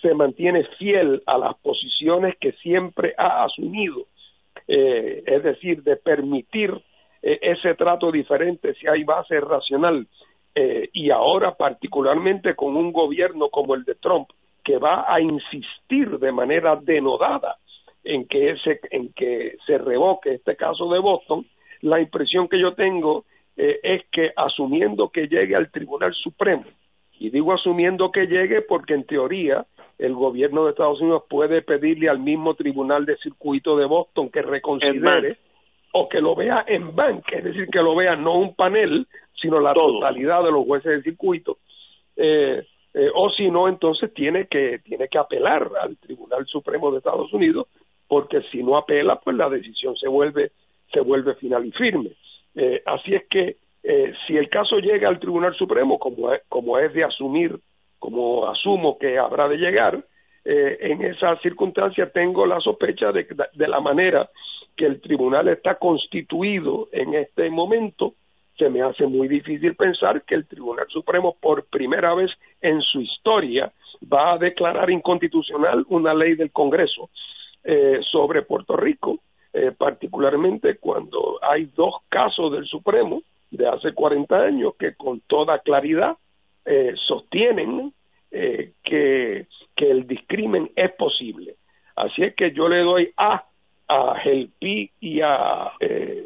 se 0.01 0.13
mantiene 0.13 0.63
fiel 0.79 1.23
a 1.25 1.37
las 1.37 1.57
posiciones 1.57 2.35
que 2.39 2.53
siempre 2.53 3.13
ha 3.17 3.43
asumido, 3.43 4.05
eh, 4.69 5.23
es 5.25 5.43
decir, 5.43 5.83
de 5.83 5.97
permitir 5.97 6.71
eh, 7.21 7.37
ese 7.41 7.75
trato 7.75 8.13
diferente 8.13 8.73
si 8.75 8.87
hay 8.87 9.03
base 9.03 9.41
racional, 9.41 10.07
eh, 10.59 10.89
y 10.91 11.11
ahora 11.11 11.53
particularmente 11.53 12.55
con 12.55 12.75
un 12.75 12.91
gobierno 12.91 13.49
como 13.49 13.75
el 13.75 13.83
de 13.83 13.93
Trump, 13.93 14.27
que 14.63 14.79
va 14.79 15.05
a 15.07 15.21
insistir 15.21 16.17
de 16.17 16.31
manera 16.31 16.75
denodada 16.75 17.57
en 18.03 18.27
que, 18.27 18.49
ese, 18.49 18.79
en 18.89 19.13
que 19.13 19.57
se 19.67 19.77
revoque 19.77 20.33
este 20.33 20.55
caso 20.55 20.89
de 20.89 20.97
Boston, 20.97 21.45
la 21.81 22.01
impresión 22.01 22.47
que 22.47 22.59
yo 22.59 22.73
tengo 22.73 23.25
eh, 23.55 23.79
es 23.83 24.01
que 24.11 24.31
asumiendo 24.35 25.09
que 25.09 25.27
llegue 25.27 25.55
al 25.55 25.69
Tribunal 25.69 26.15
Supremo, 26.15 26.65
y 27.19 27.29
digo 27.29 27.53
asumiendo 27.53 28.11
que 28.11 28.25
llegue 28.25 28.63
porque 28.63 28.95
en 28.95 29.05
teoría 29.05 29.63
el 29.99 30.15
gobierno 30.15 30.65
de 30.65 30.71
Estados 30.71 30.99
Unidos 31.01 31.25
puede 31.29 31.61
pedirle 31.61 32.09
al 32.09 32.17
mismo 32.17 32.55
Tribunal 32.55 33.05
de 33.05 33.17
Circuito 33.17 33.77
de 33.77 33.85
Boston 33.85 34.31
que 34.31 34.41
reconsidere 34.41 35.37
o 35.93 36.09
que 36.09 36.21
lo 36.21 36.35
vea 36.35 36.65
en 36.67 36.95
bank, 36.95 37.25
es 37.31 37.43
decir, 37.43 37.67
que 37.67 37.81
lo 37.81 37.95
vea 37.95 38.15
no 38.15 38.37
un 38.37 38.55
panel, 38.55 39.07
sino 39.41 39.59
la 39.59 39.73
totalidad 39.73 40.43
de 40.43 40.51
los 40.51 40.65
jueces 40.65 40.91
de 40.91 41.11
circuito. 41.11 41.57
Eh, 42.15 42.65
eh, 42.93 43.11
o 43.13 43.29
si 43.29 43.49
no, 43.49 43.67
entonces 43.67 44.13
tiene 44.13 44.47
que, 44.47 44.79
tiene 44.79 45.07
que 45.07 45.17
apelar 45.17 45.69
al 45.81 45.97
Tribunal 45.97 46.45
Supremo 46.47 46.91
de 46.91 46.97
Estados 46.97 47.31
Unidos, 47.33 47.67
porque 48.07 48.41
si 48.51 48.63
no 48.63 48.77
apela, 48.77 49.17
pues 49.17 49.35
la 49.35 49.49
decisión 49.49 49.95
se 49.95 50.07
vuelve 50.07 50.51
se 50.91 51.01
vuelve 51.01 51.35
final 51.35 51.65
y 51.65 51.71
firme. 51.71 52.11
Eh, 52.55 52.81
así 52.85 53.13
es 53.13 53.27
que 53.29 53.57
eh, 53.83 54.13
si 54.25 54.37
el 54.37 54.49
caso 54.49 54.79
llega 54.79 55.07
al 55.07 55.19
Tribunal 55.19 55.55
Supremo, 55.55 55.99
como 55.99 56.33
es, 56.33 56.41
como 56.49 56.77
es 56.79 56.93
de 56.93 57.03
asumir, 57.03 57.59
como 57.99 58.47
asumo 58.47 58.97
que 58.97 59.17
habrá 59.17 59.47
de 59.47 59.57
llegar, 59.57 60.03
eh, 60.45 60.77
en 60.81 61.03
esa 61.03 61.37
circunstancia 61.39 62.09
tengo 62.11 62.45
la 62.45 62.59
sospecha 62.59 63.11
de, 63.11 63.27
de 63.53 63.67
la 63.67 63.79
manera 63.79 64.29
que 64.77 64.85
el 64.85 65.01
tribunal 65.01 65.47
está 65.49 65.75
constituido 65.75 66.87
en 66.91 67.15
este 67.15 67.49
momento, 67.49 68.13
se 68.57 68.69
me 68.69 68.81
hace 68.81 69.05
muy 69.05 69.27
difícil 69.27 69.75
pensar 69.75 70.23
que 70.23 70.35
el 70.35 70.47
Tribunal 70.47 70.87
Supremo 70.89 71.35
por 71.39 71.65
primera 71.65 72.13
vez 72.15 72.31
en 72.61 72.81
su 72.81 73.01
historia 73.01 73.71
va 74.01 74.33
a 74.33 74.37
declarar 74.37 74.89
inconstitucional 74.89 75.85
una 75.89 76.13
ley 76.13 76.35
del 76.35 76.51
Congreso 76.51 77.09
eh, 77.63 77.99
sobre 78.09 78.43
Puerto 78.43 78.75
Rico 78.75 79.19
eh, 79.59 79.71
particularmente 79.75 80.77
cuando 80.77 81.39
hay 81.41 81.65
dos 81.75 81.95
casos 82.09 82.51
del 82.51 82.65
Supremo 82.65 83.23
de 83.49 83.67
hace 83.67 83.91
40 83.91 84.35
años 84.35 84.75
que 84.77 84.93
con 84.93 85.21
toda 85.21 85.57
claridad 85.59 86.15
eh, 86.63 86.93
sostienen 87.07 87.91
eh, 88.29 88.73
que, 88.83 89.47
que 89.75 89.89
el 89.89 90.05
discrimen 90.05 90.69
es 90.75 90.91
posible. 90.91 91.55
Así 91.95 92.23
es 92.23 92.35
que 92.35 92.51
yo 92.51 92.69
le 92.69 92.81
doy 92.81 93.11
a 93.17 93.45
a 93.87 94.15
Gelpi 94.19 94.91
y 94.99 95.21
a 95.21 95.71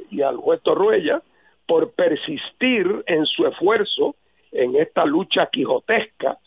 y 0.09 0.21
al 0.21 0.37
juez 0.37 0.61
Torruella 0.61 1.21
por 1.65 1.91
persistir 1.91 3.03
en 3.07 3.25
su 3.25 3.45
esfuerzo 3.45 4.15
en 4.51 4.75
esta 4.75 5.05
lucha 5.05 5.47
quijotesca 5.51 6.37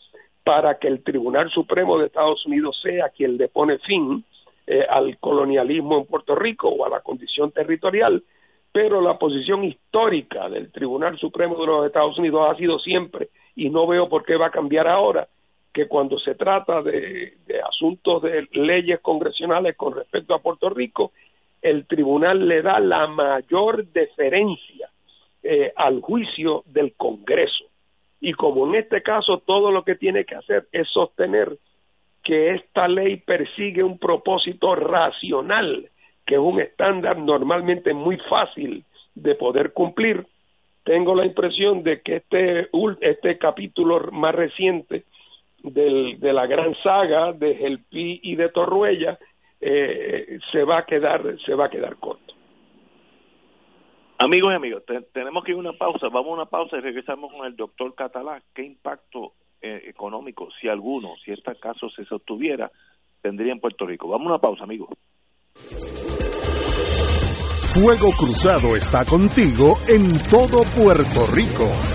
para 0.43 0.77
que 0.77 0.87
el 0.87 1.03
Tribunal 1.03 1.49
Supremo 1.49 1.97
de 1.97 2.05
Estados 2.05 2.45
Unidos 2.45 2.79
sea 2.81 3.09
quien 3.09 3.37
le 3.37 3.47
pone 3.47 3.79
fin 3.79 4.23
eh, 4.67 4.85
al 4.87 5.17
colonialismo 5.17 5.97
en 5.97 6.05
Puerto 6.05 6.35
Rico 6.35 6.69
o 6.69 6.85
a 6.85 6.89
la 6.89 6.99
condición 6.99 7.51
territorial, 7.51 8.23
pero 8.71 9.01
la 9.01 9.17
posición 9.17 9.63
histórica 9.63 10.49
del 10.49 10.71
Tribunal 10.71 11.17
Supremo 11.17 11.55
de 11.59 11.65
los 11.65 11.85
Estados 11.87 12.17
Unidos 12.19 12.47
ha 12.49 12.55
sido 12.55 12.77
siempre, 12.77 13.29
y 13.55 13.69
no 13.69 13.87
veo 13.87 14.07
por 14.07 14.23
qué 14.23 14.35
va 14.37 14.47
a 14.47 14.51
cambiar 14.51 14.87
ahora, 14.87 15.27
que 15.75 15.89
cuando 15.89 16.17
se 16.19 16.35
trata 16.35 16.81
de, 16.81 17.33
asuntos 17.69 18.21
de 18.21 18.47
leyes 18.53 19.01
congresionales 19.01 19.75
con 19.75 19.93
respecto 19.93 20.33
a 20.33 20.41
Puerto 20.41 20.69
Rico, 20.69 21.11
el 21.61 21.85
tribunal 21.85 22.47
le 22.47 22.61
da 22.61 22.79
la 22.79 23.07
mayor 23.07 23.85
deferencia 23.87 24.89
eh, 25.43 25.73
al 25.75 25.99
juicio 25.99 26.63
del 26.67 26.93
Congreso. 26.93 27.65
Y 28.21 28.31
como 28.31 28.65
en 28.67 28.75
este 28.75 29.03
caso 29.03 29.39
todo 29.45 29.69
lo 29.69 29.83
que 29.83 29.95
tiene 29.95 30.23
que 30.23 30.35
hacer 30.35 30.65
es 30.71 30.87
sostener 30.87 31.57
que 32.23 32.51
esta 32.51 32.87
ley 32.87 33.17
persigue 33.17 33.83
un 33.83 33.99
propósito 33.99 34.75
racional, 34.75 35.89
que 36.25 36.35
es 36.35 36.41
un 36.41 36.61
estándar 36.61 37.17
normalmente 37.17 37.93
muy 37.93 38.15
fácil 38.29 38.85
de 39.13 39.35
poder 39.35 39.73
cumplir, 39.73 40.25
tengo 40.85 41.15
la 41.15 41.25
impresión 41.25 41.83
de 41.83 41.99
que 41.99 42.17
este, 42.17 42.69
este 43.01 43.37
capítulo 43.37 44.09
más 44.13 44.33
reciente 44.33 45.03
del, 45.73 46.19
de 46.19 46.33
la 46.33 46.45
gran 46.47 46.75
saga 46.83 47.33
de 47.33 47.55
Gelpi 47.55 48.19
y 48.23 48.35
de 48.35 48.49
Torruella 48.49 49.17
eh, 49.59 50.39
se 50.51 50.63
va 50.63 50.79
a 50.79 50.85
quedar 50.85 51.21
se 51.45 51.53
va 51.55 51.65
a 51.65 51.69
quedar 51.69 51.97
corto. 51.97 52.33
Amigos 54.17 54.53
y 54.53 54.55
amigos, 54.55 54.83
tenemos 55.11 55.43
que 55.43 55.51
ir 55.51 55.57
a 55.57 55.59
una 55.59 55.73
pausa. 55.73 56.07
Vamos 56.07 56.31
a 56.31 56.33
una 56.33 56.45
pausa 56.45 56.77
y 56.77 56.81
regresamos 56.81 57.31
con 57.33 57.45
el 57.45 57.55
doctor 57.55 57.93
Catalá. 57.95 58.41
¿Qué 58.53 58.63
impacto 58.63 59.33
eh, 59.61 59.83
económico, 59.87 60.47
si 60.59 60.69
alguno, 60.69 61.15
si 61.23 61.31
este 61.31 61.55
caso 61.55 61.89
se 61.89 62.05
sostuviera, 62.05 62.71
tendría 63.21 63.51
en 63.51 63.59
Puerto 63.59 63.85
Rico? 63.85 64.07
Vamos 64.07 64.27
a 64.27 64.29
una 64.31 64.39
pausa, 64.39 64.63
amigos. 64.63 64.89
Fuego 67.75 68.07
Cruzado 68.17 68.77
está 68.77 69.03
contigo 69.03 69.75
en 69.89 70.15
todo 70.31 70.63
Puerto 70.79 71.27
Rico. 71.35 71.94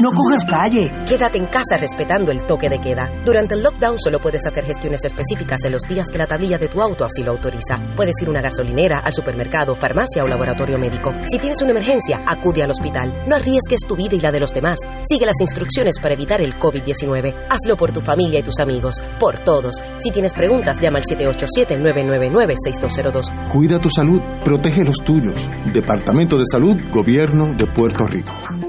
No 0.00 0.12
cojas 0.12 0.44
calle. 0.46 0.90
Quédate 1.06 1.36
en 1.36 1.44
casa 1.44 1.76
respetando 1.78 2.32
el 2.32 2.46
toque 2.46 2.70
de 2.70 2.80
queda. 2.80 3.10
Durante 3.22 3.54
el 3.54 3.62
lockdown 3.62 3.98
solo 3.98 4.18
puedes 4.18 4.46
hacer 4.46 4.64
gestiones 4.64 5.04
específicas 5.04 5.62
en 5.64 5.72
los 5.72 5.82
días 5.82 6.06
que 6.10 6.16
la 6.16 6.26
tablilla 6.26 6.56
de 6.56 6.68
tu 6.68 6.80
auto 6.80 7.04
así 7.04 7.22
lo 7.22 7.32
autoriza. 7.32 7.76
Puedes 7.96 8.14
ir 8.22 8.28
a 8.28 8.30
una 8.30 8.40
gasolinera, 8.40 9.00
al 9.04 9.12
supermercado, 9.12 9.76
farmacia 9.76 10.24
o 10.24 10.26
laboratorio 10.26 10.78
médico. 10.78 11.12
Si 11.26 11.38
tienes 11.38 11.60
una 11.60 11.72
emergencia, 11.72 12.18
acude 12.26 12.62
al 12.62 12.70
hospital. 12.70 13.24
No 13.26 13.36
arriesgues 13.36 13.80
tu 13.86 13.94
vida 13.94 14.16
y 14.16 14.20
la 14.20 14.32
de 14.32 14.40
los 14.40 14.54
demás. 14.54 14.78
Sigue 15.02 15.26
las 15.26 15.38
instrucciones 15.38 16.00
para 16.00 16.14
evitar 16.14 16.40
el 16.40 16.58
COVID-19. 16.58 17.34
Hazlo 17.50 17.76
por 17.76 17.92
tu 17.92 18.00
familia 18.00 18.38
y 18.38 18.42
tus 18.42 18.58
amigos. 18.58 19.02
Por 19.18 19.40
todos. 19.40 19.82
Si 19.98 20.10
tienes 20.10 20.32
preguntas, 20.32 20.78
llama 20.80 21.00
al 21.00 21.04
787-999-6202. 21.04 23.50
Cuida 23.52 23.78
tu 23.78 23.90
salud. 23.90 24.22
Protege 24.42 24.82
los 24.82 24.96
tuyos. 25.04 25.46
Departamento 25.74 26.38
de 26.38 26.44
Salud, 26.50 26.74
Gobierno 26.90 27.52
de 27.52 27.66
Puerto 27.66 28.06
Rico. 28.06 28.32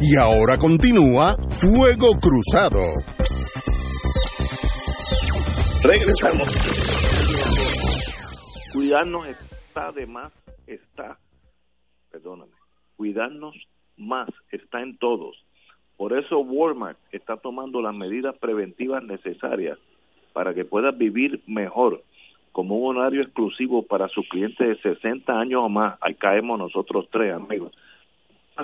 Y 0.00 0.16
ahora 0.16 0.58
continúa 0.58 1.36
Fuego 1.60 2.12
Cruzado. 2.20 2.82
Regresamos 5.82 6.96
cuidarnos 8.76 9.26
está 9.26 9.90
de 9.92 10.06
más, 10.06 10.32
está, 10.66 11.18
perdóname, 12.10 12.52
cuidarnos 12.96 13.56
más 13.96 14.28
está 14.50 14.82
en 14.82 14.98
todos. 14.98 15.34
Por 15.96 16.12
eso 16.12 16.40
Walmart 16.40 16.98
está 17.10 17.38
tomando 17.38 17.80
las 17.80 17.94
medidas 17.94 18.36
preventivas 18.36 19.02
necesarias 19.02 19.78
para 20.34 20.52
que 20.52 20.66
puedas 20.66 20.96
vivir 20.98 21.42
mejor, 21.46 22.02
como 22.52 22.76
un 22.76 22.98
horario 22.98 23.22
exclusivo 23.22 23.82
para 23.82 24.08
sus 24.08 24.28
clientes 24.28 24.58
de 24.58 24.76
60 24.94 25.32
años 25.32 25.62
o 25.64 25.70
más. 25.70 25.96
Ahí 26.02 26.14
caemos 26.14 26.58
nosotros 26.58 27.08
tres, 27.10 27.34
amigos. 27.34 27.72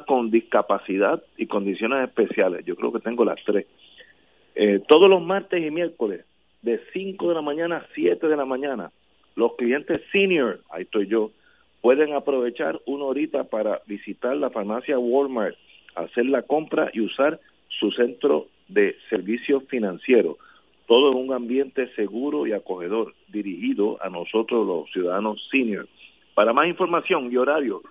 Con 0.06 0.30
discapacidad 0.30 1.22
y 1.36 1.46
condiciones 1.46 2.08
especiales. 2.08 2.64
Yo 2.64 2.76
creo 2.76 2.92
que 2.92 3.00
tengo 3.00 3.24
las 3.24 3.38
tres. 3.44 3.66
Eh, 4.54 4.80
todos 4.88 5.08
los 5.08 5.22
martes 5.22 5.64
y 5.64 5.70
miércoles, 5.70 6.24
de 6.62 6.80
5 6.92 7.28
de 7.28 7.34
la 7.34 7.42
mañana 7.42 7.76
a 7.78 7.86
7 7.94 8.26
de 8.26 8.36
la 8.36 8.44
mañana, 8.44 8.90
los 9.34 9.56
clientes 9.56 10.00
senior, 10.12 10.60
ahí 10.70 10.82
estoy 10.82 11.06
yo, 11.06 11.30
pueden 11.80 12.12
aprovechar 12.14 12.80
una 12.86 13.04
horita 13.04 13.44
para 13.44 13.80
visitar 13.86 14.36
la 14.36 14.50
farmacia 14.50 14.98
Walmart, 14.98 15.56
hacer 15.94 16.26
la 16.26 16.42
compra 16.42 16.90
y 16.92 17.00
usar 17.00 17.40
su 17.68 17.90
centro 17.90 18.46
de 18.68 18.96
servicios 19.10 19.64
financieros. 19.68 20.36
Todo 20.86 21.12
en 21.12 21.18
un 21.18 21.32
ambiente 21.32 21.88
seguro 21.94 22.46
y 22.46 22.52
acogedor, 22.52 23.14
dirigido 23.28 23.98
a 24.02 24.10
nosotros 24.10 24.66
los 24.66 24.90
ciudadanos 24.92 25.40
senior. 25.50 25.88
Para 26.34 26.52
más 26.52 26.68
información 26.68 27.32
y 27.32 27.36
horario, 27.36 27.82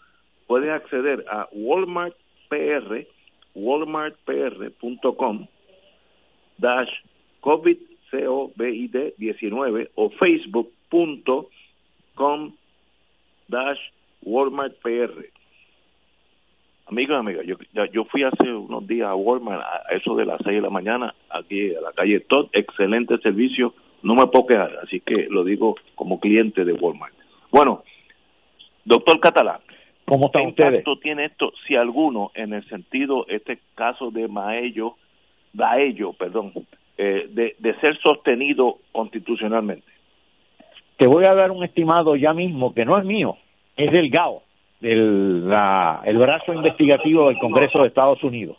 pueden 0.51 0.71
acceder 0.71 1.23
a 1.29 1.47
Walmart 1.53 2.13
PR, 2.49 3.07
walmartpr.com, 3.55 5.47
dash 6.57 6.89
COVID, 7.39 7.77
COVID 8.11 9.13
19 9.17 9.91
o 9.95 10.09
Facebook 10.09 10.69
com 12.15 12.51
dash 13.47 13.79
Walmart 14.23 14.73
PR. 14.81 15.23
Amigos 16.87 17.15
y 17.15 17.19
amigas, 17.19 17.45
yo, 17.45 17.55
yo 17.85 18.03
fui 18.03 18.23
hace 18.23 18.51
unos 18.51 18.85
días 18.85 19.07
a 19.07 19.15
Walmart 19.15 19.61
a 19.61 19.95
eso 19.95 20.17
de 20.17 20.25
las 20.25 20.41
6 20.43 20.55
de 20.57 20.61
la 20.61 20.69
mañana, 20.69 21.15
aquí 21.29 21.73
a 21.73 21.79
la 21.79 21.93
calle 21.93 22.19
Todd, 22.19 22.49
excelente 22.51 23.17
servicio, 23.19 23.73
no 24.03 24.15
me 24.15 24.27
puedo 24.27 24.47
quejar, 24.47 24.79
así 24.83 24.99
que 24.99 25.27
lo 25.29 25.45
digo 25.45 25.77
como 25.95 26.19
cliente 26.19 26.65
de 26.65 26.73
Walmart. 26.73 27.13
Bueno, 27.51 27.85
doctor 28.83 29.21
Catalán, 29.21 29.61
¿cómo 30.11 30.25
están 30.25 30.53
¿qué 30.53 30.65
impacto 30.65 30.97
tiene 30.97 31.23
esto, 31.23 31.53
si 31.65 31.77
alguno, 31.77 32.31
en 32.35 32.51
el 32.51 32.67
sentido, 32.67 33.25
este 33.29 33.59
caso 33.75 34.11
de 34.11 34.27
Maello, 34.27 34.95
Daello, 35.53 36.11
perdón, 36.11 36.51
eh, 36.97 37.27
de, 37.29 37.55
de 37.57 37.79
ser 37.79 37.97
sostenido 37.99 38.79
constitucionalmente? 38.91 39.87
Te 40.97 41.07
voy 41.07 41.23
a 41.25 41.33
dar 41.33 41.51
un 41.51 41.63
estimado 41.63 42.17
ya 42.17 42.33
mismo 42.33 42.73
que 42.73 42.83
no 42.83 42.97
es 42.97 43.05
mío, 43.05 43.37
es 43.77 43.89
del 43.93 44.09
GAO, 44.09 44.43
del 44.81 45.49
el 46.03 46.17
brazo 46.17 46.53
investigativo 46.53 47.29
del 47.29 47.39
Congreso 47.39 47.79
de 47.79 47.87
Estados 47.87 48.21
Unidos. 48.21 48.57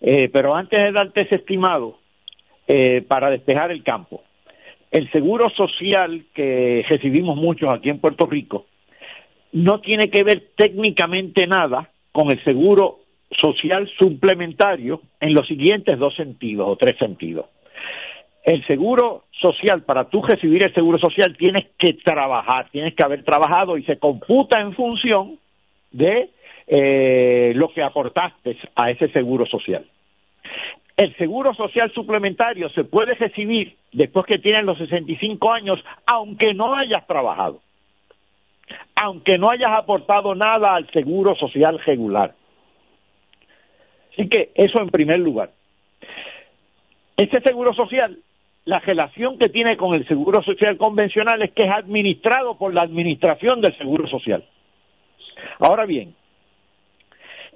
Eh, 0.00 0.28
pero 0.32 0.56
antes 0.56 0.76
de 0.76 0.90
darte 0.90 1.20
ese 1.20 1.36
estimado, 1.36 1.98
eh, 2.66 3.04
para 3.06 3.30
despejar 3.30 3.70
el 3.70 3.84
campo. 3.84 4.24
El 4.90 5.08
seguro 5.12 5.50
social 5.50 6.24
que 6.34 6.84
recibimos 6.88 7.36
muchos 7.36 7.72
aquí 7.72 7.90
en 7.90 8.00
Puerto 8.00 8.26
Rico 8.26 8.66
no 9.52 9.80
tiene 9.80 10.10
que 10.10 10.22
ver 10.22 10.48
técnicamente 10.56 11.46
nada 11.46 11.90
con 12.12 12.30
el 12.30 12.42
seguro 12.44 13.00
social 13.40 13.88
suplementario 13.98 15.00
en 15.20 15.34
los 15.34 15.46
siguientes 15.46 15.98
dos 15.98 16.14
sentidos 16.16 16.66
o 16.68 16.76
tres 16.76 16.96
sentidos. 16.98 17.46
El 18.44 18.66
seguro 18.66 19.24
social, 19.32 19.82
para 19.82 20.08
tú 20.08 20.22
recibir 20.22 20.64
el 20.64 20.72
seguro 20.72 20.98
social 20.98 21.36
tienes 21.36 21.66
que 21.78 21.94
trabajar, 21.94 22.70
tienes 22.70 22.94
que 22.94 23.04
haber 23.04 23.22
trabajado 23.22 23.76
y 23.76 23.82
se 23.84 23.98
computa 23.98 24.60
en 24.60 24.72
función 24.74 25.38
de 25.90 26.30
eh, 26.66 27.52
lo 27.54 27.68
que 27.72 27.82
aportaste 27.82 28.56
a 28.74 28.90
ese 28.90 29.08
seguro 29.08 29.46
social. 29.46 29.84
El 30.96 31.14
seguro 31.16 31.54
social 31.54 31.92
suplementario 31.92 32.68
se 32.70 32.84
puede 32.84 33.14
recibir 33.14 33.76
después 33.92 34.26
que 34.26 34.38
tienes 34.38 34.64
los 34.64 34.78
65 34.78 35.52
años, 35.52 35.78
aunque 36.06 36.54
no 36.54 36.74
hayas 36.74 37.06
trabajado, 37.06 37.60
aunque 39.00 39.38
no 39.38 39.50
hayas 39.50 39.72
aportado 39.72 40.34
nada 40.34 40.74
al 40.74 40.90
seguro 40.90 41.34
social 41.36 41.78
regular. 41.84 42.34
Así 44.12 44.28
que 44.28 44.50
eso 44.54 44.80
en 44.80 44.88
primer 44.88 45.20
lugar. 45.20 45.50
Ese 47.16 47.40
seguro 47.40 47.72
social, 47.74 48.18
la 48.64 48.80
relación 48.80 49.38
que 49.38 49.48
tiene 49.48 49.76
con 49.76 49.94
el 49.94 50.06
seguro 50.06 50.42
social 50.42 50.76
convencional 50.76 51.42
es 51.42 51.52
que 51.52 51.64
es 51.64 51.70
administrado 51.70 52.56
por 52.56 52.74
la 52.74 52.82
administración 52.82 53.60
del 53.60 53.76
seguro 53.76 54.08
social. 54.08 54.44
Ahora 55.60 55.84
bien, 55.84 56.14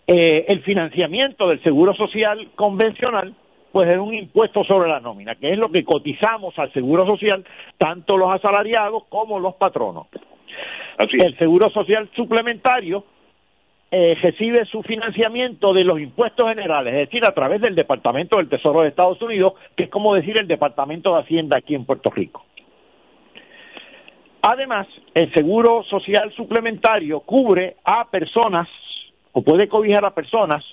eh, 0.07 0.47
el 0.49 0.63
financiamiento 0.63 1.49
del 1.49 1.63
seguro 1.63 1.95
social 1.95 2.51
convencional 2.55 3.35
pues 3.73 3.89
es 3.89 3.99
un 3.99 4.15
impuesto 4.15 4.63
sobre 4.65 4.91
la 4.91 5.01
nómina, 5.01 5.35
que 5.35 5.51
es 5.51 5.59
lo 5.59 5.71
que 5.71 5.83
cotizamos 5.83 6.59
al 6.59 6.71
seguro 6.73 7.07
social, 7.07 7.45
tanto 7.79 8.19
los 8.19 8.31
asalariados 8.31 9.05
como 9.09 9.41
los 9.41 9.55
patronos. 9.55 10.09
El 10.99 11.37
seguro 11.39 11.71
social 11.71 12.09
suplementario 12.15 13.05
eh, 13.91 14.17
recibe 14.23 14.65
su 14.67 14.83
financiamiento 14.83 15.73
de 15.73 15.85
los 15.85 16.01
impuestos 16.01 16.49
generales, 16.49 16.95
es 16.95 17.01
decir, 17.11 17.27
a 17.27 17.35
través 17.35 17.61
del 17.61 17.75
Departamento 17.75 18.39
del 18.39 18.49
Tesoro 18.49 18.83
de 18.83 18.89
Estados 18.89 19.21
Unidos, 19.21 19.55
que 19.77 19.85
es 19.85 19.91
como 19.91 20.15
decir 20.15 20.35
el 20.41 20.49
Departamento 20.49 21.15
de 21.15 21.21
Hacienda 21.21 21.59
aquí 21.59 21.75
en 21.75 21.85
Puerto 21.85 22.11
Rico. 22.11 22.45
Además, 24.43 24.87
el 25.15 25.33
seguro 25.35 25.85
social 25.85 26.33
suplementario 26.33 27.21
cubre 27.21 27.77
a 27.85 28.11
personas 28.11 28.69
o 29.33 29.43
puede 29.43 29.69
cobijar 29.69 30.05
a 30.05 30.15
personas 30.15 30.65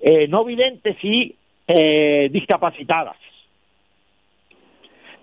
eh, 0.00 0.26
no 0.28 0.44
videntes 0.44 0.96
y 1.02 1.36
eh, 1.68 2.28
discapacitadas. 2.30 3.16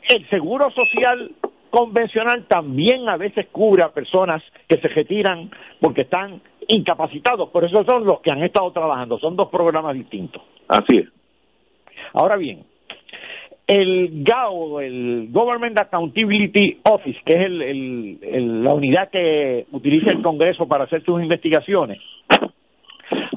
El 0.07 0.27
seguro 0.29 0.71
social 0.71 1.31
convencional 1.71 2.45
también 2.47 3.09
a 3.09 3.17
veces 3.17 3.47
cubre 3.51 3.83
a 3.83 3.89
personas 3.89 4.43
que 4.67 4.77
se 4.77 4.87
retiran 4.89 5.49
porque 5.79 6.01
están 6.01 6.41
incapacitados, 6.67 7.49
por 7.49 7.65
eso 7.65 7.83
son 7.83 8.05
los 8.05 8.21
que 8.21 8.31
han 8.31 8.43
estado 8.43 8.71
trabajando, 8.71 9.17
son 9.17 9.35
dos 9.35 9.49
programas 9.49 9.95
distintos. 9.95 10.43
Así 10.67 10.97
es. 10.97 11.09
Ahora 12.13 12.35
bien, 12.35 12.63
el 13.67 14.23
GAO, 14.23 14.81
el 14.81 15.29
Government 15.31 15.79
Accountability 15.79 16.79
Office, 16.89 17.19
que 17.25 17.33
es 17.33 17.41
el, 17.45 18.63
la 18.63 18.73
unidad 18.73 19.09
que 19.09 19.65
utiliza 19.71 20.11
el 20.11 20.21
Congreso 20.21 20.67
para 20.67 20.83
hacer 20.83 21.03
sus 21.03 21.21
investigaciones, 21.21 21.99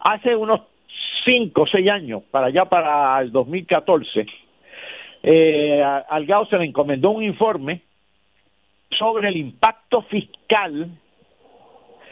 hace 0.04 0.34
unos 0.34 0.62
cinco 1.24 1.62
o 1.62 1.66
seis 1.66 1.88
años, 1.88 2.22
para 2.30 2.48
allá 2.48 2.64
para 2.64 3.20
el 3.20 3.32
2014, 3.32 4.26
eh, 5.22 5.82
al 5.82 6.26
GAO 6.26 6.46
se 6.46 6.58
le 6.58 6.66
encomendó 6.66 7.10
un 7.10 7.22
informe 7.22 7.82
sobre 8.98 9.28
el 9.28 9.36
impacto 9.36 10.02
fiscal, 10.02 10.88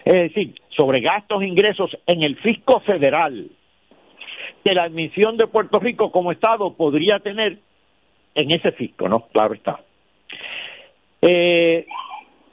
es 0.05 0.12
decir, 0.12 0.55
sobre 0.76 1.01
gastos 1.01 1.43
e 1.43 1.47
ingresos 1.47 1.97
en 2.07 2.22
el 2.22 2.37
fisco 2.37 2.80
federal 2.80 3.51
que 4.64 4.74
la 4.74 4.85
admisión 4.85 5.37
de 5.37 5.47
Puerto 5.47 5.78
Rico 5.78 6.11
como 6.12 6.33
Estado 6.33 6.74
podría 6.74 7.18
tener 7.18 7.59
en 8.35 8.51
ese 8.51 8.72
fisco, 8.72 9.09
¿no? 9.09 9.26
Claro 9.33 9.55
está. 9.55 9.80
Eh, 11.20 11.87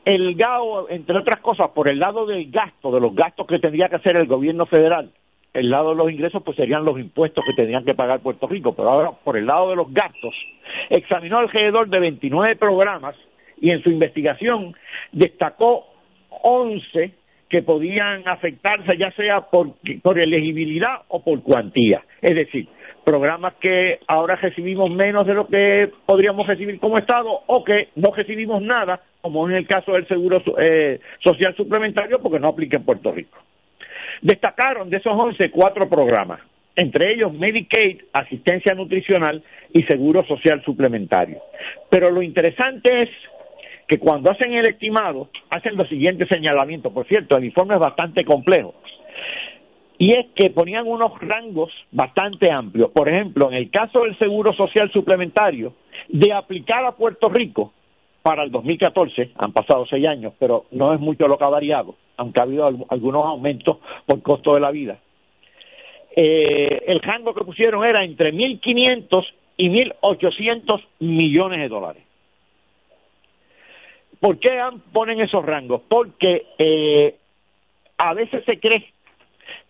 el 0.05 0.35
GAO, 0.35 0.89
entre 0.89 1.17
otras 1.17 1.39
cosas, 1.39 1.69
por 1.71 1.87
el 1.87 1.99
lado 1.99 2.25
del 2.25 2.49
gasto, 2.49 2.91
de 2.91 2.99
los 2.99 3.13
gastos 3.13 3.45
que 3.47 3.59
tendría 3.59 3.89
que 3.89 3.97
hacer 3.97 4.15
el 4.15 4.27
gobierno 4.27 4.65
federal, 4.65 5.11
el 5.53 5.69
lado 5.69 5.89
de 5.89 5.95
los 5.95 6.11
ingresos 6.11 6.43
pues 6.43 6.57
serían 6.57 6.85
los 6.85 6.99
impuestos 6.99 7.43
que 7.45 7.53
tendrían 7.53 7.85
que 7.85 7.95
pagar 7.95 8.19
Puerto 8.19 8.47
Rico, 8.47 8.73
pero 8.73 8.89
ahora 8.89 9.11
por 9.11 9.37
el 9.37 9.45
lado 9.45 9.69
de 9.69 9.75
los 9.75 9.91
gastos, 9.91 10.35
examinó 10.89 11.39
alrededor 11.39 11.89
de 11.89 11.99
29 11.99 12.55
programas 12.55 13.15
y 13.61 13.71
en 13.71 13.81
su 13.83 13.89
investigación 13.89 14.75
destacó 15.11 15.87
11 16.43 17.13
que 17.49 17.63
podían 17.63 18.27
afectarse 18.27 18.95
ya 18.97 19.11
sea 19.11 19.41
por, 19.41 19.73
por 20.03 20.19
elegibilidad 20.19 21.01
o 21.07 21.23
por 21.23 21.41
cuantía. 21.41 22.03
Es 22.21 22.35
decir, 22.35 22.67
programas 23.03 23.55
que 23.55 23.99
ahora 24.07 24.35
recibimos 24.35 24.91
menos 24.91 25.25
de 25.25 25.33
lo 25.33 25.47
que 25.47 25.89
podríamos 26.05 26.45
recibir 26.45 26.79
como 26.79 26.97
Estado 26.97 27.41
o 27.47 27.63
que 27.63 27.89
no 27.95 28.13
recibimos 28.13 28.61
nada, 28.61 29.01
como 29.21 29.49
en 29.49 29.55
el 29.55 29.65
caso 29.65 29.93
del 29.93 30.07
Seguro 30.07 30.43
eh, 30.59 30.99
Social 31.23 31.55
Suplementario, 31.55 32.19
porque 32.21 32.39
no 32.39 32.49
aplica 32.49 32.77
en 32.77 32.85
Puerto 32.85 33.11
Rico. 33.11 33.37
Destacaron 34.21 34.91
de 34.91 34.97
esos 34.97 35.13
11 35.13 35.49
cuatro 35.49 35.89
programas, 35.89 36.39
entre 36.75 37.13
ellos 37.13 37.33
Medicaid, 37.33 38.01
asistencia 38.13 38.75
nutricional 38.75 39.43
y 39.73 39.83
Seguro 39.83 40.23
Social 40.25 40.61
Suplementario. 40.63 41.41
Pero 41.89 42.11
lo 42.11 42.21
interesante 42.21 43.03
es 43.03 43.09
que 43.89 43.97
cuando 43.97 44.29
hacen 44.29 44.53
el 44.53 44.69
estimado, 44.69 45.29
hacen 45.49 45.75
los 45.75 45.89
siguientes 45.89 46.29
señalamientos. 46.29 46.93
Por 46.93 47.07
cierto, 47.07 47.35
el 47.35 47.45
informe 47.45 47.73
es 47.73 47.79
bastante 47.79 48.23
complejo. 48.23 48.75
Y 49.97 50.11
es 50.11 50.27
que 50.35 50.51
ponían 50.51 50.87
unos 50.87 51.19
rangos 51.19 51.73
bastante 51.91 52.51
amplios. 52.51 52.91
Por 52.91 53.09
ejemplo, 53.09 53.49
en 53.49 53.55
el 53.55 53.71
caso 53.71 54.03
del 54.03 54.15
Seguro 54.19 54.53
Social 54.53 54.91
Suplementario, 54.91 55.73
de 56.07 56.31
aplicar 56.31 56.85
a 56.85 56.91
Puerto 56.91 57.29
Rico 57.29 57.73
para 58.21 58.43
el 58.43 58.51
2014, 58.51 59.31
han 59.35 59.53
pasado 59.53 59.87
seis 59.89 60.07
años, 60.07 60.33
pero 60.37 60.65
no 60.69 60.93
es 60.93 60.99
mucho 60.99 61.27
lo 61.27 61.39
que 61.39 61.45
ha 61.45 61.49
variado, 61.49 61.95
aunque 62.15 62.39
ha 62.39 62.43
habido 62.43 62.67
algunos 62.89 63.25
aumentos 63.25 63.77
por 64.05 64.21
costo 64.21 64.53
de 64.53 64.59
la 64.59 64.69
vida. 64.69 64.99
Eh, 66.15 66.83
el 66.85 66.99
rango 67.01 67.33
que 67.33 67.43
pusieron 67.43 67.83
era 67.83 68.05
entre 68.05 68.31
1.500 68.31 69.25
y 69.57 69.69
1.800 69.69 70.81
millones 70.99 71.59
de 71.59 71.67
dólares. 71.69 72.03
¿Por 74.19 74.39
qué 74.39 74.59
ponen 74.91 75.21
esos 75.21 75.45
rangos? 75.45 75.81
Porque 75.87 76.47
eh, 76.57 77.15
a 77.97 78.13
veces 78.13 78.43
se 78.45 78.59
cree 78.59 78.85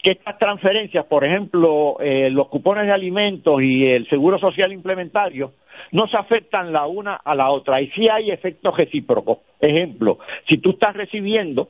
que 0.02 0.12
estas 0.12 0.38
transferencias, 0.38 1.06
por 1.06 1.26
ejemplo, 1.26 1.98
eh, 2.00 2.30
los 2.30 2.48
cupones 2.48 2.86
de 2.86 2.94
alimentos 2.94 3.62
y 3.62 3.86
el 3.86 4.08
seguro 4.10 4.40
social 4.40 4.72
implementario, 4.72 5.54
no 5.92 6.08
se 6.08 6.18
afectan 6.18 6.72
la 6.72 6.88
una 6.88 7.16
a 7.16 7.36
la 7.36 7.50
otra. 7.52 7.82
Y 7.82 7.90
sí 7.92 8.06
hay 8.12 8.32
efectos 8.32 8.76
recíprocos. 8.78 9.40
Ejemplo, 9.60 10.20
si 10.48 10.58
tú 10.58 10.72
estás 10.72 10.96
recibiendo 10.96 11.70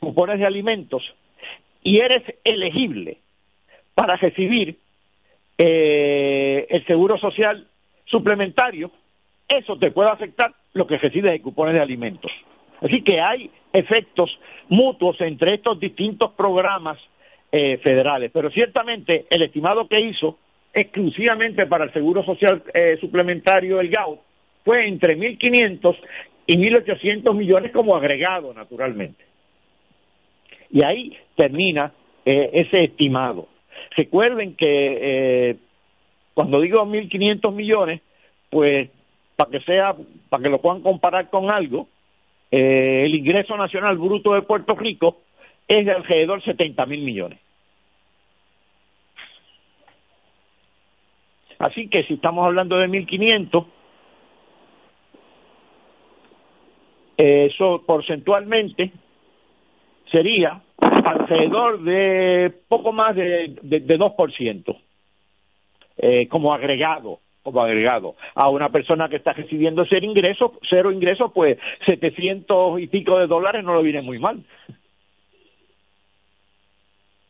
cupones 0.00 0.38
de 0.38 0.46
alimentos 0.46 1.02
y 1.82 1.98
eres 1.98 2.22
elegible 2.44 3.18
para 3.94 4.16
recibir 4.16 4.78
eh, 5.58 6.66
el 6.68 6.86
seguro 6.86 7.18
social 7.18 7.66
suplementario, 8.06 8.90
eso 9.58 9.76
te 9.78 9.90
puede 9.90 10.10
afectar 10.10 10.52
lo 10.72 10.86
que 10.86 10.98
recibes 10.98 11.32
de 11.32 11.42
cupones 11.42 11.74
de 11.74 11.80
alimentos. 11.80 12.30
Así 12.80 13.02
que 13.02 13.20
hay 13.20 13.50
efectos 13.72 14.30
mutuos 14.68 15.20
entre 15.20 15.54
estos 15.54 15.78
distintos 15.80 16.32
programas 16.32 16.98
eh, 17.50 17.78
federales, 17.78 18.30
pero 18.32 18.50
ciertamente 18.50 19.26
el 19.30 19.42
estimado 19.42 19.86
que 19.88 20.00
hizo 20.00 20.38
exclusivamente 20.72 21.66
para 21.66 21.84
el 21.84 21.92
Seguro 21.92 22.24
Social 22.24 22.62
eh, 22.74 22.98
Suplementario, 23.00 23.80
el 23.80 23.88
GAU, 23.88 24.18
fue 24.64 24.88
entre 24.88 25.16
1.500 25.16 25.96
y 26.46 26.56
1.800 26.56 27.34
millones 27.34 27.72
como 27.72 27.96
agregado, 27.96 28.52
naturalmente. 28.52 29.24
Y 30.70 30.82
ahí 30.82 31.16
termina 31.36 31.92
eh, 32.24 32.50
ese 32.52 32.84
estimado. 32.84 33.48
Recuerden 33.96 34.56
que 34.56 34.98
eh, 35.00 35.56
cuando 36.34 36.60
digo 36.60 36.84
1.500 36.84 37.52
millones, 37.52 38.00
pues 38.50 38.90
para 39.36 39.50
que 39.50 39.60
sea, 39.60 39.94
para 40.28 40.42
que 40.42 40.48
lo 40.48 40.60
puedan 40.60 40.82
comparar 40.82 41.30
con 41.30 41.52
algo, 41.52 41.88
eh, 42.50 43.02
el 43.04 43.14
ingreso 43.14 43.56
nacional 43.56 43.98
bruto 43.98 44.34
de 44.34 44.42
Puerto 44.42 44.74
Rico 44.74 45.18
es 45.66 45.84
de 45.84 45.92
alrededor 45.92 46.40
de 46.40 46.52
70 46.52 46.86
mil 46.86 47.02
millones. 47.02 47.38
Así 51.58 51.88
que 51.88 52.04
si 52.04 52.14
estamos 52.14 52.44
hablando 52.44 52.76
de 52.76 52.88
1.500, 52.88 53.66
eso 57.16 57.82
porcentualmente 57.86 58.92
sería 60.10 60.60
alrededor 60.78 61.82
de 61.82 62.52
poco 62.68 62.92
más 62.92 63.16
de, 63.16 63.56
de, 63.62 63.80
de 63.80 63.98
2%, 63.98 64.78
eh, 65.96 66.28
como 66.28 66.52
agregado 66.52 67.20
como 67.44 67.62
agregado. 67.62 68.16
A 68.34 68.48
una 68.48 68.70
persona 68.70 69.08
que 69.08 69.16
está 69.16 69.34
recibiendo 69.34 69.84
cero 69.88 70.04
ingresos, 70.04 70.52
cero 70.68 70.90
ingresos, 70.90 71.30
pues 71.32 71.58
700 71.86 72.80
y 72.80 72.86
pico 72.88 73.18
de 73.18 73.28
dólares 73.28 73.62
no 73.62 73.76
le 73.76 73.84
viene 73.84 74.02
muy 74.02 74.18
mal. 74.18 74.42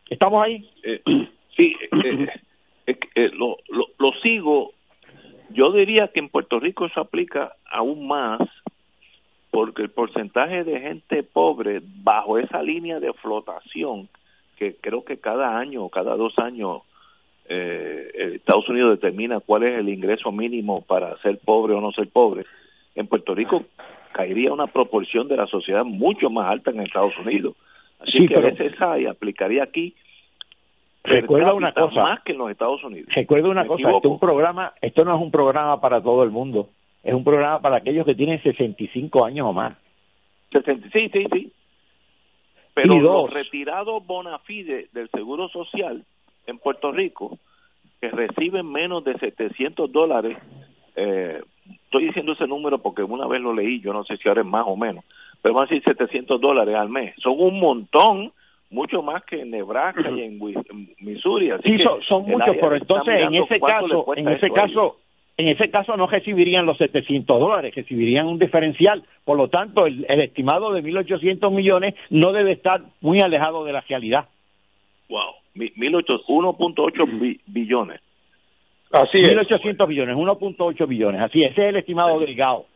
¿Estamos 0.08 0.44
ahí? 0.44 0.70
Eh, 0.84 1.02
sí, 1.56 1.74
eh, 2.04 2.28
eh, 2.86 3.30
lo, 3.34 3.58
lo, 3.68 3.86
lo 3.98 4.12
sigo. 4.22 4.72
Yo 5.50 5.72
diría 5.72 6.08
que 6.14 6.20
en 6.20 6.28
Puerto 6.28 6.60
Rico 6.60 6.86
eso 6.86 7.00
aplica 7.00 7.54
aún 7.70 8.06
más 8.06 8.40
porque 9.50 9.82
el 9.82 9.90
porcentaje 9.90 10.64
de 10.64 10.80
gente 10.80 11.22
pobre 11.22 11.80
bajo 11.82 12.38
esa 12.38 12.62
línea 12.62 12.98
de 12.98 13.12
flotación, 13.14 14.08
que 14.56 14.76
creo 14.80 15.04
que 15.04 15.18
cada 15.18 15.58
año 15.58 15.84
o 15.84 15.90
cada 15.90 16.16
dos 16.16 16.38
años 16.38 16.82
eh, 17.48 18.32
Estados 18.36 18.68
Unidos 18.68 19.00
determina 19.00 19.40
cuál 19.40 19.64
es 19.64 19.78
el 19.78 19.88
ingreso 19.88 20.32
mínimo 20.32 20.82
para 20.82 21.16
ser 21.18 21.38
pobre 21.38 21.74
o 21.74 21.80
no 21.80 21.92
ser 21.92 22.08
pobre, 22.08 22.44
en 22.94 23.06
Puerto 23.06 23.34
Rico 23.34 23.64
caería 24.12 24.52
una 24.52 24.68
proporción 24.68 25.28
de 25.28 25.36
la 25.36 25.46
sociedad 25.46 25.84
mucho 25.84 26.30
más 26.30 26.50
alta 26.50 26.70
en 26.70 26.80
Estados 26.80 27.18
Unidos. 27.18 27.56
Así 28.00 28.26
que 28.26 28.38
a 28.38 28.42
veces 28.42 28.72
y 29.00 29.06
aplicaría 29.06 29.64
aquí 29.64 29.94
recuerda 31.02 31.52
una 31.54 31.72
cosa 31.72 32.02
más 32.02 32.22
que 32.22 32.32
en 32.32 32.38
los 32.38 32.50
Estados 32.50 32.82
Unidos. 32.84 33.08
Recuerda 33.14 33.48
una 33.48 33.66
cosa, 33.66 33.90
esto, 33.90 34.08
un 34.08 34.18
programa, 34.18 34.72
esto 34.80 35.04
no 35.04 35.14
es 35.14 35.20
un 35.20 35.30
programa 35.30 35.80
para 35.80 36.02
todo 36.02 36.22
el 36.22 36.30
mundo 36.30 36.68
es 37.04 37.12
un 37.12 37.22
programa 37.22 37.60
para 37.60 37.76
aquellos 37.76 38.06
que 38.06 38.14
tienen 38.14 38.42
65 38.42 39.24
años 39.24 39.46
o 39.46 39.52
más. 39.52 39.76
sí, 40.50 41.08
sí, 41.12 41.26
sí. 41.32 41.52
Pero 42.72 42.98
los 42.98 43.30
retirados 43.30 44.04
bona 44.04 44.38
fide 44.40 44.88
del 44.92 45.08
Seguro 45.10 45.48
Social 45.48 46.02
en 46.46 46.58
Puerto 46.58 46.92
Rico, 46.92 47.38
que 48.00 48.08
reciben 48.10 48.70
menos 48.70 49.04
de 49.04 49.18
700 49.18 49.90
dólares, 49.90 50.36
eh, 50.96 51.40
estoy 51.84 52.06
diciendo 52.06 52.32
ese 52.32 52.46
número 52.46 52.78
porque 52.78 53.02
una 53.02 53.26
vez 53.26 53.40
lo 53.40 53.54
leí, 53.54 53.80
yo 53.80 53.92
no 53.92 54.04
sé 54.04 54.16
si 54.16 54.28
ahora 54.28 54.42
es 54.42 54.46
más 54.46 54.64
o 54.66 54.76
menos, 54.76 55.04
pero 55.42 55.54
van 55.54 55.64
a 55.64 55.68
decir 55.68 55.82
700 55.84 56.40
dólares 56.40 56.74
al 56.74 56.88
mes. 56.88 57.14
Son 57.22 57.34
un 57.38 57.58
montón, 57.58 58.32
mucho 58.70 59.02
más 59.02 59.24
que 59.24 59.40
en 59.40 59.50
Nebraska 59.50 60.10
y 60.10 60.22
en, 60.22 60.38
Missouri. 61.00 61.50
sí, 61.62 61.76
son, 62.06 62.24
muchos, 62.26 62.56
pero 62.60 62.76
entonces 62.76 63.14
en 63.20 63.34
ese 63.34 63.60
caso, 63.60 64.14
en 64.16 64.28
ese 64.28 64.50
caso, 64.50 64.96
en 65.36 65.48
ese 65.48 65.70
caso 65.70 65.96
no 65.96 66.06
recibirían 66.06 66.66
los 66.66 66.78
700 66.78 67.38
dólares, 67.38 67.74
recibirían 67.74 68.26
un 68.26 68.38
diferencial. 68.38 69.04
Por 69.24 69.36
lo 69.36 69.48
tanto, 69.48 69.86
el, 69.86 70.04
estimado 70.08 70.72
de 70.72 70.82
1.800 70.82 71.50
millones 71.50 71.94
no 72.10 72.32
debe 72.32 72.52
estar 72.52 72.82
muy 73.00 73.20
alejado 73.20 73.64
de 73.64 73.72
la 73.72 73.80
realidad. 73.82 74.28
Wow, 75.08 75.34
1.8 75.54 77.38
billones. 77.46 78.00
Así 78.90 79.18
es. 79.20 79.28
1.800 79.28 79.88
billones, 79.88 80.16
1.8 80.16 80.86
billones. 80.86 81.20
Así 81.20 81.42
es, 81.42 81.52
ese 81.52 81.62
es 81.62 81.68
el 81.70 81.76
estimado 81.76 82.18
delgado. 82.20 82.66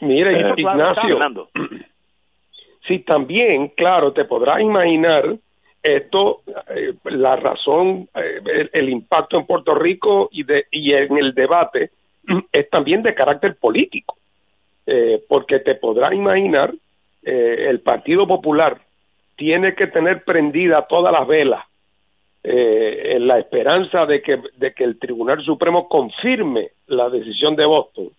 Mire, 0.00 0.52
Ignacio, 0.56 1.18
sí, 2.86 2.98
también, 3.00 3.68
claro, 3.68 4.12
te 4.12 4.24
podrás 4.24 4.60
imaginar 4.60 5.36
esto, 5.82 6.40
eh, 6.74 6.94
la 7.04 7.36
razón, 7.36 8.08
eh, 8.14 8.68
el, 8.72 8.88
impacto 8.88 9.38
en 9.38 9.46
Puerto 9.46 9.74
Rico 9.74 10.28
y, 10.32 10.44
de, 10.44 10.66
y 10.70 10.92
en 10.92 11.16
el 11.16 11.34
debate 11.34 11.90
es 12.52 12.70
también 12.70 13.02
de 13.02 13.14
carácter 13.14 13.56
político, 13.56 14.16
eh, 14.86 15.22
porque 15.28 15.60
te 15.60 15.74
podrás 15.76 16.12
imaginar, 16.12 16.72
el 17.26 17.80
Partido 17.80 18.26
Popular 18.26 18.78
tiene 19.36 19.74
que 19.74 19.86
tener 19.88 20.24
prendida 20.24 20.86
todas 20.88 21.12
las 21.12 21.26
velas 21.26 21.64
en 22.46 23.26
la 23.26 23.38
esperanza 23.38 24.04
de 24.04 24.20
que, 24.20 24.38
de 24.56 24.74
que 24.74 24.84
el 24.84 24.98
Tribunal 24.98 25.42
Supremo 25.42 25.88
confirme 25.88 26.68
la 26.88 27.08
decisión 27.08 27.56
de 27.56 27.66
Boston, 27.66 28.10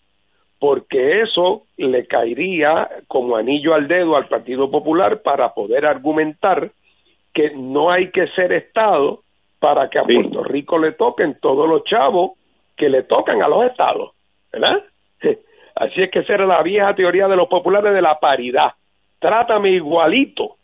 porque 0.60 1.22
eso 1.22 1.64
le 1.78 2.08
caería 2.08 2.90
como 3.08 3.36
anillo 3.36 3.76
al 3.76 3.88
dedo 3.88 4.16
al 4.16 4.28
Partido 4.28 4.72
Popular 4.72 5.22
para 5.22 5.54
poder 5.54 5.86
argumentar 5.86 6.72
que 7.36 7.52
no 7.52 7.92
hay 7.92 8.10
que 8.10 8.28
ser 8.30 8.52
Estado 8.54 9.20
para 9.60 9.90
que 9.90 10.00
a 10.00 10.04
Puerto 10.04 10.44
Rico 10.44 10.80
le 10.80 10.94
toquen 10.94 11.38
todos 11.40 11.70
los 11.70 11.84
chavos 11.84 12.32
que 12.76 12.90
le 12.90 13.04
tocan 13.04 13.44
a 13.44 13.48
los 13.48 13.66
Estados, 13.66 14.12
¿verdad? 14.52 14.84
Así 15.76 16.02
es 16.02 16.10
que 16.10 16.20
esa 16.20 16.34
era 16.34 16.46
la 16.46 16.64
vieja 16.64 16.96
teoría 16.96 17.28
de 17.28 17.36
los 17.36 17.48
populares 17.48 17.94
de 17.94 18.02
la 18.02 18.18
paridad. 18.20 18.74
Trátame 19.20 19.70
igualito, 19.72 20.56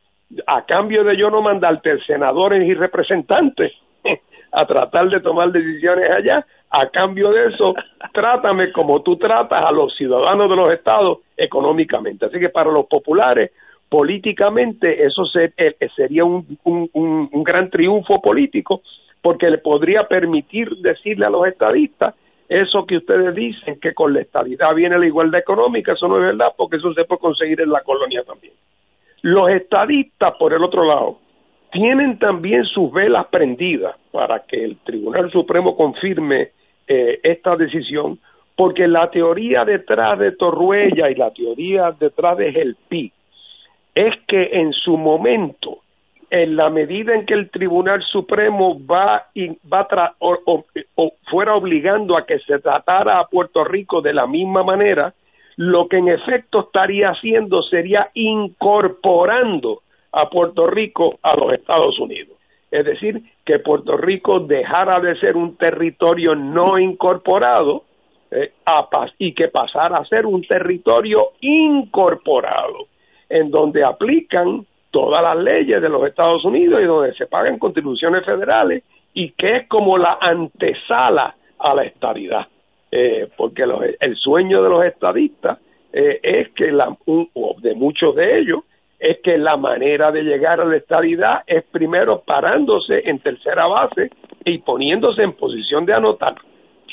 a 0.48 0.66
cambio 0.66 1.04
de 1.04 1.18
yo 1.18 1.30
no 1.30 1.42
mandarte 1.42 2.00
senadores 2.06 2.68
y 2.68 2.74
representantes 2.74 3.74
a 4.52 4.66
tratar 4.66 5.10
de 5.10 5.20
tomar 5.20 5.52
decisiones 5.52 6.12
allá, 6.12 6.46
a 6.70 6.90
cambio 6.90 7.32
de 7.32 7.48
eso, 7.48 7.74
trátame 8.14 8.72
como 8.72 9.02
tú 9.02 9.18
tratas 9.18 9.64
a 9.68 9.72
los 9.72 9.96
ciudadanos 9.96 10.50
de 10.50 10.56
los 10.56 10.70
estados 10.74 11.20
económicamente. 11.36 12.26
Así 12.26 12.40
que 12.40 12.50
para 12.50 12.72
los 12.72 12.86
populares, 12.86 13.52
políticamente 13.90 15.02
eso 15.06 15.24
eh, 15.36 15.76
sería 15.96 16.24
un, 16.24 16.58
un, 16.64 17.44
gran 17.44 17.70
triunfo 17.70 18.22
político 18.22 18.82
porque 19.22 19.50
le 19.50 19.58
podría 19.58 20.08
permitir 20.08 20.70
decirle 20.78 21.26
a 21.26 21.30
los 21.30 21.46
estadistas 21.46 22.16
eso 22.48 22.86
que 22.86 22.98
ustedes 22.98 23.36
dicen 23.36 23.80
que 23.82 23.94
con 23.94 24.14
la 24.14 24.22
estabilidad 24.22 24.74
viene 24.74 24.98
la 24.98 25.06
igualdad 25.06 25.42
económica, 25.42 25.94
eso 25.94 26.08
no 26.08 26.16
es 26.18 26.24
verdad 26.24 26.54
porque 26.58 26.78
eso 26.78 26.94
se 26.94 27.04
puede 27.04 27.20
conseguir 27.20 27.62
en 27.62 27.70
la 27.70 27.82
colonia 27.82 28.24
también. 28.24 28.54
Los 29.22 29.50
estadistas, 29.50 30.34
por 30.40 30.54
el 30.54 30.64
otro 30.64 30.84
lado, 30.84 31.20
tienen 31.72 32.20
también 32.20 32.66
sus 32.66 32.92
velas 32.92 33.28
prendidas 33.28 33.96
para 34.12 34.44
que 34.44 34.64
el 34.64 34.78
Tribunal 34.78 35.32
Supremo 35.32 35.76
confirme 35.76 36.50
eh, 36.88 37.20
esta 37.24 37.56
decisión, 37.56 38.20
porque 38.56 38.88
la 38.88 39.10
teoría 39.10 39.64
detrás 39.64 40.20
de 40.20 40.34
Torruella 40.34 41.10
y 41.10 41.16
la 41.16 41.32
teoría 41.32 41.96
detrás 41.98 42.38
de 42.38 42.52
Gelpi 42.52 43.12
es 43.96 44.16
que 44.28 44.50
en 44.54 44.74
su 44.74 44.98
momento, 44.98 45.80
en 46.30 46.56
la 46.56 46.70
medida 46.70 47.14
en 47.14 47.26
que 47.26 47.34
el 47.34 47.50
Tribunal 47.50 48.02
Supremo 48.04 48.80
va, 48.86 49.28
va 49.72 50.16
o, 50.20 50.66
fuera 51.30 51.54
obligando 51.54 52.18
a 52.18 52.26
que 52.26 52.40
se 52.40 52.60
tratara 52.60 53.20
a 53.20 53.28
Puerto 53.28 53.64
Rico 53.64 54.02
de 54.02 54.14
la 54.14 54.28
misma 54.28 54.64
manera, 54.64 55.14
lo 55.58 55.88
que 55.88 55.98
en 55.98 56.10
efecto 56.10 56.66
estaría 56.66 57.10
haciendo 57.10 57.62
sería 57.64 58.10
incorporando 58.14 59.82
a 60.12 60.30
Puerto 60.30 60.66
Rico 60.66 61.20
a 61.22 61.38
los 61.38 61.54
Estados 61.54 62.00
Unidos. 62.00 62.38
Es 62.70 62.86
decir, 62.86 63.22
que 63.46 63.60
Puerto 63.60 63.98
Rico 63.98 64.40
dejara 64.40 65.00
de 65.00 65.20
ser 65.20 65.36
un 65.36 65.58
territorio 65.58 66.36
no 66.36 66.80
incorporado 66.80 67.84
eh, 68.32 68.54
y 69.18 69.34
que 69.34 69.50
pasara 69.50 69.98
a 69.98 70.06
ser 70.06 70.26
un 70.26 70.42
territorio 70.44 71.32
incorporado 71.42 72.88
en 73.30 73.52
donde 73.52 73.84
aplican 73.84 74.66
todas 74.90 75.22
las 75.22 75.38
leyes 75.38 75.82
de 75.82 75.90
los 75.90 76.06
Estados 76.08 76.44
Unidos 76.46 76.82
y 76.82 76.86
donde 76.86 77.14
se 77.16 77.28
pagan 77.28 77.60
contribuciones 77.60 78.26
federales 78.26 78.84
y 79.14 79.32
que 79.32 79.58
es 79.58 79.68
como 79.68 79.98
la 79.98 80.18
antesala 80.22 81.36
a 81.60 81.76
la 81.76 81.84
estabilidad. 81.84 82.48
Eh, 82.92 83.30
porque 83.38 83.64
el 84.00 84.18
sueño 84.18 84.62
de 84.62 84.70
los 84.70 84.84
estadistas 84.84 85.60
eh, 85.94 86.20
es 86.22 86.50
que 86.50 86.72
la, 86.72 86.96
o 87.06 87.56
de 87.62 87.74
muchos 87.74 88.16
de 88.16 88.34
ellos 88.34 88.64
es 89.00 89.20
que 89.24 89.38
la 89.38 89.58
manera 89.58 90.12
de 90.12 90.24
llegar 90.24 90.62
a 90.62 90.66
la 90.66 90.78
estabilidad 90.78 91.44
es 91.48 91.64
primero 91.72 92.22
parándose 92.26 93.02
en 93.10 93.20
tercera 93.20 93.64
base 93.68 94.12
y 94.46 94.60
poniéndose 94.60 95.24
en 95.24 95.34
posición 95.34 95.86
de 95.86 95.94
anotar 95.96 96.36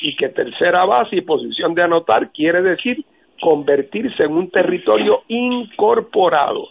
y 0.01 0.17
que 0.17 0.29
tercera 0.29 0.85
base 0.85 1.17
y 1.17 1.21
posición 1.21 1.75
de 1.75 1.83
anotar 1.83 2.31
quiere 2.33 2.63
decir 2.63 3.05
convertirse 3.41 4.25
en 4.25 4.33
un 4.33 4.51
territorio 4.51 5.23
incorporado. 5.29 6.69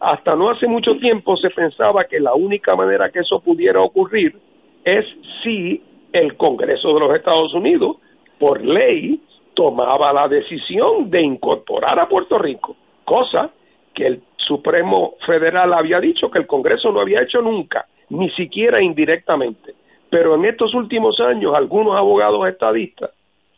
Hasta 0.00 0.34
no 0.36 0.50
hace 0.50 0.66
mucho 0.66 0.92
tiempo 0.92 1.36
se 1.36 1.50
pensaba 1.50 2.04
que 2.08 2.20
la 2.20 2.34
única 2.34 2.74
manera 2.76 3.10
que 3.10 3.20
eso 3.20 3.40
pudiera 3.40 3.80
ocurrir 3.80 4.36
es 4.84 5.04
si 5.42 5.82
el 6.12 6.36
Congreso 6.36 6.94
de 6.94 7.00
los 7.00 7.14
Estados 7.16 7.52
Unidos, 7.54 7.96
por 8.38 8.64
ley, 8.64 9.20
tomaba 9.54 10.12
la 10.12 10.28
decisión 10.28 11.10
de 11.10 11.22
incorporar 11.22 11.98
a 11.98 12.08
Puerto 12.08 12.38
Rico, 12.38 12.76
cosa 13.04 13.50
que 13.94 14.06
el 14.06 14.22
Supremo 14.36 15.14
Federal 15.26 15.74
había 15.74 16.00
dicho 16.00 16.30
que 16.30 16.38
el 16.38 16.46
Congreso 16.46 16.92
no 16.92 17.00
había 17.00 17.22
hecho 17.22 17.42
nunca, 17.42 17.86
ni 18.10 18.30
siquiera 18.30 18.82
indirectamente. 18.82 19.74
Pero 20.10 20.36
en 20.36 20.44
estos 20.46 20.74
últimos 20.74 21.20
años 21.20 21.52
algunos 21.56 21.96
abogados 21.96 22.48
estadistas 22.48 23.10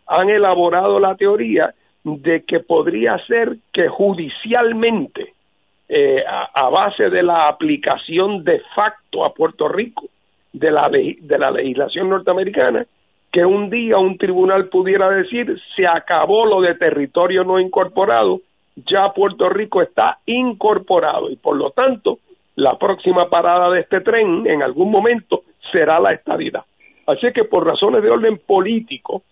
han 0.07 0.31
elaborado 0.31 0.99
la 0.99 1.15
teoría 1.15 1.75
de 2.03 2.45
que 2.45 2.61
podría 2.61 3.19
ser 3.27 3.59
que 3.73 3.89
judicialmente, 3.89 5.35
eh, 5.89 6.25
a, 6.27 6.69
base 6.69 7.11
de 7.11 7.23
la 7.23 7.45
aplicación 7.45 8.43
de 8.45 8.61
facto 8.75 9.25
a 9.25 9.35
Puerto 9.35 9.69
Rico 9.69 10.09
de 10.53 10.73
la, 10.73 10.89
de 10.89 11.39
la 11.39 11.51
legislación 11.51 12.09
norteamericana, 12.09 12.87
que 13.33 13.45
un 13.45 13.71
día 13.71 13.99
un 13.99 14.19
tribunal 14.19 14.69
pudiera 14.69 15.09
decir 15.09 15.61
se 15.77 15.87
acabó 15.87 16.47
lo 16.47 16.61
de 16.61 16.75
territorio 16.75 17.45
no 17.45 17.61
incorporado, 17.61 18.41
ya 18.77 19.13
Puerto 19.15 19.49
Rico 19.49 19.83
está 19.83 20.19
incorporado 20.27 21.31
y 21.31 21.37
por 21.37 21.57
lo 21.57 21.71
tanto 21.71 22.19
la 22.57 22.77
próxima 22.79 23.29
parada 23.29 23.71
de 23.71 23.81
este 23.81 24.01
tren 24.01 24.47
en 24.47 24.63
algún 24.63 24.91
momento 24.91 25.45
será 25.73 26.01
la 26.01 26.13
estabilidad. 26.13 26.65
Así 27.07 27.33
que 27.33 27.45
por 27.45 27.67
razones 27.67 28.03
de 28.03 28.11
orden 28.11 28.39
político, 28.39 29.23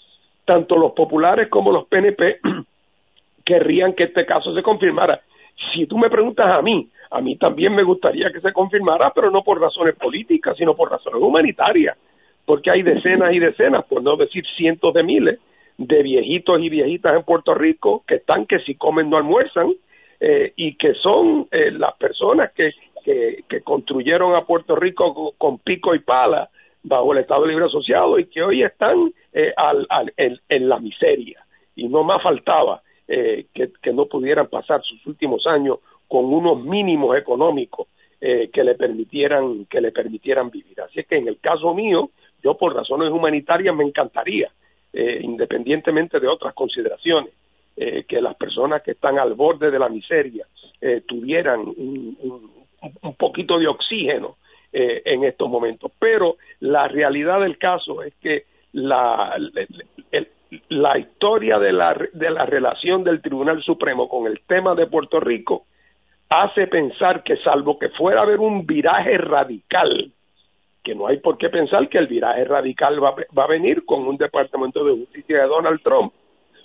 tanto 0.44 0.76
los 0.76 0.92
populares 0.92 1.48
como 1.48 1.72
los 1.72 1.86
PNP 1.86 2.40
querrían 3.44 3.92
que 3.94 4.04
este 4.04 4.24
caso 4.24 4.54
se 4.54 4.62
confirmara. 4.62 5.20
Si 5.72 5.86
tú 5.86 5.98
me 5.98 6.08
preguntas 6.08 6.52
a 6.52 6.62
mí, 6.62 6.88
a 7.10 7.20
mí 7.20 7.36
también 7.36 7.74
me 7.74 7.82
gustaría 7.82 8.30
que 8.32 8.40
se 8.40 8.52
confirmara, 8.52 9.12
pero 9.14 9.30
no 9.30 9.42
por 9.42 9.60
razones 9.60 9.96
políticas, 9.96 10.56
sino 10.56 10.74
por 10.74 10.90
razones 10.90 11.20
humanitarias, 11.20 11.96
porque 12.48 12.70
hay 12.70 12.82
decenas 12.82 13.34
y 13.34 13.40
decenas, 13.40 13.84
por 13.84 14.02
no 14.02 14.16
decir 14.16 14.42
cientos 14.56 14.94
de 14.94 15.02
miles, 15.02 15.38
de 15.76 16.02
viejitos 16.02 16.58
y 16.62 16.70
viejitas 16.70 17.12
en 17.12 17.22
Puerto 17.22 17.52
Rico 17.52 18.02
que 18.08 18.14
están 18.14 18.46
que 18.46 18.60
si 18.60 18.74
comen 18.74 19.10
no 19.10 19.18
almuerzan 19.18 19.74
eh, 20.18 20.54
y 20.56 20.74
que 20.76 20.94
son 20.94 21.46
eh, 21.50 21.70
las 21.72 21.92
personas 21.96 22.50
que, 22.54 22.72
que, 23.04 23.60
construyeron 23.62 24.34
a 24.34 24.46
Puerto 24.46 24.76
Rico 24.76 25.34
con, 25.36 25.58
pico 25.58 25.94
y 25.94 25.98
pala 25.98 26.48
bajo 26.82 27.12
el 27.12 27.18
Estado 27.18 27.44
Libre 27.44 27.66
Asociado 27.66 28.18
y 28.18 28.24
que 28.24 28.42
hoy 28.42 28.62
están 28.62 29.12
eh, 29.34 29.52
al, 29.54 29.86
en, 30.16 30.68
la 30.70 30.78
miseria. 30.80 31.44
Y 31.76 31.86
no 31.86 32.02
más 32.02 32.22
faltaba 32.22 32.80
que, 33.06 33.72
que 33.82 33.92
no 33.92 34.06
pudieran 34.06 34.46
pasar 34.46 34.80
sus 34.84 35.06
últimos 35.06 35.46
años 35.46 35.80
con 36.08 36.24
unos 36.24 36.64
mínimos 36.64 37.14
económicos 37.18 37.88
que 38.20 38.64
le 38.64 38.74
permitieran 38.74 39.66
que 39.66 39.80
le 39.80 39.92
permitieran 39.92 40.50
vivir. 40.50 40.80
Así 40.80 41.00
es 41.00 41.06
que 41.06 41.16
en 41.16 41.28
el 41.28 41.38
caso 41.38 41.72
mío, 41.72 42.10
yo 42.42 42.56
por 42.56 42.74
razones 42.74 43.10
humanitarias 43.10 43.74
me 43.74 43.84
encantaría 43.84 44.50
eh, 44.90 45.20
independientemente 45.22 46.18
de 46.18 46.26
otras 46.26 46.54
consideraciones, 46.54 47.32
eh, 47.76 48.04
que 48.08 48.22
las 48.22 48.34
personas 48.36 48.82
que 48.82 48.92
están 48.92 49.18
al 49.18 49.34
borde 49.34 49.70
de 49.70 49.78
la 49.78 49.90
miseria 49.90 50.46
eh, 50.80 51.02
tuvieran 51.06 51.60
un, 51.60 52.58
poquito 53.18 53.58
de 53.58 53.66
oxígeno 53.66 54.36
en 54.72 55.24
estos 55.24 55.48
momentos. 55.48 55.92
Pero 55.98 56.36
la 56.60 56.88
realidad 56.88 57.40
del 57.40 57.58
caso 57.58 58.02
es 58.02 58.14
que 58.16 58.44
la, 58.72 59.36
la 60.68 60.98
historia 60.98 61.58
de 61.58 61.72
la, 61.72 61.96
de 62.12 62.30
la 62.30 62.46
relación 62.46 63.02
del 63.02 63.20
Tribunal 63.20 63.62
Supremo 63.62 64.08
con 64.08 64.26
el 64.26 64.40
tema 64.46 64.74
de 64.74 64.86
Puerto 64.86 65.20
Rico 65.20 65.64
hace 66.30 66.66
pensar 66.66 67.22
que 67.22 67.36
salvo 67.38 67.78
que 67.78 67.88
fuera 67.90 68.20
a 68.20 68.24
haber 68.24 68.40
un 68.40 68.66
viraje 68.66 69.18
radical 69.18 70.12
que 70.88 70.94
no 70.94 71.06
hay 71.06 71.18
por 71.18 71.36
qué 71.36 71.50
pensar 71.50 71.86
que 71.90 71.98
el 71.98 72.06
viraje 72.06 72.46
radical 72.46 72.98
va, 73.04 73.14
a 73.44 73.46
venir 73.46 73.84
con 73.84 74.08
un 74.08 74.16
Departamento 74.16 74.82
de 74.82 74.96
Justicia 74.96 75.42
de 75.42 75.46
Donald 75.46 75.82
Trump 75.82 76.14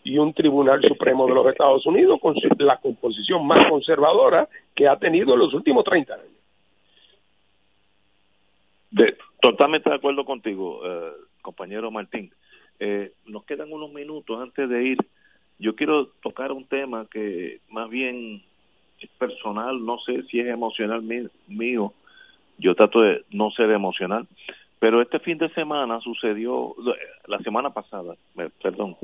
y 0.05 0.17
un 0.17 0.33
Tribunal 0.33 0.81
Supremo 0.81 1.27
de 1.27 1.33
los 1.33 1.45
Estados 1.47 1.85
Unidos 1.85 2.21
con 2.21 2.33
la 2.59 2.77
composición 2.77 3.45
más 3.45 3.59
conservadora 3.69 4.47
que 4.73 4.87
ha 4.87 4.95
tenido 4.95 5.33
en 5.33 5.39
los 5.39 5.53
últimos 5.53 5.83
30 5.83 6.13
años. 6.13 6.27
Totalmente 9.41 9.89
de 9.89 9.97
acuerdo 9.97 10.23
contigo, 10.23 10.79
eh, 10.85 11.11
compañero 11.41 11.91
Martín. 11.91 12.31
Eh, 12.79 13.11
nos 13.25 13.43
quedan 13.43 13.73
unos 13.73 13.91
minutos 13.91 14.39
antes 14.39 14.69
de 14.69 14.83
ir. 14.85 14.97
Yo 15.59 15.75
quiero 15.75 16.07
tocar 16.21 16.53
un 16.53 16.65
tema 16.65 17.07
que 17.11 17.59
más 17.67 17.89
bien 17.89 18.41
es 19.01 19.09
personal, 19.17 19.85
no 19.85 19.99
sé 19.99 20.23
si 20.31 20.39
es 20.39 20.47
emocional 20.47 21.03
mío, 21.49 21.93
yo 22.57 22.75
trato 22.75 23.01
de 23.01 23.23
no 23.31 23.51
ser 23.51 23.71
emocional, 23.71 24.27
pero 24.79 25.01
este 25.01 25.19
fin 25.19 25.37
de 25.37 25.49
semana 25.49 25.99
sucedió, 26.01 26.75
la 27.27 27.39
semana 27.39 27.71
pasada, 27.71 28.15
perdón, 28.61 28.97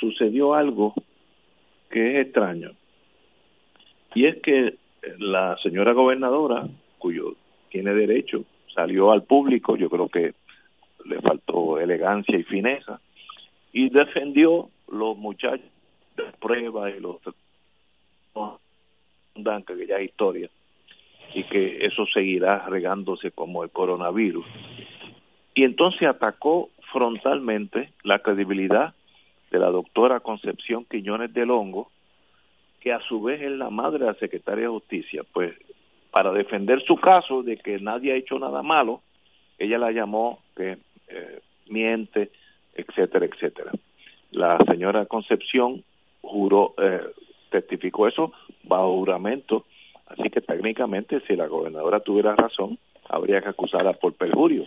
sucedió 0.00 0.54
algo 0.54 0.94
que 1.90 2.12
es 2.12 2.26
extraño. 2.26 2.72
Y 4.14 4.26
es 4.26 4.36
que 4.42 4.74
la 5.18 5.56
señora 5.62 5.92
gobernadora, 5.92 6.66
cuyo 6.98 7.34
tiene 7.70 7.94
derecho, 7.94 8.44
salió 8.74 9.12
al 9.12 9.22
público, 9.22 9.76
yo 9.76 9.88
creo 9.88 10.08
que 10.08 10.34
le 11.04 11.20
faltó 11.20 11.78
elegancia 11.78 12.36
y 12.36 12.42
fineza, 12.42 13.00
y 13.72 13.90
defendió 13.90 14.70
los 14.90 15.16
muchachos 15.16 15.70
de 16.16 16.24
prueba 16.40 16.90
y 16.90 16.98
los 16.98 17.16
que 19.64 19.86
ya 19.86 19.96
es 19.96 20.06
historia 20.06 20.50
y 21.34 21.44
que 21.44 21.84
eso 21.84 22.06
seguirá 22.06 22.66
regándose 22.66 23.30
como 23.30 23.62
el 23.62 23.70
coronavirus. 23.70 24.46
Y 25.54 25.64
entonces 25.64 26.08
atacó 26.08 26.70
frontalmente 26.92 27.90
la 28.02 28.20
credibilidad 28.20 28.94
de 29.50 29.58
la 29.58 29.70
doctora 29.70 30.20
Concepción 30.20 30.84
Quiñones 30.84 31.32
del 31.32 31.50
Hongo, 31.50 31.90
que 32.80 32.92
a 32.92 33.00
su 33.00 33.22
vez 33.22 33.40
es 33.42 33.50
la 33.50 33.70
madre 33.70 34.00
de 34.00 34.06
la 34.06 34.14
secretaria 34.14 34.64
de 34.64 34.70
Justicia. 34.70 35.22
Pues 35.32 35.54
para 36.10 36.32
defender 36.32 36.82
su 36.82 36.96
caso 36.96 37.42
de 37.42 37.56
que 37.56 37.78
nadie 37.78 38.12
ha 38.12 38.16
hecho 38.16 38.38
nada 38.38 38.62
malo, 38.62 39.02
ella 39.58 39.78
la 39.78 39.92
llamó 39.92 40.40
que 40.56 40.78
eh, 41.08 41.40
miente, 41.68 42.30
etcétera, 42.74 43.26
etcétera. 43.26 43.72
La 44.30 44.58
señora 44.68 45.06
Concepción 45.06 45.82
juró, 46.22 46.74
eh, 46.78 47.00
testificó 47.50 48.08
eso 48.08 48.32
bajo 48.64 48.94
juramento 48.96 49.64
Así 50.06 50.30
que 50.30 50.40
técnicamente, 50.40 51.20
si 51.26 51.36
la 51.36 51.46
gobernadora 51.46 52.00
tuviera 52.00 52.34
razón, 52.36 52.78
habría 53.08 53.40
que 53.40 53.48
acusarla 53.48 53.92
por 53.94 54.14
perjurio. 54.14 54.66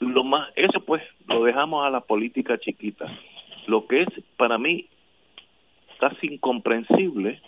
Lo 0.00 0.24
más, 0.24 0.50
eso 0.56 0.80
pues 0.80 1.02
lo 1.26 1.44
dejamos 1.44 1.86
a 1.86 1.90
la 1.90 2.00
política 2.00 2.58
chiquita. 2.58 3.06
Lo 3.66 3.86
que 3.86 4.02
es 4.02 4.08
para 4.36 4.58
mí 4.58 4.86
casi 5.98 6.26
incomprensible 6.26 7.40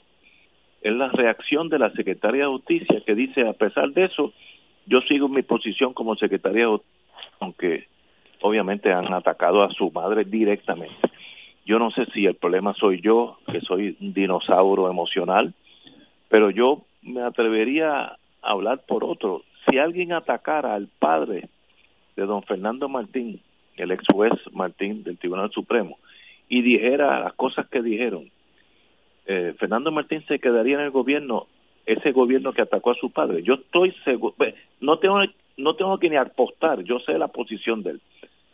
es 0.81 0.93
la 0.93 1.09
reacción 1.09 1.69
de 1.69 1.79
la 1.79 1.91
secretaria 1.91 2.45
de 2.45 2.51
Justicia 2.51 3.03
que 3.05 3.15
dice, 3.15 3.47
a 3.47 3.53
pesar 3.53 3.91
de 3.91 4.05
eso, 4.05 4.33
yo 4.87 5.01
sigo 5.03 5.29
mi 5.29 5.43
posición 5.43 5.93
como 5.93 6.17
secretaria 6.17 6.63
de 6.63 6.71
Justicia, 6.71 6.99
aunque 7.41 7.89
obviamente 8.41 8.93
han 8.93 9.13
atacado 9.13 9.63
a 9.63 9.71
su 9.71 9.91
madre 9.91 10.25
directamente. 10.25 10.97
Yo 11.67 11.79
no 11.79 11.91
sé 11.91 12.07
si 12.15 12.25
el 12.25 12.37
problema 12.37 12.73
soy 12.75 13.01
yo, 13.01 13.39
que 13.51 13.61
soy 13.61 13.97
un 14.01 14.15
dinosaurio 14.15 14.89
emocional, 14.91 15.53
pero 16.29 16.51
yo 16.51 16.85
me 17.03 17.23
atrevería 17.23 18.03
a 18.03 18.17
hablar 18.43 18.83
por 18.87 19.05
otro. 19.05 19.43
Si 19.69 19.79
alguien 19.79 20.13
atacara 20.13 20.75
al 20.75 20.89
padre 20.99 21.49
de 22.17 22.27
don 22.27 22.43
Fernando 22.43 22.89
Martín, 22.89 23.41
el 23.77 23.91
ex 23.91 24.05
juez 24.13 24.33
Martín 24.53 25.05
del 25.05 25.19
Tribunal 25.19 25.51
Supremo, 25.51 25.99
y 26.49 26.63
dijera 26.63 27.21
las 27.21 27.35
cosas 27.35 27.69
que 27.69 27.83
dijeron, 27.83 28.31
eh, 29.27 29.55
Fernando 29.59 29.93
Martín 29.93 30.25
se 30.27 30.39
quedaría 30.39 30.77
en 30.77 30.85
el 30.85 30.91
gobierno, 30.91 31.47
ese 31.87 32.13
gobierno 32.13 32.53
que 32.53 32.63
atacó 32.63 32.93
a 32.93 32.97
su 32.97 33.11
padre. 33.11 33.43
Yo 33.43 33.55
estoy 33.55 33.93
seguro, 34.05 34.35
no 34.81 34.99
tengo, 34.99 35.21
no 35.57 35.75
tengo 35.75 35.99
que 35.99 36.11
ni 36.11 36.17
apostar, 36.17 36.83
yo 36.83 36.99
sé 37.01 37.19
la 37.19 37.29
posición 37.29 37.83
de 37.83 37.91
él. 37.91 38.01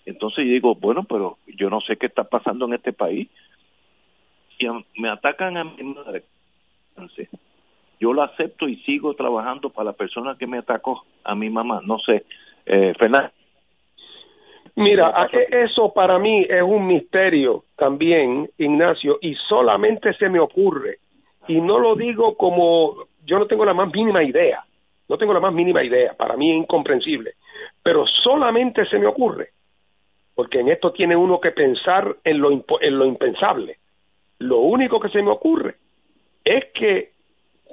Entonces 0.06 0.44
yo 0.44 0.52
digo, 0.52 0.74
bueno, 0.74 1.04
pero 1.04 1.38
yo 1.46 1.70
no 1.70 1.80
sé 1.80 1.96
qué 1.96 2.06
está 2.06 2.24
pasando 2.24 2.66
en 2.66 2.74
este 2.74 2.92
país. 2.92 3.28
Y 4.58 4.66
me 5.00 5.08
atacan 5.08 5.56
a 5.56 5.64
mi 5.64 5.82
madre 5.82 6.24
yo 8.00 8.12
lo 8.12 8.22
acepto 8.22 8.68
y 8.68 8.76
sigo 8.82 9.14
trabajando 9.14 9.70
para 9.70 9.90
la 9.90 9.92
persona 9.92 10.36
que 10.38 10.46
me 10.46 10.58
atacó, 10.58 11.04
a 11.24 11.34
mi 11.34 11.50
mamá. 11.50 11.80
No 11.84 11.98
sé, 11.98 12.24
eh, 12.66 12.94
Fernando. 12.98 13.30
Mira, 14.76 15.28
eso 15.50 15.92
para 15.92 16.18
mí 16.18 16.44
es 16.48 16.62
un 16.62 16.86
misterio 16.86 17.64
también, 17.76 18.50
Ignacio, 18.58 19.18
y 19.20 19.36
solamente 19.36 20.12
se 20.14 20.28
me 20.28 20.40
ocurre, 20.40 20.98
y 21.46 21.60
no 21.60 21.78
lo 21.78 21.94
digo 21.94 22.36
como 22.36 23.06
yo 23.24 23.38
no 23.38 23.46
tengo 23.46 23.64
la 23.64 23.72
más 23.72 23.92
mínima 23.92 24.24
idea, 24.24 24.64
no 25.08 25.16
tengo 25.16 25.32
la 25.32 25.38
más 25.38 25.54
mínima 25.54 25.84
idea, 25.84 26.14
para 26.14 26.36
mí 26.36 26.50
es 26.50 26.58
incomprensible, 26.58 27.34
pero 27.84 28.04
solamente 28.06 28.84
se 28.86 28.98
me 28.98 29.06
ocurre, 29.06 29.50
porque 30.34 30.58
en 30.58 30.68
esto 30.68 30.92
tiene 30.92 31.14
uno 31.14 31.40
que 31.40 31.52
pensar 31.52 32.16
en 32.24 32.40
lo, 32.40 32.50
en 32.80 32.98
lo 32.98 33.06
impensable. 33.06 33.78
Lo 34.40 34.58
único 34.58 34.98
que 34.98 35.08
se 35.10 35.22
me 35.22 35.30
ocurre 35.30 35.76
es 36.44 36.64
que 36.74 37.13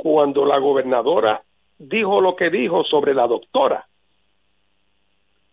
cuando 0.01 0.47
la 0.47 0.57
gobernadora 0.57 1.43
dijo 1.77 2.21
lo 2.21 2.35
que 2.35 2.49
dijo 2.49 2.83
sobre 2.85 3.13
la 3.13 3.27
doctora, 3.27 3.85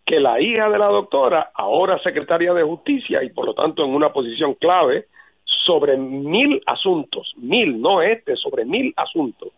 que 0.07 0.19
la 0.21 0.41
hija 0.41 0.71
de 0.71 0.79
la 0.79 0.87
doctora, 0.87 1.51
ahora 1.53 2.03
secretaria 2.03 2.55
de 2.55 2.63
justicia 2.63 3.23
y 3.23 3.29
por 3.29 3.45
lo 3.45 3.53
tanto 3.53 3.85
en 3.85 3.95
una 3.95 4.11
posición 4.11 4.55
clave, 4.55 5.05
sobre 5.67 5.99
mil 5.99 6.63
asuntos, 6.65 7.31
mil, 7.37 7.79
no 7.79 8.01
este, 8.01 8.37
sobre 8.37 8.65
mil 8.65 8.95
asuntos, 8.97 9.51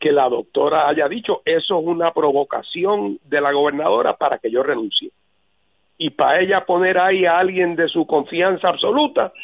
que 0.00 0.10
la 0.10 0.26
doctora 0.30 0.88
haya 0.88 1.06
dicho, 1.06 1.42
eso 1.44 1.78
es 1.78 1.86
una 1.86 2.14
provocación 2.14 3.18
de 3.24 3.42
la 3.42 3.52
gobernadora 3.52 4.16
para 4.16 4.38
que 4.38 4.50
yo 4.50 4.62
renuncie. 4.62 5.10
Y 5.98 6.10
para 6.10 6.40
ella 6.40 6.64
poner 6.64 6.98
ahí 6.98 7.26
a 7.26 7.38
alguien 7.38 7.76
de 7.76 7.88
su 7.88 8.06
confianza 8.06 8.68
absoluta 8.68 9.34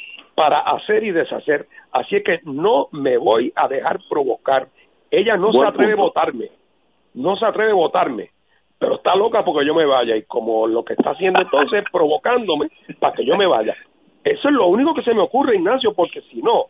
para 0.41 0.61
hacer 0.61 1.05
y 1.05 1.11
deshacer. 1.11 1.67
Así 1.93 2.17
es 2.17 2.25
que 2.25 2.41
no 2.45 2.89
me 2.93 3.19
voy 3.19 3.53
a 3.55 3.69
dejar 3.69 4.01
provocar. 4.09 4.69
Ella 5.11 5.37
no 5.37 5.53
se 5.53 5.63
atreve 5.63 5.93
a 5.93 5.97
votarme, 5.97 6.51
no 7.15 7.37
se 7.37 7.45
atreve 7.45 7.73
a 7.73 7.75
votarme, 7.75 8.31
pero 8.79 8.97
está 8.97 9.15
loca 9.17 9.45
porque 9.45 9.67
yo 9.67 9.75
me 9.75 9.85
vaya 9.85 10.17
y 10.17 10.23
como 10.23 10.67
lo 10.67 10.85
que 10.85 10.95
está 10.95 11.11
haciendo 11.11 11.43
entonces 11.43 11.83
es 11.85 11.85
provocándome 11.93 12.69
para 12.99 13.15
que 13.15 13.25
yo 13.25 13.37
me 13.37 13.47
vaya. 13.47 13.77
Eso 14.25 14.49
es 14.49 14.55
lo 14.55 14.69
único 14.69 14.95
que 14.95 15.03
se 15.03 15.15
me 15.15 15.21
ocurre, 15.21 15.57
Ignacio, 15.57 15.93
porque 15.95 16.23
si 16.23 16.41
no, 16.41 16.67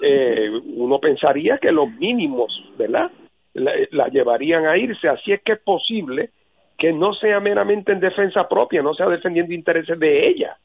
eh, 0.00 0.50
uno 0.76 0.98
pensaría 0.98 1.58
que 1.58 1.72
los 1.72 1.90
mínimos, 1.90 2.52
¿verdad? 2.78 3.10
La, 3.54 3.72
la, 3.90 4.08
llevarían 4.08 4.66
a 4.66 4.78
irse. 4.78 5.08
Así 5.08 5.32
es 5.32 5.42
que 5.42 5.52
es 5.52 5.60
posible 5.60 6.30
que 6.78 6.92
no 6.92 7.14
sea 7.14 7.40
meramente 7.40 7.92
en 7.92 8.00
defensa 8.00 8.48
propia, 8.48 8.82
no 8.82 8.94
sea 8.94 9.08
defendiendo 9.08 9.52
intereses 9.52 9.98
de 9.98 10.28
ella, 10.28 10.56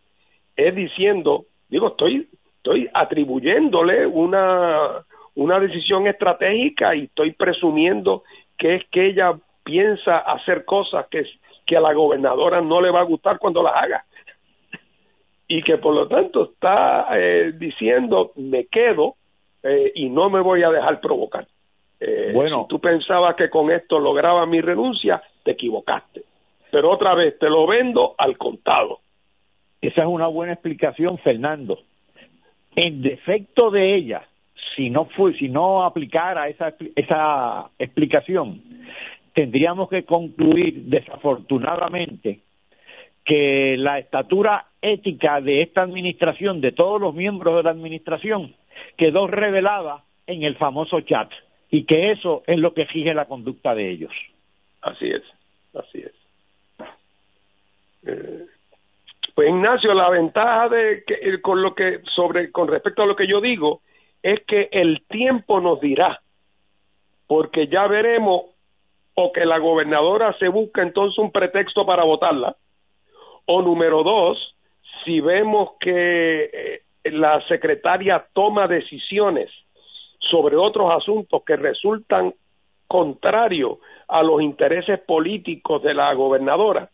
es 0.55 0.75
diciendo, 0.75 1.45
digo, 1.69 1.89
estoy, 1.89 2.27
estoy 2.67 2.89
atribuyéndole 2.93 4.05
una, 4.05 5.05
una 5.35 5.59
decisión 5.59 6.05
estratégica 6.05 6.93
y 6.95 7.05
estoy 7.05 7.31
presumiendo 7.31 8.23
que 8.57 8.75
es 8.75 8.83
que 8.91 9.07
ella 9.07 9.37
piensa 9.63 10.17
hacer 10.17 10.65
cosas 10.65 11.07
que, 11.09 11.23
que 11.65 11.77
a 11.77 11.81
la 11.81 11.93
gobernadora 11.93 12.59
no 12.59 12.81
le 12.81 12.91
va 12.91 12.99
a 12.99 13.05
gustar 13.05 13.39
cuando 13.39 13.63
las 13.63 13.73
haga 13.75 14.03
y 15.47 15.63
que 15.63 15.77
por 15.77 15.95
lo 15.95 16.09
tanto 16.09 16.51
está 16.51 17.07
eh, 17.17 17.53
diciendo 17.57 18.33
me 18.35 18.65
quedo 18.65 19.15
eh, 19.63 19.93
y 19.95 20.09
no 20.09 20.29
me 20.29 20.41
voy 20.41 20.63
a 20.63 20.69
dejar 20.69 20.99
provocar. 20.99 21.47
Eh, 22.01 22.31
bueno, 22.33 22.63
si 22.63 22.67
tú 22.67 22.79
pensabas 22.79 23.35
que 23.35 23.49
con 23.49 23.71
esto 23.71 23.97
lograba 23.97 24.45
mi 24.45 24.59
renuncia, 24.59 25.21
te 25.43 25.51
equivocaste. 25.51 26.23
Pero 26.69 26.91
otra 26.91 27.15
vez, 27.15 27.39
te 27.39 27.49
lo 27.49 27.65
vendo 27.65 28.13
al 28.17 28.37
contado. 28.37 28.99
Esa 29.81 30.01
es 30.01 30.07
una 30.07 30.27
buena 30.27 30.53
explicación, 30.53 31.17
Fernando. 31.19 31.79
En 32.75 33.01
defecto 33.01 33.71
de 33.71 33.95
ella, 33.95 34.27
si 34.75 34.89
no 34.89 35.05
fue, 35.05 35.33
si 35.37 35.49
no 35.49 35.83
aplicara 35.83 36.47
esa, 36.49 36.75
esa 36.95 37.69
explicación, 37.79 38.61
tendríamos 39.33 39.89
que 39.89 40.03
concluir 40.03 40.83
desafortunadamente 40.85 42.39
que 43.25 43.75
la 43.77 43.99
estatura 43.99 44.67
ética 44.81 45.41
de 45.41 45.61
esta 45.61 45.83
administración, 45.83 46.61
de 46.61 46.71
todos 46.71 47.01
los 47.01 47.13
miembros 47.13 47.57
de 47.57 47.63
la 47.63 47.71
administración, 47.71 48.55
quedó 48.95 49.27
revelada 49.27 50.03
en 50.27 50.43
el 50.43 50.55
famoso 50.55 51.01
chat 51.01 51.29
y 51.69 51.83
que 51.83 52.11
eso 52.11 52.43
es 52.47 52.57
lo 52.57 52.73
que 52.73 52.85
rige 52.85 53.13
la 53.13 53.25
conducta 53.25 53.75
de 53.75 53.91
ellos. 53.91 54.11
Así 54.81 55.07
es, 55.07 55.23
así 55.73 55.99
es. 55.99 56.13
Eh, 58.05 58.45
pues 59.37 59.49
Ignacio, 59.49 59.93
la 59.93 60.09
ventaja 60.09 60.67
de 60.67 61.03
que 61.05 61.13
eh, 61.13 61.41
con 61.43 61.61
lo 61.61 61.75
que 61.75 62.01
sobre 62.15 62.51
con 62.51 62.67
respecto 62.67 63.03
a 63.03 63.05
lo 63.05 63.15
que 63.15 63.27
yo 63.27 63.39
digo 63.39 63.81
es 64.23 64.41
que 64.47 64.67
el 64.71 65.03
tiempo 65.07 65.61
nos 65.61 65.79
dirá, 65.79 66.23
porque 67.27 67.67
ya 67.67 67.85
veremos 67.85 68.45
o 69.13 69.31
que 69.31 69.45
la 69.45 69.59
gobernadora 69.59 70.35
se 70.39 70.47
busca 70.47 70.81
entonces 70.81 71.19
un 71.19 71.31
pretexto 71.31 71.85
para 71.85 72.03
votarla, 72.03 72.55
o 73.45 73.61
número 73.61 74.01
dos, 74.01 74.55
si 75.05 75.21
vemos 75.21 75.73
que 75.79 76.49
eh, 76.51 76.81
la 77.03 77.39
secretaria 77.47 78.25
toma 78.33 78.67
decisiones 78.67 79.51
sobre 80.17 80.55
otros 80.55 80.91
asuntos 80.91 81.43
que 81.45 81.57
resultan 81.57 82.33
contrarios 82.87 83.77
a 84.07 84.23
los 84.23 84.41
intereses 84.41 84.99
políticos 85.01 85.83
de 85.83 85.93
la 85.93 86.11
gobernadora, 86.15 86.89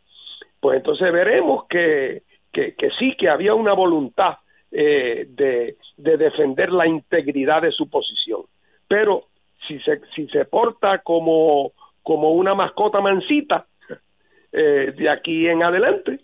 pues 0.59 0.75
entonces 0.75 1.09
veremos 1.09 1.67
que, 1.69 2.23
que, 2.53 2.75
sí, 2.99 3.15
que 3.17 3.29
había 3.29 3.55
una 3.55 3.73
voluntad 3.73 4.37
eh, 4.71 5.25
de, 5.27 5.77
de, 5.97 6.17
defender 6.17 6.71
la 6.71 6.87
integridad 6.87 7.61
de 7.63 7.71
su 7.71 7.89
posición. 7.89 8.43
Pero 8.87 9.25
si 9.67 9.79
se, 9.79 10.01
si 10.15 10.27
se 10.27 10.45
porta 10.45 10.99
como, 10.99 11.71
como 12.03 12.31
una 12.31 12.53
mascota 12.53 13.01
mansita 13.01 13.65
eh, 14.51 14.93
de 14.95 15.09
aquí 15.09 15.47
en 15.47 15.63
adelante, 15.63 16.19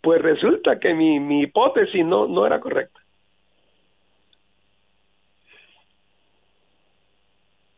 pues 0.00 0.20
resulta 0.20 0.78
que 0.78 0.94
mi, 0.94 1.20
mi 1.20 1.42
hipótesis 1.42 2.04
no, 2.04 2.26
no 2.26 2.44
era 2.44 2.60
correcta. 2.60 3.00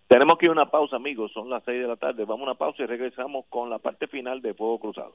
Tenemos 0.08 0.38
que 0.38 0.46
ir 0.46 0.50
a 0.50 0.52
una 0.54 0.66
pausa, 0.66 0.96
amigos. 0.96 1.30
Son 1.32 1.48
las 1.48 1.62
seis 1.62 1.80
de 1.80 1.86
la 1.86 1.96
tarde. 1.96 2.24
Vamos 2.24 2.40
a 2.40 2.50
una 2.50 2.58
pausa 2.58 2.82
y 2.82 2.86
regresamos 2.86 3.46
con 3.48 3.70
la 3.70 3.78
parte 3.78 4.08
final 4.08 4.42
de 4.42 4.54
Fuego 4.54 4.80
Cruzado. 4.80 5.14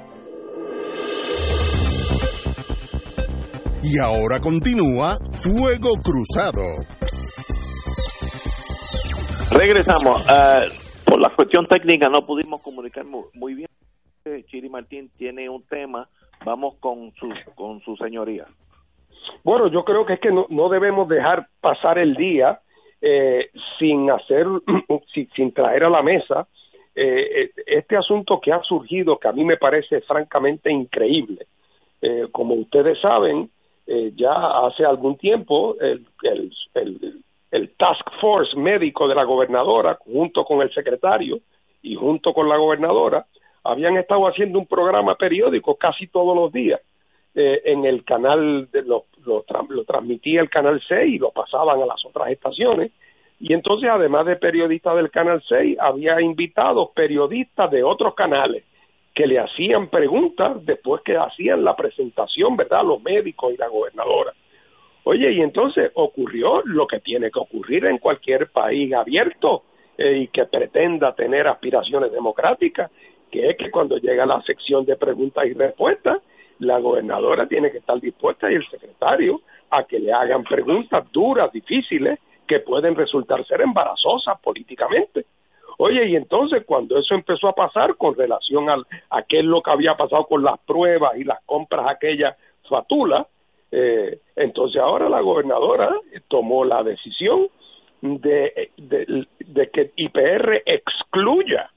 Y 3.83 3.97
ahora 3.97 4.39
continúa 4.39 5.17
Fuego 5.41 5.97
Cruzado. 6.05 6.61
Regresamos. 9.51 10.23
Uh, 10.23 11.09
por 11.09 11.19
la 11.19 11.31
cuestión 11.31 11.65
técnica 11.65 12.07
no 12.07 12.23
pudimos 12.23 12.61
comunicar 12.61 13.05
muy 13.05 13.55
bien. 13.55 13.69
Chiri 14.51 14.69
Martín 14.69 15.09
tiene 15.17 15.49
un 15.49 15.63
tema. 15.63 16.07
Vamos 16.45 16.75
con 16.79 17.11
su, 17.13 17.27
con 17.55 17.81
su 17.81 17.95
señoría. 17.95 18.45
Bueno, 19.43 19.67
yo 19.67 19.83
creo 19.83 20.05
que 20.05 20.13
es 20.13 20.19
que 20.19 20.31
no, 20.31 20.45
no 20.49 20.69
debemos 20.69 21.09
dejar 21.09 21.47
pasar 21.59 21.97
el 21.97 22.13
día 22.13 22.59
eh, 23.01 23.49
sin 23.79 24.11
hacer, 24.11 24.45
sin, 25.35 25.53
traer 25.53 25.85
a 25.85 25.89
la 25.89 26.03
mesa 26.03 26.47
eh, 26.93 27.49
este 27.65 27.97
asunto 27.97 28.39
que 28.39 28.53
ha 28.53 28.61
surgido, 28.61 29.17
que 29.17 29.27
a 29.27 29.31
mí 29.31 29.43
me 29.43 29.57
parece 29.57 30.01
francamente 30.01 30.71
increíble. 30.71 31.47
como 32.31 32.53
ustedes 32.55 32.99
saben, 33.01 33.49
ya 34.15 34.31
hace 34.65 34.85
algún 34.85 35.17
tiempo 35.17 35.75
el, 35.79 36.05
el, 36.23 36.51
el, 36.75 37.21
el 37.51 37.69
Task 37.75 38.07
Force 38.19 38.57
médico 38.57 39.07
de 39.07 39.15
la 39.15 39.23
gobernadora, 39.23 39.97
junto 40.05 40.45
con 40.45 40.61
el 40.61 40.73
secretario 40.73 41.39
y 41.81 41.95
junto 41.95 42.33
con 42.33 42.47
la 42.47 42.57
gobernadora, 42.57 43.25
habían 43.63 43.97
estado 43.97 44.27
haciendo 44.27 44.59
un 44.59 44.65
programa 44.65 45.15
periódico 45.15 45.75
casi 45.75 46.07
todos 46.07 46.35
los 46.35 46.51
días 46.51 46.79
eh, 47.35 47.61
en 47.65 47.85
el 47.85 48.03
canal, 48.03 48.69
de 48.71 48.81
lo, 48.83 49.05
lo, 49.25 49.43
transmitía 49.83 50.41
el 50.41 50.49
canal 50.49 50.81
6 50.87 51.13
y 51.13 51.17
lo 51.17 51.31
pasaban 51.31 51.81
a 51.81 51.85
las 51.85 52.03
otras 52.05 52.29
estaciones. 52.29 52.91
Y 53.39 53.53
entonces, 53.53 53.89
además 53.89 54.25
de 54.25 54.35
periodistas 54.35 54.95
del 54.95 55.09
canal 55.11 55.43
6, 55.47 55.77
había 55.79 56.21
invitados 56.21 56.89
periodistas 56.93 57.71
de 57.71 57.83
otros 57.83 58.15
canales 58.15 58.63
que 59.13 59.27
le 59.27 59.39
hacían 59.39 59.89
preguntas 59.89 60.65
después 60.65 61.01
que 61.03 61.17
hacían 61.17 61.63
la 61.63 61.75
presentación, 61.75 62.55
¿verdad? 62.55 62.83
Los 62.83 63.01
médicos 63.01 63.53
y 63.53 63.57
la 63.57 63.67
gobernadora. 63.67 64.33
Oye, 65.03 65.31
y 65.31 65.41
entonces 65.41 65.91
ocurrió 65.95 66.61
lo 66.63 66.87
que 66.87 66.99
tiene 66.99 67.31
que 67.31 67.39
ocurrir 67.39 67.85
en 67.85 67.97
cualquier 67.97 68.51
país 68.51 68.93
abierto 68.93 69.63
eh, 69.97 70.19
y 70.19 70.27
que 70.27 70.45
pretenda 70.45 71.13
tener 71.15 71.47
aspiraciones 71.47 72.11
democráticas, 72.11 72.91
que 73.31 73.49
es 73.49 73.57
que 73.57 73.71
cuando 73.71 73.97
llega 73.97 74.25
la 74.25 74.41
sección 74.43 74.85
de 74.85 74.95
preguntas 74.95 75.45
y 75.45 75.53
respuestas, 75.53 76.19
la 76.59 76.79
gobernadora 76.79 77.47
tiene 77.47 77.71
que 77.71 77.79
estar 77.79 77.99
dispuesta 77.99 78.51
y 78.51 78.55
el 78.55 78.69
secretario 78.69 79.41
a 79.71 79.83
que 79.85 79.99
le 79.99 80.13
hagan 80.13 80.43
preguntas 80.43 81.11
duras, 81.11 81.51
difíciles, 81.51 82.19
que 82.47 82.59
pueden 82.59 82.95
resultar 82.95 83.43
ser 83.45 83.61
embarazosas 83.61 84.39
políticamente. 84.41 85.25
Oye, 85.83 86.09
y 86.09 86.15
entonces 86.15 86.63
cuando 86.63 86.99
eso 86.99 87.15
empezó 87.15 87.47
a 87.47 87.55
pasar 87.55 87.95
con 87.95 88.13
relación 88.13 88.69
al, 88.69 88.85
a 89.09 89.23
qué 89.23 89.39
es 89.39 89.45
lo 89.45 89.63
que 89.63 89.71
había 89.71 89.95
pasado 89.95 90.25
con 90.25 90.43
las 90.43 90.59
pruebas 90.59 91.17
y 91.17 91.23
las 91.23 91.39
compras 91.43 91.87
aquellas 91.89 92.37
fatulas, 92.69 93.25
eh, 93.71 94.19
entonces 94.35 94.79
ahora 94.79 95.09
la 95.09 95.21
gobernadora 95.21 95.89
tomó 96.27 96.65
la 96.65 96.83
decisión 96.83 97.47
de, 97.99 98.69
de, 98.77 99.25
de 99.39 99.69
que 99.71 99.91
IPR 99.95 100.61
excluya 100.67 101.71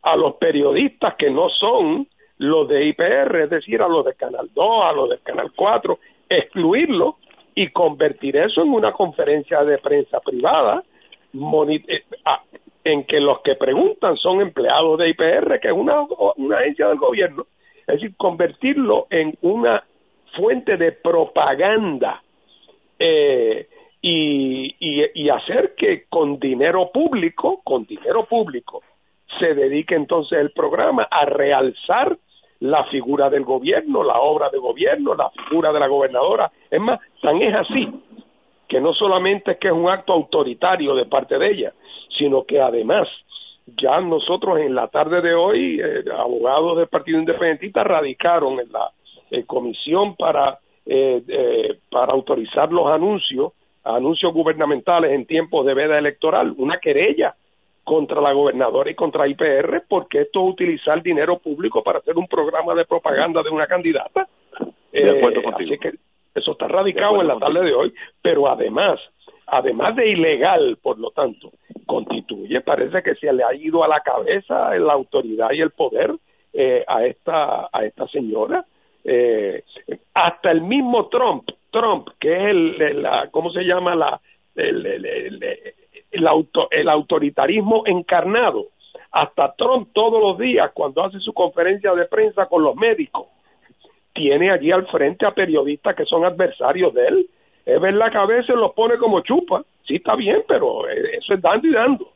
a 0.00 0.16
los 0.16 0.36
periodistas 0.36 1.14
que 1.16 1.28
no 1.28 1.50
son 1.50 2.08
los 2.38 2.66
de 2.66 2.86
IPR, 2.86 3.42
es 3.42 3.50
decir, 3.50 3.82
a 3.82 3.88
los 3.88 4.06
de 4.06 4.14
Canal 4.14 4.48
2, 4.54 4.84
a 4.84 4.92
los 4.92 5.10
de 5.10 5.18
Canal 5.18 5.52
4, 5.54 5.98
excluirlo 6.30 7.18
y 7.54 7.68
convertir 7.68 8.38
eso 8.38 8.62
en 8.62 8.72
una 8.72 8.92
conferencia 8.92 9.62
de 9.64 9.76
prensa 9.76 10.18
privada 10.20 10.82
en 12.84 13.04
que 13.04 13.20
los 13.20 13.40
que 13.40 13.56
preguntan 13.56 14.16
son 14.16 14.40
empleados 14.40 14.98
de 14.98 15.10
IPR, 15.10 15.60
que 15.60 15.68
es 15.68 15.74
una, 15.74 16.02
una 16.36 16.58
agencia 16.58 16.88
del 16.88 16.98
gobierno, 16.98 17.46
es 17.86 18.00
decir, 18.00 18.14
convertirlo 18.16 19.06
en 19.10 19.36
una 19.42 19.82
fuente 20.36 20.76
de 20.76 20.92
propaganda 20.92 22.22
eh, 22.98 23.68
y, 24.00 24.74
y 24.80 25.28
hacer 25.30 25.74
que 25.76 26.04
con 26.08 26.38
dinero 26.38 26.90
público, 26.92 27.60
con 27.64 27.84
dinero 27.84 28.26
público, 28.26 28.82
se 29.38 29.54
dedique 29.54 29.94
entonces 29.94 30.38
el 30.38 30.50
programa 30.50 31.08
a 31.10 31.24
realzar 31.24 32.16
la 32.60 32.84
figura 32.84 33.30
del 33.30 33.44
gobierno, 33.44 34.02
la 34.04 34.20
obra 34.20 34.48
de 34.50 34.58
gobierno, 34.58 35.14
la 35.14 35.30
figura 35.30 35.72
de 35.72 35.80
la 35.80 35.88
gobernadora. 35.88 36.50
Es 36.70 36.80
más, 36.80 37.00
tan 37.20 37.40
es 37.42 37.54
así 37.54 37.88
que 38.68 38.80
no 38.80 38.92
solamente 38.94 39.52
es 39.52 39.58
que 39.58 39.68
es 39.68 39.74
un 39.74 39.88
acto 39.88 40.12
autoritario 40.12 40.94
de 40.94 41.06
parte 41.06 41.38
de 41.38 41.50
ella, 41.50 41.72
sino 42.16 42.44
que 42.44 42.60
además 42.60 43.08
ya 43.66 44.00
nosotros 44.00 44.58
en 44.58 44.74
la 44.74 44.88
tarde 44.88 45.20
de 45.22 45.34
hoy, 45.34 45.80
eh, 45.80 46.04
abogados 46.16 46.76
del 46.76 46.88
Partido 46.88 47.18
Independentista 47.18 47.82
radicaron 47.82 48.60
en 48.60 48.70
la 48.72 48.90
comisión 49.46 50.14
para, 50.16 50.58
eh, 50.86 51.22
eh, 51.26 51.78
para 51.90 52.12
autorizar 52.12 52.70
los 52.70 52.86
anuncios, 52.86 53.52
anuncios 53.82 54.32
gubernamentales 54.32 55.12
en 55.12 55.26
tiempos 55.26 55.66
de 55.66 55.74
veda 55.74 55.98
electoral, 55.98 56.54
una 56.56 56.78
querella 56.78 57.34
contra 57.82 58.20
la 58.20 58.32
gobernadora 58.32 58.90
y 58.90 58.94
contra 58.94 59.28
IPR 59.28 59.84
porque 59.88 60.22
esto 60.22 60.42
es 60.42 60.52
utilizar 60.52 61.02
dinero 61.02 61.38
público 61.38 61.82
para 61.82 61.98
hacer 61.98 62.16
un 62.16 62.26
programa 62.26 62.74
de 62.74 62.86
propaganda 62.86 63.42
de 63.42 63.50
una 63.50 63.66
candidata. 63.66 64.26
De 64.90 65.18
acuerdo 65.18 65.40
eh, 65.40 65.52
Así 65.54 65.78
que 65.78 65.92
eso 66.34 66.52
está 66.52 66.68
radicado 66.68 67.20
en 67.20 67.28
la 67.28 67.38
tarde 67.38 67.64
de 67.64 67.74
hoy, 67.74 67.94
pero 68.20 68.48
además, 68.48 69.00
además 69.46 69.96
de 69.96 70.10
ilegal, 70.10 70.78
por 70.82 70.98
lo 70.98 71.10
tanto, 71.10 71.52
constituye, 71.86 72.60
parece 72.60 73.02
que 73.02 73.14
se 73.14 73.32
le 73.32 73.44
ha 73.44 73.54
ido 73.54 73.84
a 73.84 73.88
la 73.88 74.00
cabeza 74.00 74.74
la 74.76 74.92
autoridad 74.92 75.50
y 75.52 75.60
el 75.60 75.70
poder 75.70 76.14
eh, 76.52 76.84
a 76.86 77.04
esta 77.04 77.68
a 77.72 77.84
esta 77.84 78.06
señora. 78.08 78.64
Eh, 79.04 79.62
hasta 80.14 80.50
el 80.50 80.62
mismo 80.62 81.08
Trump, 81.08 81.50
Trump, 81.70 82.08
que 82.18 82.32
es 82.32 82.44
el, 82.50 83.02
la, 83.02 83.28
¿cómo 83.30 83.50
se 83.50 83.62
llama 83.62 83.94
la 83.94 84.20
el, 84.54 84.86
el, 84.86 85.44
el, 86.10 86.26
auto, 86.26 86.68
el 86.70 86.88
autoritarismo 86.88 87.82
encarnado. 87.86 88.68
Hasta 89.10 89.54
Trump 89.56 89.90
todos 89.92 90.20
los 90.20 90.38
días, 90.38 90.70
cuando 90.72 91.04
hace 91.04 91.18
su 91.20 91.32
conferencia 91.32 91.92
de 91.94 92.06
prensa 92.06 92.46
con 92.46 92.62
los 92.62 92.74
médicos, 92.76 93.26
tiene 94.14 94.50
allí 94.50 94.70
al 94.70 94.86
frente 94.86 95.26
a 95.26 95.32
periodistas 95.32 95.94
que 95.94 96.04
son 96.04 96.24
adversarios 96.24 96.94
de 96.94 97.06
él. 97.06 97.26
Es 97.66 97.80
verdad 97.80 98.10
que 98.10 98.18
a 98.18 98.26
veces 98.26 98.54
los 98.56 98.72
pone 98.72 98.96
como 98.96 99.20
chupa, 99.20 99.62
sí 99.86 99.96
está 99.96 100.14
bien, 100.14 100.44
pero 100.46 100.88
eso 100.88 101.34
es 101.34 101.42
dando 101.42 101.66
y 101.66 101.72
dando. 101.72 102.08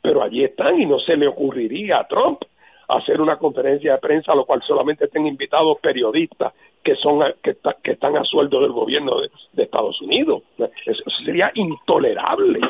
Pero 0.00 0.22
allí 0.22 0.44
están 0.44 0.80
y 0.80 0.86
no 0.86 0.98
se 0.98 1.16
le 1.16 1.28
ocurriría 1.28 2.00
a 2.00 2.08
Trump 2.08 2.42
hacer 2.88 3.20
una 3.20 3.36
conferencia 3.36 3.92
de 3.92 3.98
prensa 3.98 4.32
a 4.32 4.36
lo 4.36 4.44
cual 4.44 4.62
solamente 4.66 5.04
estén 5.04 5.26
invitados 5.26 5.78
periodistas 5.80 6.52
que 6.82 6.96
son 6.96 7.22
que, 7.42 7.56
que 7.82 7.92
están 7.92 8.16
a 8.16 8.24
sueldo 8.24 8.60
del 8.60 8.72
gobierno 8.72 9.20
de, 9.20 9.30
de 9.52 9.62
Estados 9.62 10.00
Unidos. 10.02 10.42
Eso 10.84 11.10
sería 11.24 11.50
intolerable 11.54 12.60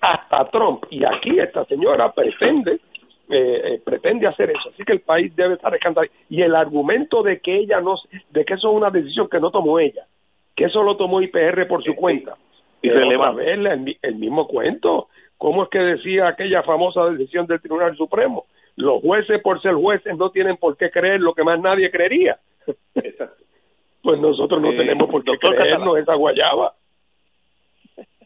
hasta 0.00 0.44
Trump. 0.50 0.84
Y 0.90 1.04
aquí 1.04 1.38
esta 1.38 1.64
señora 1.64 2.12
pretende 2.12 2.80
eh, 3.30 3.74
eh, 3.74 3.82
pretende 3.84 4.26
hacer 4.26 4.50
eso. 4.50 4.70
Así 4.72 4.82
que 4.84 4.92
el 4.92 5.00
país 5.00 5.34
debe 5.36 5.54
estar 5.54 5.74
escandalizado. 5.74 6.18
Y 6.28 6.42
el 6.42 6.54
argumento 6.54 7.22
de 7.22 7.40
que 7.40 7.56
ella 7.56 7.80
no, 7.80 7.96
de 8.30 8.44
que 8.44 8.54
eso 8.54 8.70
es 8.70 8.76
una 8.76 8.90
decisión 8.90 9.28
que 9.28 9.40
no 9.40 9.50
tomó 9.50 9.78
ella, 9.78 10.06
que 10.56 10.64
eso 10.64 10.82
lo 10.82 10.96
tomó 10.96 11.22
IPR 11.22 11.66
por 11.68 11.82
su 11.84 11.94
cuenta. 11.94 12.36
Y 12.82 12.88
se 12.88 13.04
le 13.04 13.16
va 13.16 13.28
a 13.28 13.32
ver 13.32 13.48
el, 13.48 13.98
el 14.00 14.14
mismo 14.16 14.46
cuento. 14.46 15.08
¿Cómo 15.38 15.64
es 15.64 15.68
que 15.70 15.78
decía 15.78 16.28
aquella 16.28 16.62
famosa 16.62 17.04
decisión 17.06 17.46
del 17.46 17.60
Tribunal 17.60 17.96
Supremo? 17.96 18.46
Los 18.76 19.00
jueces, 19.02 19.40
por 19.42 19.60
ser 19.60 19.74
jueces, 19.74 20.16
no 20.16 20.30
tienen 20.30 20.56
por 20.56 20.76
qué 20.76 20.90
creer 20.90 21.20
lo 21.20 21.34
que 21.34 21.44
más 21.44 21.60
nadie 21.60 21.90
creería. 21.90 22.38
pues 24.02 24.18
nosotros 24.18 24.60
no 24.60 24.70
tenemos 24.70 25.08
por 25.08 25.22
qué 25.24 25.32
creernos 25.38 25.98
esa 25.98 26.14
guayaba. 26.14 26.74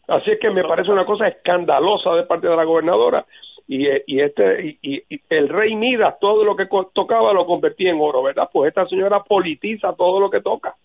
Así 0.07 0.31
es 0.31 0.39
que 0.39 0.49
me 0.49 0.63
parece 0.63 0.91
una 0.91 1.05
cosa 1.05 1.27
escandalosa 1.27 2.13
de 2.15 2.23
parte 2.23 2.47
de 2.47 2.55
la 2.55 2.63
gobernadora 2.63 3.25
y, 3.67 3.87
y 4.05 4.21
este 4.21 4.77
y, 4.81 5.03
el 5.29 5.49
rey 5.49 5.75
Midas 5.75 6.19
todo 6.19 6.43
lo 6.43 6.55
que 6.55 6.67
tocaba 6.93 7.33
lo 7.33 7.45
convertía 7.45 7.91
en 7.91 7.99
oro, 7.99 8.23
¿verdad? 8.23 8.49
Pues 8.51 8.69
esta 8.69 8.87
señora 8.87 9.23
politiza 9.23 9.93
todo 9.93 10.19
lo 10.19 10.29
que 10.29 10.41
toca. 10.41 10.75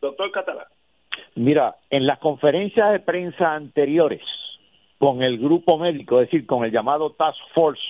Doctor 0.00 0.30
Catalán. 0.30 0.66
Mira, 1.34 1.76
en 1.90 2.06
las 2.06 2.18
conferencias 2.18 2.92
de 2.92 3.00
prensa 3.00 3.54
anteriores 3.54 4.22
con 4.98 5.22
el 5.22 5.38
grupo 5.38 5.78
médico, 5.78 6.20
es 6.20 6.28
decir, 6.28 6.46
con 6.46 6.64
el 6.64 6.70
llamado 6.70 7.12
Task 7.12 7.38
Force, 7.54 7.82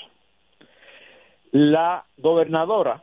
la 1.50 2.04
gobernadora 2.16 3.02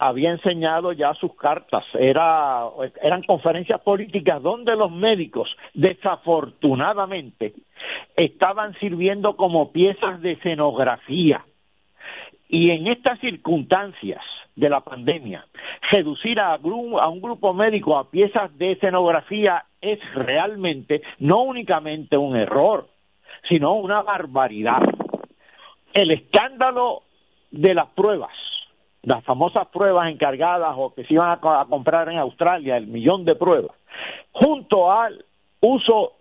había 0.00 0.30
enseñado 0.30 0.92
ya 0.92 1.12
sus 1.14 1.34
cartas. 1.34 1.84
Era, 1.92 2.64
eran 3.02 3.22
conferencias 3.22 3.82
políticas 3.82 4.42
donde 4.42 4.74
los 4.74 4.90
médicos, 4.90 5.54
desafortunadamente, 5.74 7.52
estaban 8.16 8.72
sirviendo 8.80 9.36
como 9.36 9.72
piezas 9.72 10.22
de 10.22 10.32
escenografía. 10.32 11.44
Y 12.48 12.70
en 12.70 12.86
estas 12.86 13.20
circunstancias 13.20 14.22
de 14.56 14.70
la 14.70 14.80
pandemia, 14.80 15.44
reducir 15.92 16.40
a, 16.40 16.54
a 16.54 17.08
un 17.08 17.20
grupo 17.20 17.52
médico 17.52 17.98
a 17.98 18.10
piezas 18.10 18.56
de 18.56 18.72
escenografía 18.72 19.64
es 19.82 19.98
realmente 20.14 21.02
no 21.18 21.42
únicamente 21.42 22.16
un 22.16 22.36
error, 22.36 22.88
sino 23.50 23.74
una 23.74 24.00
barbaridad. 24.00 24.80
El 25.92 26.10
escándalo 26.10 27.02
de 27.50 27.74
las 27.74 27.88
pruebas 27.88 28.32
las 29.02 29.24
famosas 29.24 29.68
pruebas 29.68 30.10
encargadas 30.10 30.74
o 30.76 30.94
que 30.94 31.04
se 31.04 31.14
iban 31.14 31.30
a, 31.42 31.64
comprar 31.66 32.08
en 32.08 32.18
Australia, 32.18 32.76
el 32.76 32.86
millón 32.86 33.24
de 33.24 33.34
pruebas, 33.34 33.76
junto 34.32 34.92
al 34.92 35.24
uso 35.60 36.12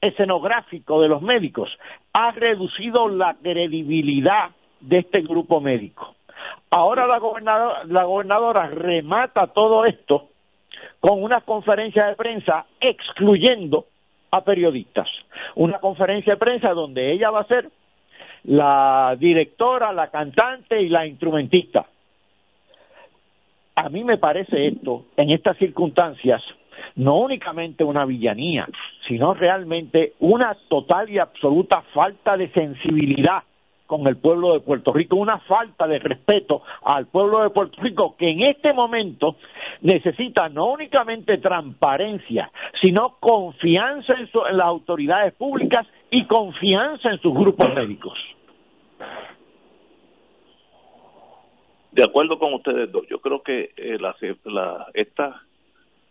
escenográfico 0.00 1.00
de 1.00 1.08
los 1.08 1.22
médicos, 1.22 1.70
ha 2.12 2.30
reducido 2.32 3.08
la 3.08 3.34
credibilidad 3.42 4.50
de 4.80 4.98
este 4.98 5.22
grupo 5.22 5.60
médico. 5.60 6.14
Ahora 6.70 7.06
la 7.06 7.18
gobernadora, 7.18 7.84
la 7.84 8.04
gobernadora 8.04 8.66
remata 8.68 9.46
todo 9.48 9.84
esto 9.86 10.28
con 11.00 11.22
una 11.22 11.40
conferencia 11.40 12.06
de 12.06 12.16
prensa 12.16 12.66
excluyendo 12.80 13.86
a 14.30 14.42
periodistas. 14.42 15.08
Una 15.54 15.78
conferencia 15.78 16.34
de 16.34 16.38
prensa 16.38 16.70
donde 16.70 17.12
ella 17.12 17.30
va 17.30 17.40
a 17.40 17.46
ser 17.46 17.70
la 18.44 19.16
directora, 19.18 19.92
la 19.92 20.08
cantante 20.10 20.80
y 20.80 20.88
la 20.88 21.06
instrumentista. 21.06 21.86
A 23.76 23.90
mí 23.90 24.04
me 24.04 24.16
parece 24.16 24.68
esto, 24.68 25.04
en 25.18 25.30
estas 25.30 25.58
circunstancias, 25.58 26.42
no 26.94 27.18
únicamente 27.18 27.84
una 27.84 28.06
villanía, 28.06 28.66
sino 29.06 29.34
realmente 29.34 30.14
una 30.18 30.56
total 30.68 31.10
y 31.10 31.18
absoluta 31.18 31.82
falta 31.92 32.38
de 32.38 32.48
sensibilidad 32.52 33.42
con 33.86 34.06
el 34.06 34.16
pueblo 34.16 34.54
de 34.54 34.60
Puerto 34.60 34.94
Rico, 34.94 35.16
una 35.16 35.38
falta 35.40 35.86
de 35.86 35.98
respeto 35.98 36.62
al 36.82 37.06
pueblo 37.06 37.42
de 37.42 37.50
Puerto 37.50 37.80
Rico 37.82 38.16
que 38.18 38.30
en 38.30 38.42
este 38.42 38.72
momento 38.72 39.36
necesita 39.82 40.48
no 40.48 40.72
únicamente 40.72 41.36
transparencia, 41.36 42.50
sino 42.82 43.16
confianza 43.20 44.14
en, 44.14 44.28
en 44.50 44.56
las 44.56 44.66
autoridades 44.66 45.34
públicas 45.34 45.86
y 46.10 46.24
confianza 46.24 47.10
en 47.10 47.20
sus 47.20 47.34
grupos 47.34 47.72
médicos. 47.74 48.18
De 51.96 52.04
acuerdo 52.04 52.38
con 52.38 52.52
ustedes 52.52 52.92
dos, 52.92 53.06
yo 53.08 53.20
creo 53.20 53.42
que 53.42 53.70
eh, 53.74 53.96
la, 53.98 54.86
esta 54.92 55.42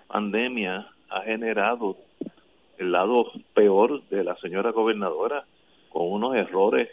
pandemia 0.08 0.88
ha 1.12 1.22
generado 1.22 1.98
el 2.80 2.92
lado 2.92 3.32
peor 3.54 4.02
de 4.10 4.24
la 4.24 4.36
señora 4.38 4.72
gobernadora 4.72 5.46
con 5.90 6.12
unos 6.12 6.36
errores 6.36 6.90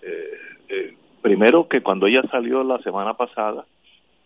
eh, 0.00 0.38
eh, 0.70 0.96
primero 1.20 1.68
que 1.68 1.82
cuando 1.82 2.06
ella 2.06 2.22
salió 2.30 2.64
la 2.64 2.78
semana 2.78 3.12
pasada 3.12 3.66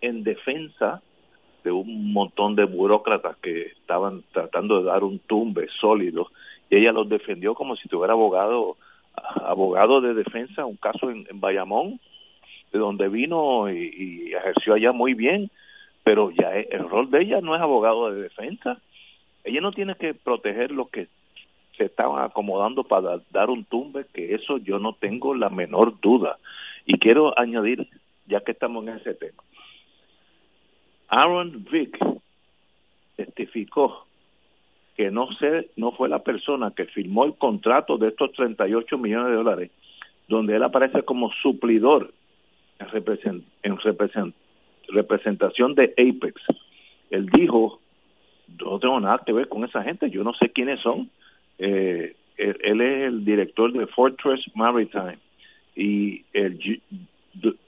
en 0.01 0.23
defensa 0.23 1.03
de 1.65 1.73
un 1.73 2.13
montón 2.13 2.55
de 2.55 2.67
burócratas 2.67 3.37
que 3.39 3.63
estaban 3.63 4.23
tratando 4.31 4.79
de 4.79 4.85
dar 4.85 5.03
un 5.03 5.19
tumbe 5.19 5.67
sólido 5.81 6.29
y 6.71 6.77
ella 6.77 6.93
los 6.93 7.09
defendió 7.09 7.53
como 7.53 7.75
si 7.75 7.89
tuviera 7.89 8.13
abogado 8.13 8.77
abogado 9.45 10.01
de 10.01 10.15
defensa 10.15 10.65
un 10.65 10.77
caso 10.77 11.11
en, 11.11 11.27
Bayamón 11.41 11.99
de 12.73 12.79
donde 12.79 13.09
vino 13.09 13.71
y, 13.71 14.33
ejerció 14.33 14.75
allá 14.75 14.93
muy 14.93 15.15
bien 15.15 15.51
pero 16.05 16.31
ya 16.31 16.53
el 16.55 16.89
rol 16.89 17.11
de 17.11 17.23
ella 17.23 17.41
no 17.41 17.55
es 17.55 17.61
abogado 17.61 18.11
de 18.11 18.23
defensa 18.23 18.81
ella 19.45 19.61
no 19.61 19.73
tiene 19.73 19.95
que 19.95 20.15
proteger 20.15 20.71
lo 20.71 20.89
que 20.89 21.09
se 21.79 21.85
estaban 21.85 22.23
acomodando 22.23 22.85
para 22.85 23.21
dar 23.31 23.49
un 23.49 23.65
tumbe, 23.65 24.05
que 24.13 24.35
eso 24.35 24.59
yo 24.59 24.79
no 24.79 24.93
tengo 24.95 25.35
la 25.35 25.49
menor 25.49 25.99
duda. 26.01 26.39
Y 26.85 26.99
quiero 26.99 27.39
añadir, 27.39 27.89
ya 28.27 28.41
que 28.41 28.53
estamos 28.53 28.87
en 28.87 28.97
ese 28.97 29.15
tema, 29.15 29.43
Aaron 31.09 31.65
Vick 31.71 31.97
testificó 33.17 34.05
que 34.97 35.11
no 35.13 35.33
sé, 35.35 35.71
no 35.77 35.93
fue 35.93 36.09
la 36.09 36.19
persona 36.19 36.73
que 36.73 36.85
firmó 36.87 37.25
el 37.25 37.35
contrato 37.37 37.99
de 37.99 38.09
estos 38.09 38.33
38 38.33 38.99
millones 38.99 39.29
de 39.29 39.37
dólares, 39.37 39.71
donde 40.27 40.57
él 40.57 40.63
aparece 40.65 41.05
como 41.05 41.31
suplidor 41.41 42.13
en, 42.79 43.45
en 43.63 43.79
representación 44.89 45.75
de 45.75 45.95
Apex. 45.97 46.43
Él 47.11 47.27
dijo, 47.31 47.81
no 48.61 48.79
tengo 48.79 49.01
nada 49.01 49.23
que 49.25 49.33
ver 49.33 49.49
con 49.49 49.65
esa 49.65 49.83
gente, 49.83 50.11
yo 50.11 50.25
no 50.25 50.33
sé 50.35 50.51
quiénes 50.51 50.81
son, 50.81 51.11
eh, 51.59 52.15
él, 52.37 52.81
es 52.81 53.09
el 53.09 53.25
director 53.25 53.73
de 53.73 53.87
Fortress 53.89 54.41
Maritime 54.55 55.19
y 55.75 56.25
el 56.33 56.81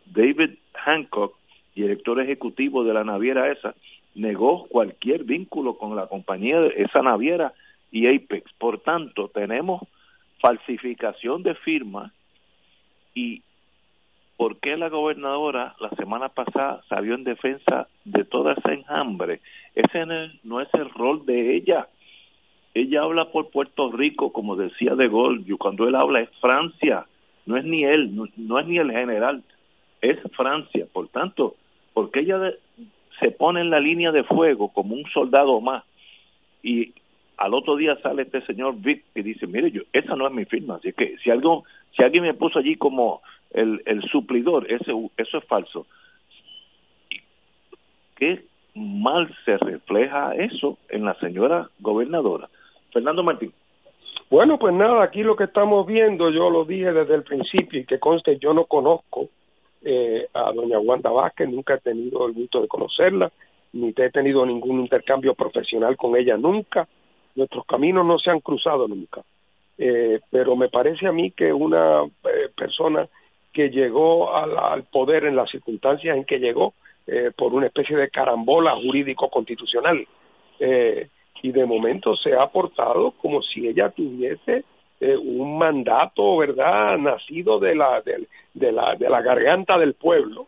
David 0.07 0.51
Hancock, 0.75 1.37
director 1.75 2.21
ejecutivo 2.21 2.85
de 2.85 2.95
la 2.95 3.05
naviera 3.05 3.51
esa, 3.51 3.75
negó 4.15 4.67
cualquier 4.67 5.25
vínculo 5.25 5.77
con 5.77 5.97
la 5.97 6.07
compañía 6.07 6.61
de 6.61 6.75
esa 6.77 7.03
naviera 7.03 7.53
y 7.91 8.07
Apex. 8.07 8.53
Por 8.59 8.81
tanto, 8.81 9.29
tenemos 9.29 9.83
falsificación 10.41 11.43
de 11.43 11.55
firma 11.55 12.13
y 13.15 13.43
¿por 14.41 14.59
qué 14.59 14.79
la 14.79 14.89
gobernadora 14.89 15.75
la 15.81 15.91
semana 15.91 16.31
pasada 16.31 16.81
salió 16.89 17.15
en 17.15 17.25
defensa 17.25 17.89
de 18.07 18.25
toda 18.25 18.55
esa 18.55 18.73
enjambre? 18.73 19.41
Ese 19.75 20.07
no 20.45 20.63
es 20.63 20.69
el 20.73 20.89
rol 20.89 21.27
de 21.27 21.57
ella 21.57 21.89
ella 22.73 23.03
habla 23.03 23.27
por 23.27 23.51
Puerto 23.51 23.91
Rico, 23.91 24.33
como 24.33 24.57
decía 24.57 24.95
De 24.95 25.09
Gaulle, 25.09 25.57
cuando 25.59 25.89
él 25.89 25.95
habla 25.95 26.21
es 26.21 26.31
Francia, 26.41 27.05
no 27.45 27.57
es 27.59 27.65
ni 27.65 27.85
él, 27.85 28.15
no, 28.15 28.59
es 28.59 28.67
ni 28.67 28.79
el 28.79 28.93
general, 28.93 29.43
es 30.01 30.19
Francia. 30.37 30.87
Por 30.91 31.09
tanto, 31.09 31.57
porque 31.93 32.21
ella 32.21 32.39
se 33.19 33.33
pone 33.33 33.61
en 33.61 33.71
la 33.71 33.81
línea 33.81 34.13
de 34.13 34.25
fuego 34.25 34.73
como 34.73 34.95
un 34.95 35.05
soldado 35.13 35.61
más 35.61 35.85
y 36.63 36.95
al 37.37 37.55
otro 37.55 37.75
día 37.77 37.97
sale 38.03 38.23
este 38.23 38.41
señor 38.47 38.77
Vic 38.77 39.03
y 39.15 39.23
dice, 39.23 39.47
mire, 39.47 39.71
yo 39.71 39.83
esa 39.93 40.15
no 40.15 40.27
es 40.29 40.33
mi 40.33 40.45
firma, 40.45 40.77
así 40.77 40.93
que 40.93 41.17
si 41.19 41.31
algo, 41.31 41.65
si 41.97 42.05
alguien 42.05 42.23
me 42.23 42.35
puso 42.35 42.59
allí 42.59 42.77
como 42.77 43.21
el, 43.51 43.83
el 43.87 44.03
suplidor, 44.03 44.71
ese, 44.71 44.93
eso 45.17 45.39
es 45.39 45.45
falso. 45.45 45.87
¿Qué 48.17 48.45
mal 48.75 49.35
se 49.45 49.57
refleja 49.57 50.35
eso 50.35 50.79
en 50.89 51.05
la 51.05 51.15
señora 51.15 51.69
gobernadora? 51.81 52.49
Fernando 52.93 53.23
Martín. 53.23 53.53
Bueno, 54.31 54.59
pues 54.59 54.73
nada, 54.75 55.03
aquí 55.03 55.23
lo 55.23 55.35
que 55.35 55.45
estamos 55.45 55.87
viendo, 55.87 56.31
yo 56.31 56.51
lo 56.51 56.65
dije 56.65 56.93
desde 56.93 57.17
el 57.17 57.25
principio 57.25 57.81
y 57.81 57.85
que 57.85 57.99
conste, 57.99 58.39
yo 58.39 58.55
no 58.55 58.65
conozco 58.65 59.29
eh, 59.83 60.29
a 60.33 60.53
doña 60.53 60.79
Wanda 60.79 61.11
Vázquez, 61.11 61.49
nunca 61.49 61.75
he 61.75 61.79
tenido 61.79 62.27
el 62.27 62.33
gusto 62.33 62.61
de 62.61 62.69
conocerla, 62.69 63.33
ni 63.73 63.93
he 63.97 64.11
tenido 64.11 64.47
ningún 64.47 64.81
intercambio 64.81 65.35
profesional 65.35 65.97
con 65.97 66.17
ella 66.17 66.37
nunca, 66.37 66.87
nuestros 67.35 67.65
caminos 67.67 68.07
no 68.07 68.19
se 68.19 68.31
han 68.31 68.41
cruzado 68.41 68.87
nunca, 68.87 69.23
eh, 69.79 70.21
pero 70.31 70.55
me 70.55 70.69
parece 70.69 71.09
a 71.09 71.13
mí 71.13 71.33
que 71.33 71.53
una 71.53 72.05
eh, 72.05 72.51
persona 72.57 73.09
que 73.53 73.71
llegó 73.71 74.35
al, 74.35 74.85
poder 74.85 75.25
en 75.25 75.37
las 75.37 75.51
circunstancias 75.51 76.17
en 76.17 76.25
que 76.25 76.39
llegó, 76.39 76.75
eh, 77.07 77.31
por 77.37 77.53
una 77.53 77.67
especie 77.67 77.97
de 77.97 78.11
carambola 78.11 78.77
jurídico-constitucional, 78.77 80.07
eh, 80.59 81.09
y 81.43 81.53
de 81.53 81.65
momento 81.65 82.17
se 82.17 82.35
ha 82.35 82.47
portado 82.49 83.13
como 83.13 83.43
si 83.43 83.67
ella 83.67 83.91
tuviese 83.91 84.65
eh, 85.01 85.17
un 85.17 85.59
mandato, 85.59 86.37
¿verdad?, 86.37 86.99
nacido 86.99 87.59
de 87.59 87.75
la, 87.75 88.03
de, 88.03 88.73
la, 88.73 88.95
de 88.97 89.09
la 89.09 89.23
garganta 89.23 89.79
del 89.79 89.95
pueblo. 89.95 90.47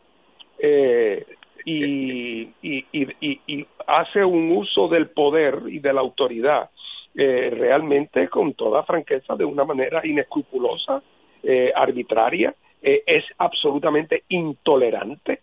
Eh, 0.58 1.24
y, 1.64 2.42
y, 2.60 2.84
y, 2.92 3.40
y, 3.46 3.66
hace 3.86 4.24
un 4.24 4.50
uso 4.52 4.88
del 4.88 5.10
poder 5.10 5.62
y 5.68 5.78
de 5.78 5.92
la 5.92 6.00
autoridad 6.00 6.70
eh, 7.14 7.50
realmente 7.52 8.28
con 8.28 8.54
toda 8.54 8.84
franqueza 8.84 9.36
de 9.36 9.44
una 9.44 9.64
manera 9.64 10.00
inescrupulosa, 10.04 11.02
eh, 11.42 11.70
arbitraria, 11.74 12.54
eh, 12.82 13.02
es 13.06 13.24
absolutamente 13.38 14.24
intolerante 14.28 15.40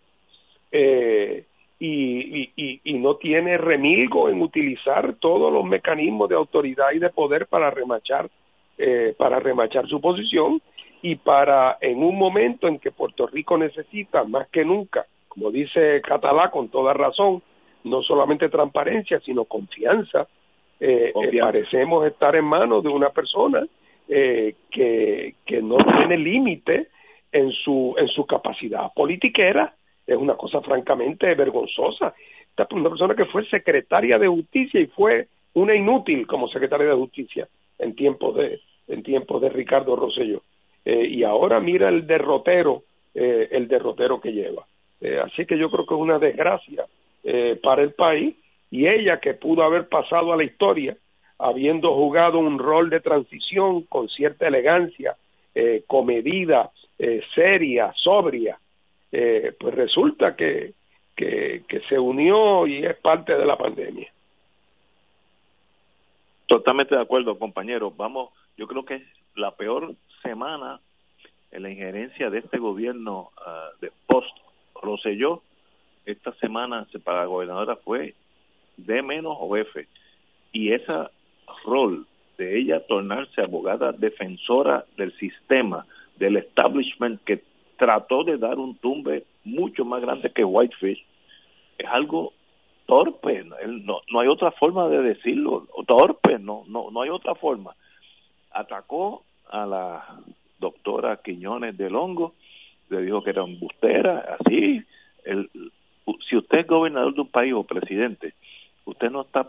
eh, 0.70 1.44
y, 1.78 2.50
y, 2.56 2.80
y, 2.84 2.98
no 2.98 3.16
tiene 3.16 3.56
remilgo 3.56 4.28
en 4.28 4.42
utilizar 4.42 5.14
todos 5.14 5.50
los 5.50 5.64
mecanismos 5.64 6.28
de 6.28 6.34
autoridad 6.34 6.92
y 6.92 6.98
de 6.98 7.08
poder 7.08 7.46
para 7.46 7.70
remachar 7.70 8.28
eh, 8.82 9.14
para 9.18 9.38
remachar 9.38 9.86
su 9.88 10.00
posición. 10.00 10.62
Y 11.02 11.16
para 11.16 11.76
en 11.82 12.02
un 12.02 12.16
momento 12.16 12.66
en 12.66 12.78
que 12.78 12.90
Puerto 12.90 13.26
Rico 13.26 13.58
necesita 13.58 14.24
más 14.24 14.48
que 14.48 14.64
nunca, 14.64 15.04
como 15.28 15.50
dice 15.50 16.00
Catalá 16.00 16.50
con 16.50 16.70
toda 16.70 16.94
razón, 16.94 17.42
no 17.84 18.02
solamente 18.02 18.48
transparencia 18.48 19.20
sino 19.20 19.44
confianza, 19.44 20.26
eh, 20.78 21.12
eh 21.14 21.38
parecemos 21.40 22.06
estar 22.06 22.34
en 22.36 22.46
manos 22.46 22.82
de 22.82 22.88
una 22.88 23.10
persona 23.10 23.66
eh, 24.08 24.54
que, 24.70 25.34
que 25.44 25.60
no 25.60 25.76
tiene 25.76 26.16
límite 26.16 26.88
en 27.32 27.52
su 27.52 27.94
en 27.98 28.08
su 28.08 28.26
capacidad 28.26 28.92
politiquera 28.94 29.74
es 30.06 30.16
una 30.16 30.34
cosa 30.34 30.60
francamente 30.60 31.34
vergonzosa. 31.34 32.14
Esta 32.50 32.64
es 32.64 32.72
una 32.72 32.90
persona 32.90 33.14
que 33.14 33.26
fue 33.26 33.46
secretaria 33.46 34.18
de 34.18 34.26
justicia 34.26 34.80
y 34.80 34.86
fue 34.86 35.28
una 35.54 35.74
inútil 35.74 36.26
como 36.26 36.48
secretaria 36.48 36.88
de 36.88 36.94
justicia 36.94 37.48
en 37.78 37.94
tiempos 37.94 38.36
de 38.36 38.60
en 38.88 39.02
tiempos 39.02 39.40
de 39.40 39.48
Ricardo 39.48 39.96
Rosselló 39.96 40.42
eh, 40.84 41.06
y 41.06 41.22
ahora 41.22 41.60
mira 41.60 41.88
el 41.88 42.06
derrotero 42.06 42.82
eh, 43.14 43.48
el 43.52 43.68
derrotero 43.68 44.20
que 44.20 44.32
lleva 44.32 44.66
eh, 45.00 45.20
así 45.24 45.46
que 45.46 45.58
yo 45.58 45.70
creo 45.70 45.86
que 45.86 45.94
es 45.94 46.00
una 46.00 46.18
desgracia 46.18 46.86
para 47.62 47.82
el 47.82 47.92
país 47.92 48.34
y 48.70 48.86
ella 48.86 49.20
que 49.20 49.34
pudo 49.34 49.62
haber 49.62 49.88
pasado 49.88 50.32
a 50.32 50.38
la 50.38 50.44
historia 50.44 50.96
habiendo 51.38 51.94
jugado 51.94 52.38
un 52.38 52.58
rol 52.58 52.88
de 52.88 53.00
transición 53.00 53.82
con 53.82 54.08
cierta 54.08 54.48
elegancia 54.48 55.16
comedida 55.86 56.70
eh, 57.02 57.22
seria 57.34 57.94
sobria 57.94 58.58
eh, 59.10 59.56
pues 59.58 59.74
resulta 59.74 60.36
que, 60.36 60.74
que, 61.16 61.64
se 61.88 61.98
unió 61.98 62.66
y 62.66 62.84
es 62.84 62.96
parte 62.96 63.34
de 63.34 63.46
la 63.46 63.56
pandemia. 63.56 64.12
Totalmente 66.46 66.94
de 66.94 67.00
acuerdo, 67.00 67.38
compañero. 67.38 67.90
Vamos, 67.90 68.30
yo 68.58 68.66
creo 68.66 68.84
que 68.84 68.96
es 68.96 69.02
la 69.34 69.52
peor 69.52 69.94
semana 70.22 70.80
en 71.50 71.62
la 71.62 71.70
injerencia 71.70 72.28
de 72.28 72.38
este 72.38 72.58
gobierno 72.58 73.30
uh, 73.38 73.80
de 73.80 73.90
post 74.06 74.36
Roselló. 74.74 75.42
Esta 76.04 76.32
semana 76.34 76.86
para 77.02 77.20
la 77.20 77.26
gobernadora 77.26 77.76
fue 77.76 78.14
D 78.76 79.02
menos 79.02 79.36
o 79.40 79.56
F. 79.56 79.88
Y 80.52 80.72
ese 80.72 80.92
rol 81.64 82.06
de 82.36 82.58
ella 82.58 82.86
tornarse 82.86 83.40
abogada 83.40 83.92
defensora 83.92 84.84
del 84.96 85.16
sistema, 85.18 85.86
del 86.20 86.36
establishment 86.36 87.20
que 87.24 87.42
trató 87.76 88.22
de 88.22 88.36
dar 88.36 88.58
un 88.58 88.76
tumbe 88.76 89.24
mucho 89.44 89.84
más 89.84 90.00
grande 90.02 90.30
que 90.30 90.44
Whitefish, 90.44 91.02
es 91.78 91.86
algo 91.88 92.34
torpe, 92.86 93.42
no, 93.44 94.00
no 94.12 94.20
hay 94.20 94.28
otra 94.28 94.50
forma 94.52 94.88
de 94.88 95.02
decirlo, 95.02 95.66
torpe, 95.86 96.38
no, 96.38 96.64
no, 96.68 96.90
no 96.90 97.02
hay 97.02 97.08
otra 97.08 97.34
forma. 97.34 97.74
Atacó 98.52 99.24
a 99.48 99.64
la 99.64 100.04
doctora 100.58 101.20
Quiñones 101.24 101.76
del 101.78 101.96
Hongo, 101.96 102.34
le 102.90 103.02
dijo 103.02 103.22
que 103.24 103.30
era 103.30 103.44
embustera, 103.44 104.36
así, 104.38 104.82
el, 105.24 105.48
si 106.28 106.36
usted 106.36 106.58
es 106.58 106.66
gobernador 106.66 107.14
de 107.14 107.20
un 107.22 107.28
país 107.28 107.54
o 107.54 107.64
presidente, 107.64 108.34
usted 108.84 109.10
no 109.10 109.22
está, 109.22 109.48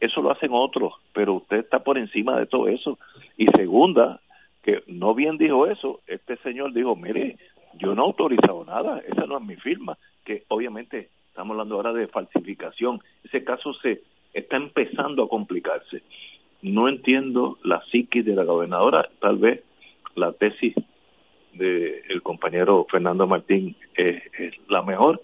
eso 0.00 0.22
lo 0.22 0.32
hacen 0.32 0.50
otros, 0.52 0.94
pero 1.12 1.34
usted 1.34 1.58
está 1.58 1.78
por 1.80 1.98
encima 1.98 2.38
de 2.38 2.46
todo 2.46 2.66
eso. 2.66 2.98
Y 3.36 3.46
segunda, 3.48 4.20
que 4.62 4.82
no 4.86 5.14
bien 5.14 5.38
dijo 5.38 5.66
eso, 5.66 6.00
este 6.06 6.36
señor 6.38 6.72
dijo, 6.72 6.96
mire, 6.96 7.36
yo 7.74 7.94
no 7.94 8.02
he 8.02 8.06
autorizado 8.06 8.64
nada, 8.64 9.00
esa 9.06 9.26
no 9.26 9.38
es 9.38 9.44
mi 9.44 9.56
firma, 9.56 9.96
que 10.24 10.44
obviamente 10.48 11.08
estamos 11.28 11.52
hablando 11.52 11.76
ahora 11.76 11.92
de 11.92 12.08
falsificación, 12.08 13.00
ese 13.24 13.44
caso 13.44 13.72
se 13.74 14.02
está 14.34 14.56
empezando 14.56 15.24
a 15.24 15.28
complicarse. 15.28 16.02
No 16.62 16.88
entiendo 16.88 17.58
la 17.64 17.82
psiquis 17.90 18.24
de 18.24 18.34
la 18.34 18.44
gobernadora, 18.44 19.08
tal 19.20 19.38
vez 19.38 19.62
la 20.14 20.32
tesis 20.32 20.74
del 21.54 22.02
el 22.08 22.22
compañero 22.22 22.86
Fernando 22.90 23.26
Martín 23.26 23.76
es, 23.94 24.22
la 24.68 24.82
mejor. 24.82 25.22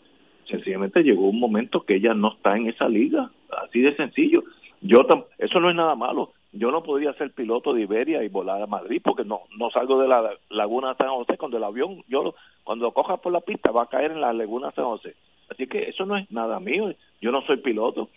Sencillamente 0.48 1.02
llegó 1.02 1.28
un 1.28 1.40
momento 1.40 1.82
que 1.82 1.96
ella 1.96 2.14
no 2.14 2.32
está 2.32 2.56
en 2.56 2.68
esa 2.68 2.88
liga, 2.88 3.30
así 3.64 3.80
de 3.80 3.94
sencillo. 3.96 4.44
Yo 4.80 5.06
eso 5.38 5.60
no 5.60 5.70
es 5.70 5.76
nada 5.76 5.94
malo. 5.94 6.32
Yo 6.59 6.70
no 6.70 6.83
podría 6.83 7.12
ser 7.15 7.33
piloto 7.33 7.73
de 7.73 7.83
Iberia 7.83 8.23
y 8.23 8.28
volar 8.28 8.62
a 8.62 8.66
Madrid 8.66 9.01
porque 9.05 9.24
no 9.24 9.43
no 9.57 9.70
salgo 9.70 10.01
de 10.01 10.09
la 10.09 10.33
laguna 10.51 10.95
San 10.95 11.09
José 11.09 11.37
cuando 11.37 11.57
el 11.59 11.65
avión 11.65 12.03
yo 12.09 12.35
cuando 12.65 12.93
coja 12.93 13.19
por 13.19 13.33
la 13.33 13.41
pista 13.41 13.70
va 13.70 13.83
a 13.83 13.89
caer 13.89 14.12
en 14.12 14.20
la 14.20 14.33
laguna 14.33 14.70
San 14.73 14.85
José. 14.85 15.15
Así 15.51 15.66
que 15.66 15.89
eso 15.89 16.07
no 16.07 16.16
es 16.16 16.31
nada 16.31 16.59
mío. 16.61 16.93
Yo 17.20 17.31
no 17.31 17.43
soy 17.43 17.59
piloto, 17.59 18.09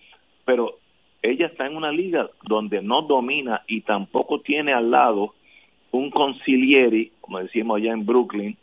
pero 0.46 0.80
ella 1.22 1.48
está 1.48 1.68
en 1.68 1.76
una 1.76 1.92
liga 1.92 2.30
donde 2.44 2.82
no 2.82 3.02
domina 3.04 3.64
y 3.68 3.82
tampoco 3.82 4.40
tiene 4.40 4.74
al 4.74 4.90
lado 4.90 5.34
un 5.92 6.12
concilieri, 6.12 7.12
como 7.22 7.40
decimos 7.40 7.78
allá 7.78 7.94
en 7.94 8.06
Brooklyn, 8.06 8.58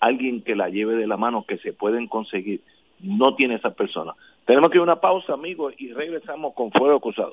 alguien 0.00 0.42
que 0.42 0.56
la 0.56 0.68
lleve 0.68 0.96
de 0.96 1.06
la 1.06 1.16
mano, 1.16 1.44
que 1.46 1.58
se 1.58 1.72
pueden 1.72 2.08
conseguir. 2.08 2.60
No 3.00 3.34
tiene 3.34 3.54
esa 3.54 3.70
persona. 3.70 4.14
Tenemos 4.44 4.70
que 4.70 4.78
ir 4.78 4.80
a 4.80 4.84
una 4.84 5.00
pausa, 5.00 5.32
amigos, 5.32 5.74
y 5.78 5.92
regresamos 5.92 6.54
con 6.54 6.70
Fuego 6.72 7.00
Cruzado. 7.00 7.32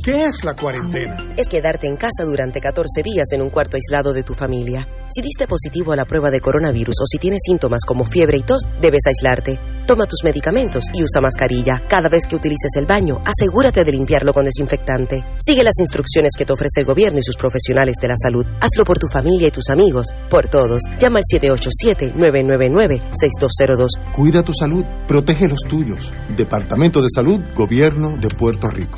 ¿Qué 0.03 0.25
es 0.25 0.43
la 0.43 0.55
cuarentena? 0.55 1.35
Es 1.37 1.47
quedarte 1.47 1.85
en 1.85 1.95
casa 1.95 2.23
durante 2.25 2.59
14 2.59 3.03
días 3.03 3.31
en 3.33 3.41
un 3.43 3.51
cuarto 3.51 3.77
aislado 3.77 4.13
de 4.13 4.23
tu 4.23 4.33
familia. 4.33 4.87
Si 5.07 5.21
diste 5.21 5.45
positivo 5.45 5.91
a 5.91 5.95
la 5.95 6.05
prueba 6.05 6.31
de 6.31 6.41
coronavirus 6.41 6.95
o 7.03 7.05
si 7.05 7.19
tienes 7.19 7.41
síntomas 7.45 7.81
como 7.85 8.05
fiebre 8.05 8.39
y 8.39 8.41
tos, 8.41 8.63
debes 8.81 9.05
aislarte. 9.05 9.59
Toma 9.85 10.07
tus 10.07 10.23
medicamentos 10.23 10.85
y 10.91 11.03
usa 11.03 11.21
mascarilla. 11.21 11.83
Cada 11.87 12.09
vez 12.09 12.23
que 12.27 12.35
utilices 12.35 12.71
el 12.77 12.87
baño, 12.87 13.21
asegúrate 13.23 13.83
de 13.83 13.91
limpiarlo 13.91 14.33
con 14.33 14.45
desinfectante. 14.45 15.23
Sigue 15.37 15.63
las 15.63 15.77
instrucciones 15.79 16.31
que 16.35 16.45
te 16.45 16.53
ofrece 16.53 16.79
el 16.79 16.87
gobierno 16.87 17.19
y 17.19 17.23
sus 17.23 17.37
profesionales 17.37 17.97
de 18.01 18.07
la 18.07 18.17
salud. 18.17 18.47
Hazlo 18.59 18.83
por 18.83 18.97
tu 18.97 19.07
familia 19.07 19.49
y 19.49 19.51
tus 19.51 19.69
amigos, 19.69 20.07
por 20.31 20.47
todos. 20.47 20.81
Llama 20.97 21.19
al 21.19 21.25
787-999-6202. 21.39 23.89
Cuida 24.15 24.41
tu 24.41 24.55
salud, 24.55 24.83
protege 25.07 25.47
los 25.47 25.61
tuyos. 25.69 26.11
Departamento 26.35 27.03
de 27.03 27.09
Salud, 27.13 27.39
Gobierno 27.53 28.17
de 28.17 28.29
Puerto 28.29 28.67
Rico. 28.67 28.97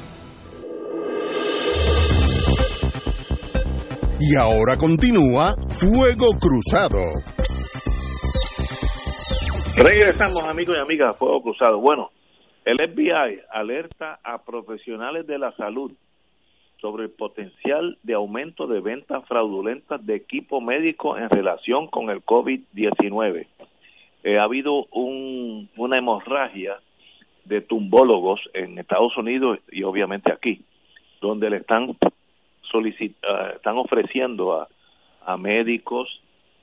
Y 4.21 4.37
ahora 4.37 4.77
continúa 4.77 5.57
Fuego 5.69 6.37
Cruzado. 6.39 7.01
Regresamos 9.77 10.45
amigos 10.45 10.77
y 10.79 10.81
amigas 10.81 11.11
a 11.11 11.15
Fuego 11.15 11.43
Cruzado. 11.43 11.81
Bueno, 11.81 12.13
el 12.65 12.79
FBI 12.79 13.41
alerta 13.51 14.21
a 14.23 14.45
profesionales 14.45 15.27
de 15.27 15.39
la 15.39 15.51
salud 15.57 15.91
sobre 16.81 17.05
el 17.05 17.11
potencial 17.11 17.99
de 18.03 18.15
aumento 18.15 18.67
de 18.67 18.81
ventas 18.81 19.25
fraudulentas 19.27 20.05
de 20.05 20.15
equipo 20.15 20.61
médico 20.61 21.17
en 21.17 21.31
relación 21.31 21.87
con 21.89 22.11
el 22.11 22.23
COVID-19. 22.25 23.47
Eh, 24.25 24.39
ha 24.39 24.43
habido 24.43 24.87
un, 24.93 25.69
una 25.77 25.99
hemorragia 25.99 26.79
de 27.45 27.61
tumbólogos 27.61 28.41
en 28.55 28.79
Estados 28.79 29.17
Unidos 29.17 29.61
y 29.71 29.85
obviamente 29.85 30.33
aquí, 30.33 30.63
donde 31.21 31.49
le 31.49 31.59
están 31.59 31.97
solicit 32.63 33.17
uh, 33.25 33.55
están 33.55 33.79
ofreciendo 33.79 34.61
a, 34.61 34.69
a 35.25 35.37
médicos, 35.37 36.21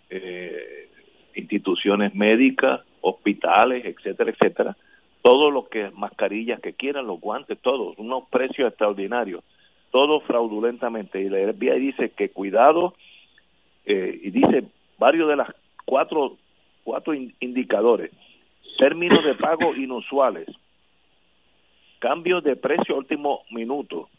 eh, 0.09 0.89
instituciones 1.35 2.13
médicas, 2.13 2.81
hospitales, 3.01 3.85
etcétera, 3.85 4.31
etcétera, 4.31 4.77
todo 5.21 5.49
lo 5.49 5.69
que 5.69 5.89
mascarillas 5.91 6.59
que 6.59 6.73
quieran, 6.73 7.07
los 7.07 7.19
guantes, 7.19 7.57
todos, 7.61 7.97
unos 7.97 8.25
precios 8.29 8.67
extraordinarios 8.67 9.43
todo 9.93 10.21
fraudulentamente. 10.21 11.21
Y 11.21 11.29
la 11.29 11.53
FBI 11.53 11.79
dice 11.79 12.09
que 12.09 12.29
cuidado, 12.29 12.95
eh, 13.85 14.19
y 14.23 14.31
dice 14.31 14.63
varios 14.97 15.29
de 15.29 15.35
las 15.35 15.49
cuatro, 15.85 16.37
cuatro 16.83 17.13
indicadores, 17.13 18.09
términos 18.79 19.23
de 19.23 19.35
pago 19.35 19.75
inusuales, 19.75 20.47
cambio 21.99 22.41
de 22.41 22.55
precio 22.55 22.97
último 22.97 23.43
minuto, 23.51 24.09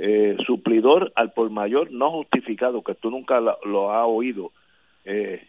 eh, 0.00 0.36
suplidor 0.44 1.12
al 1.14 1.32
por 1.32 1.48
mayor 1.48 1.92
no 1.92 2.10
justificado, 2.10 2.82
que 2.82 2.96
tú 2.96 3.08
nunca 3.12 3.38
lo, 3.40 3.92
has 3.92 4.04
oído, 4.04 4.50
eh, 5.04 5.46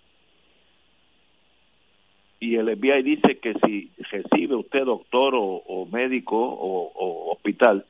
y 2.40 2.56
el 2.56 2.78
FBI 2.78 3.02
dice 3.02 3.40
que 3.40 3.56
si 3.66 3.92
recibe 4.12 4.56
usted 4.56 4.86
doctor 4.86 5.34
o, 5.36 5.88
médico 5.92 6.38
o, 6.38 7.32
hospital, 7.34 7.84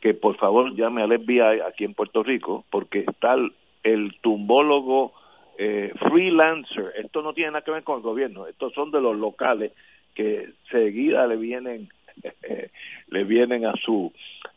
que 0.00 0.14
por 0.14 0.36
favor 0.36 0.74
llame 0.74 1.02
al 1.02 1.18
FBI 1.18 1.60
aquí 1.66 1.84
en 1.84 1.94
Puerto 1.94 2.22
Rico, 2.22 2.64
porque 2.70 3.00
está 3.00 3.36
el, 3.82 4.16
tumbólogo 4.20 5.12
eh, 5.58 5.92
freelancer, 6.08 6.92
esto 6.98 7.22
no 7.22 7.32
tiene 7.32 7.52
nada 7.52 7.64
que 7.64 7.70
ver 7.70 7.84
con 7.84 7.96
el 7.96 8.02
gobierno, 8.02 8.46
estos 8.46 8.72
son 8.74 8.90
de 8.90 9.00
los 9.00 9.16
locales 9.16 9.72
que 10.14 10.50
seguida 10.70 11.26
le 11.26 11.36
vienen 11.36 11.88
le 13.08 13.24
vienen 13.24 13.66
a 13.66 13.74
su 13.74 14.12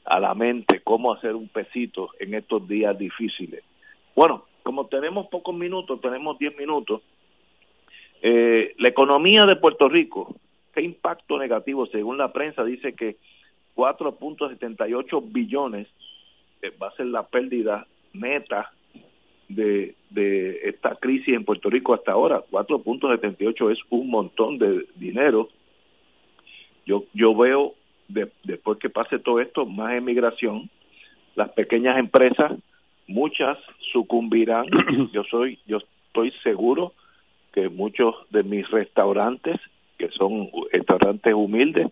a 0.06 0.20
la 0.20 0.34
mente 0.34 0.82
cómo 0.82 1.14
hacer 1.14 1.36
un 1.36 1.50
pesito 1.50 2.10
en 2.20 2.34
estos 2.34 2.68
días 2.68 2.98
difíciles. 2.98 3.64
Bueno, 4.16 4.46
como 4.64 4.88
tenemos 4.88 5.28
pocos 5.28 5.56
minutos, 5.56 6.02
tenemos 6.02 6.38
10 6.40 6.58
minutos, 6.58 7.02
eh, 8.22 8.74
la 8.78 8.90
economía 8.90 9.46
de 9.46 9.56
Puerto 9.56 9.88
Rico, 9.88 10.36
¿qué 10.74 10.82
impacto 10.82 11.38
negativo? 11.38 11.86
Según 11.88 12.18
la 12.18 12.34
prensa 12.34 12.64
dice 12.64 12.94
que 12.94 13.18
4.78 13.80 15.32
billones 15.32 15.88
eh, 16.62 16.72
va 16.82 16.90
a 16.90 16.96
ser 16.96 17.06
la 17.06 17.24
pérdida 17.24 17.88
neta 18.12 18.74
de, 19.48 19.96
de 20.10 20.60
esta 20.68 20.96
crisis 20.96 21.34
en 21.34 21.46
Puerto 21.46 21.70
Rico 21.70 21.94
hasta 21.94 22.12
ahora. 22.12 22.44
4.78 22.52 23.72
es 23.72 23.80
un 23.90 24.10
montón 24.10 24.58
de 24.58 24.86
dinero. 24.96 25.48
Yo, 26.86 27.06
yo 27.14 27.34
veo, 27.34 27.76
después 28.44 28.80
que 28.80 28.90
pase 28.90 29.18
todo 29.18 29.40
esto, 29.40 29.66
más 29.66 29.94
emigración. 29.94 30.70
Las 31.36 31.50
pequeñas 31.52 31.98
empresas, 31.98 32.52
muchas 33.08 33.58
sucumbirán. 33.94 34.66
yo 35.14 35.24
soy, 35.24 35.58
yo 35.68 35.78
estoy 36.08 36.34
seguro 36.44 36.92
que 37.54 37.70
muchos 37.70 38.14
de 38.30 38.44
mis 38.44 38.70
restaurantes, 38.70 39.58
que 39.98 40.10
son 40.10 40.50
restaurantes 40.70 41.34
humildes, 41.34 41.88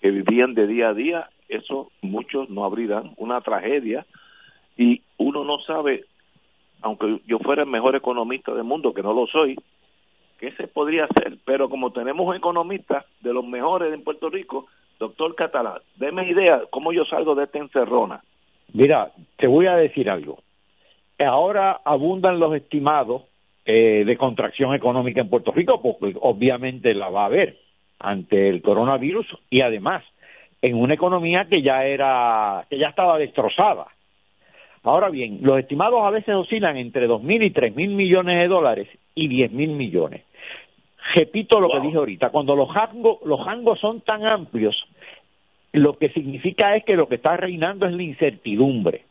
que 0.00 0.10
vivían 0.10 0.54
de 0.54 0.66
día 0.66 0.88
a 0.88 0.94
día, 0.94 1.28
eso 1.48 1.90
muchos 2.02 2.48
no 2.48 2.64
abrirán, 2.64 3.12
una 3.16 3.40
tragedia, 3.40 4.06
y 4.76 5.02
uno 5.18 5.44
no 5.44 5.58
sabe, 5.60 6.04
aunque 6.80 7.20
yo 7.26 7.38
fuera 7.38 7.62
el 7.62 7.68
mejor 7.68 7.96
economista 7.96 8.54
del 8.54 8.64
mundo, 8.64 8.94
que 8.94 9.02
no 9.02 9.12
lo 9.12 9.26
soy, 9.26 9.56
qué 10.38 10.52
se 10.52 10.66
podría 10.68 11.04
hacer, 11.04 11.36
pero 11.44 11.68
como 11.68 11.92
tenemos 11.92 12.26
un 12.26 12.34
economista 12.34 13.04
de 13.20 13.34
los 13.34 13.46
mejores 13.46 13.92
en 13.92 14.02
Puerto 14.02 14.30
Rico, 14.30 14.66
doctor 14.98 15.34
Catalán, 15.34 15.80
deme 15.96 16.28
idea 16.28 16.62
cómo 16.70 16.92
yo 16.92 17.04
salgo 17.04 17.34
de 17.34 17.44
esta 17.44 17.58
encerrona. 17.58 18.22
Mira, 18.72 19.12
te 19.36 19.48
voy 19.48 19.66
a 19.66 19.76
decir 19.76 20.08
algo. 20.08 20.38
Ahora 21.18 21.80
abundan 21.84 22.38
los 22.38 22.54
estimados 22.54 23.24
eh, 23.66 24.04
de 24.06 24.16
contracción 24.16 24.74
económica 24.74 25.20
en 25.20 25.28
Puerto 25.28 25.52
Rico, 25.52 25.82
porque 25.82 26.16
obviamente 26.20 26.94
la 26.94 27.10
va 27.10 27.22
a 27.22 27.26
haber 27.26 27.58
ante 28.00 28.48
el 28.48 28.62
coronavirus 28.62 29.26
y 29.50 29.62
además 29.62 30.02
en 30.62 30.76
una 30.76 30.94
economía 30.94 31.46
que 31.48 31.62
ya 31.62 31.84
era 31.84 32.66
que 32.68 32.78
ya 32.78 32.88
estaba 32.88 33.18
destrozada. 33.18 33.86
Ahora 34.82 35.10
bien, 35.10 35.40
los 35.42 35.58
estimados 35.58 36.02
a 36.02 36.10
veces 36.10 36.34
oscilan 36.34 36.76
entre 36.78 37.06
dos 37.06 37.22
mil 37.22 37.42
y 37.42 37.50
tres 37.50 37.74
mil 37.76 37.90
millones 37.90 38.38
de 38.38 38.48
dólares 38.48 38.88
y 39.14 39.28
diez 39.28 39.52
mil 39.52 39.70
millones. 39.70 40.24
Repito 41.14 41.60
lo 41.60 41.68
que 41.68 41.80
dije 41.80 41.96
ahorita, 41.96 42.30
cuando 42.30 42.56
los 42.56 42.68
hangos 42.74 43.18
los 43.24 43.46
hangos 43.46 43.78
son 43.80 44.00
tan 44.00 44.24
amplios, 44.24 44.76
lo 45.72 45.98
que 45.98 46.08
significa 46.10 46.76
es 46.76 46.84
que 46.84 46.96
lo 46.96 47.08
que 47.08 47.16
está 47.16 47.36
reinando 47.36 47.86
es 47.86 47.92
la 47.92 48.02
incertidumbre. 48.02 49.02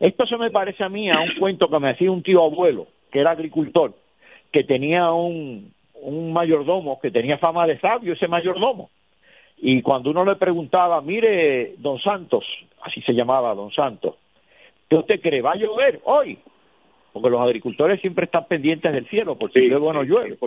Esto 0.00 0.26
se 0.26 0.36
me 0.36 0.50
parece 0.50 0.84
a 0.84 0.88
mí 0.88 1.10
a 1.10 1.20
un 1.20 1.34
cuento 1.38 1.68
que 1.68 1.78
me 1.78 1.90
hacía 1.90 2.10
un 2.10 2.22
tío 2.22 2.44
abuelo 2.44 2.86
que 3.10 3.20
era 3.20 3.30
agricultor, 3.30 3.94
que 4.52 4.64
tenía 4.64 5.10
un, 5.12 5.72
un 6.02 6.32
mayordomo 6.32 6.98
que 7.00 7.10
tenía 7.10 7.38
fama 7.38 7.66
de 7.66 7.78
sabio, 7.78 8.12
ese 8.12 8.28
mayordomo. 8.28 8.90
Y 9.58 9.82
cuando 9.82 10.10
uno 10.10 10.24
le 10.24 10.36
preguntaba, 10.36 11.00
mire, 11.00 11.74
don 11.78 11.98
Santos, 12.00 12.44
así 12.82 13.02
se 13.02 13.12
llamaba 13.12 13.54
don 13.54 13.72
Santos, 13.72 14.14
¿qué 14.88 14.96
usted 14.96 15.20
cree? 15.20 15.42
¿Va 15.42 15.52
a 15.52 15.56
llover 15.56 16.00
hoy? 16.04 16.38
Porque 17.12 17.30
los 17.30 17.40
agricultores 17.40 18.00
siempre 18.00 18.26
están 18.26 18.46
pendientes 18.46 18.92
del 18.92 19.08
cielo, 19.08 19.36
porque 19.36 19.60
luego 19.60 19.92
no 19.92 20.04
llueve. 20.04 20.38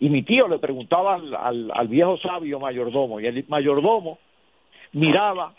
Y 0.00 0.08
mi 0.10 0.22
tío 0.22 0.46
le 0.46 0.58
preguntaba 0.58 1.14
al, 1.14 1.70
al 1.72 1.88
viejo 1.88 2.16
sabio 2.18 2.60
mayordomo, 2.60 3.18
y 3.20 3.26
el 3.26 3.44
mayordomo 3.48 4.18
miraba 4.92 5.54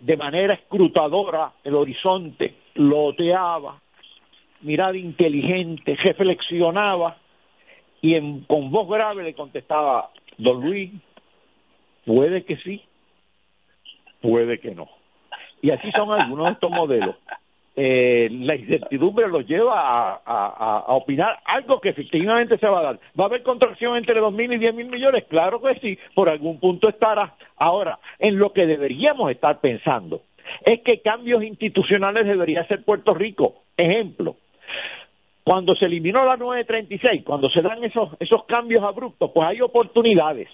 de 0.00 0.16
manera 0.16 0.54
escrutadora 0.54 1.52
el 1.64 1.74
horizonte, 1.74 2.54
loteaba, 2.74 3.80
mirada 4.60 4.96
inteligente, 4.96 5.96
reflexionaba 5.96 7.16
y 8.00 8.14
en, 8.14 8.42
con 8.42 8.70
voz 8.70 8.88
grave 8.88 9.22
le 9.24 9.34
contestaba, 9.34 10.10
don 10.36 10.60
Luis, 10.60 10.90
puede 12.04 12.44
que 12.44 12.56
sí, 12.58 12.82
puede 14.20 14.58
que 14.60 14.74
no. 14.74 14.88
Y 15.62 15.70
así 15.70 15.90
son 15.92 16.12
algunos 16.12 16.46
de 16.46 16.52
estos 16.52 16.70
modelos. 16.70 17.16
Eh, 17.80 18.28
la 18.32 18.56
incertidumbre 18.56 19.28
los 19.28 19.46
lleva 19.46 20.14
a, 20.14 20.20
a, 20.24 20.94
opinar 20.94 21.38
algo 21.44 21.80
que 21.80 21.90
efectivamente 21.90 22.58
se 22.58 22.66
va 22.66 22.80
a 22.80 22.82
dar. 22.82 23.00
¿Va 23.18 23.24
a 23.24 23.26
haber 23.28 23.44
contracción 23.44 23.96
entre 23.96 24.18
dos 24.18 24.32
mil 24.32 24.52
y 24.52 24.58
diez 24.58 24.74
mil 24.74 24.88
millones? 24.88 25.24
Claro 25.28 25.60
que 25.62 25.78
sí, 25.78 25.98
por 26.14 26.28
algún 26.28 26.58
punto 26.58 26.88
estará. 26.88 27.34
Ahora, 27.56 28.00
en 28.18 28.36
lo 28.36 28.52
que 28.52 28.66
deberíamos 28.66 29.30
estar 29.30 29.60
pensando 29.60 30.22
es 30.64 30.80
que 30.82 31.00
cambios 31.02 31.44
institucionales 31.44 32.26
debería 32.26 32.66
ser 32.66 32.84
Puerto 32.84 33.14
Rico. 33.14 33.62
Ejemplo, 33.76 34.36
cuando 35.48 35.74
se 35.76 35.86
eliminó 35.86 36.26
la 36.26 36.36
936, 36.36 37.24
cuando 37.24 37.48
se 37.48 37.62
dan 37.62 37.82
esos, 37.82 38.10
esos 38.20 38.44
cambios 38.44 38.84
abruptos, 38.84 39.30
pues 39.32 39.48
hay 39.48 39.62
oportunidades. 39.62 40.46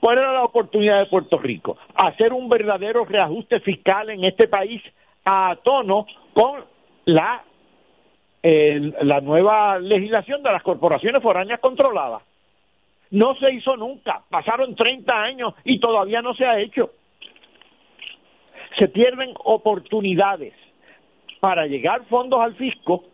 ¿Cuál 0.00 0.18
era 0.18 0.32
la 0.32 0.42
oportunidad 0.42 0.98
de 0.98 1.06
Puerto 1.06 1.38
Rico? 1.38 1.78
Hacer 1.94 2.32
un 2.32 2.48
verdadero 2.48 3.04
reajuste 3.04 3.60
fiscal 3.60 4.10
en 4.10 4.24
este 4.24 4.48
país 4.48 4.82
a 5.24 5.56
tono 5.62 6.06
con 6.34 6.64
la, 7.04 7.44
la 8.42 9.20
nueva 9.20 9.78
legislación 9.78 10.42
de 10.42 10.50
las 10.50 10.64
corporaciones 10.64 11.22
foráneas 11.22 11.60
controladas. 11.60 12.22
No 13.12 13.36
se 13.36 13.52
hizo 13.52 13.76
nunca, 13.76 14.22
pasaron 14.28 14.74
30 14.74 15.14
años 15.14 15.54
y 15.62 15.78
todavía 15.78 16.20
no 16.22 16.34
se 16.34 16.44
ha 16.44 16.58
hecho. 16.58 16.90
Se 18.80 18.88
pierden 18.88 19.32
oportunidades 19.44 20.54
para 21.38 21.66
llegar 21.66 22.04
fondos 22.06 22.40
al 22.40 22.56
fisco 22.56 23.04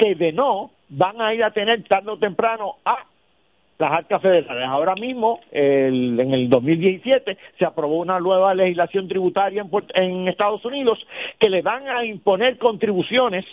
que 0.00 0.14
de 0.14 0.32
no 0.32 0.70
van 0.88 1.20
a 1.20 1.34
ir 1.34 1.44
a 1.44 1.50
tener 1.50 1.84
tarde 1.84 2.10
o 2.10 2.18
temprano 2.18 2.76
a 2.84 3.04
las 3.78 3.92
arcas 3.92 4.20
federales. 4.20 4.68
Ahora 4.68 4.94
mismo, 4.94 5.40
el, 5.50 6.18
en 6.18 6.34
el 6.34 6.48
2017, 6.48 7.36
se 7.58 7.64
aprobó 7.64 7.98
una 7.98 8.18
nueva 8.18 8.54
legislación 8.54 9.08
tributaria 9.08 9.62
en, 9.62 10.02
en 10.02 10.28
Estados 10.28 10.64
Unidos 10.64 10.98
que 11.38 11.48
le 11.48 11.62
van 11.62 11.88
a 11.88 12.04
imponer 12.04 12.58
contribuciones 12.58 13.44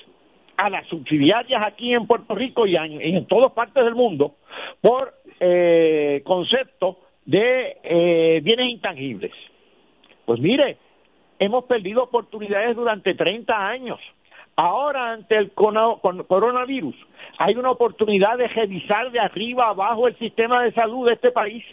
a 0.57 0.69
las 0.69 0.87
subsidiarias 0.87 1.61
aquí 1.63 1.93
en 1.93 2.07
Puerto 2.07 2.33
Rico 2.33 2.65
y 2.65 2.75
en, 2.75 3.01
en 3.01 3.25
todas 3.25 3.51
partes 3.51 3.83
del 3.83 3.95
mundo 3.95 4.35
por 4.81 5.13
eh, 5.39 6.21
concepto 6.25 6.97
de 7.25 7.77
eh, 7.83 8.41
bienes 8.43 8.69
intangibles. 8.69 9.31
Pues 10.25 10.39
mire, 10.39 10.77
hemos 11.39 11.65
perdido 11.65 12.03
oportunidades 12.03 12.75
durante 12.75 13.13
30 13.13 13.67
años 13.67 13.99
Ahora, 14.59 15.11
ante 15.11 15.37
el 15.37 15.51
coronavirus, 15.53 16.95
hay 17.37 17.55
una 17.55 17.69
oportunidad 17.69 18.39
de 18.39 18.47
revisar 18.47 19.11
de 19.11 19.19
arriba 19.19 19.69
abajo 19.69 20.07
el 20.07 20.17
sistema 20.17 20.63
de 20.63 20.71
salud 20.71 21.05
de 21.05 21.13
este 21.13 21.31
país. 21.31 21.63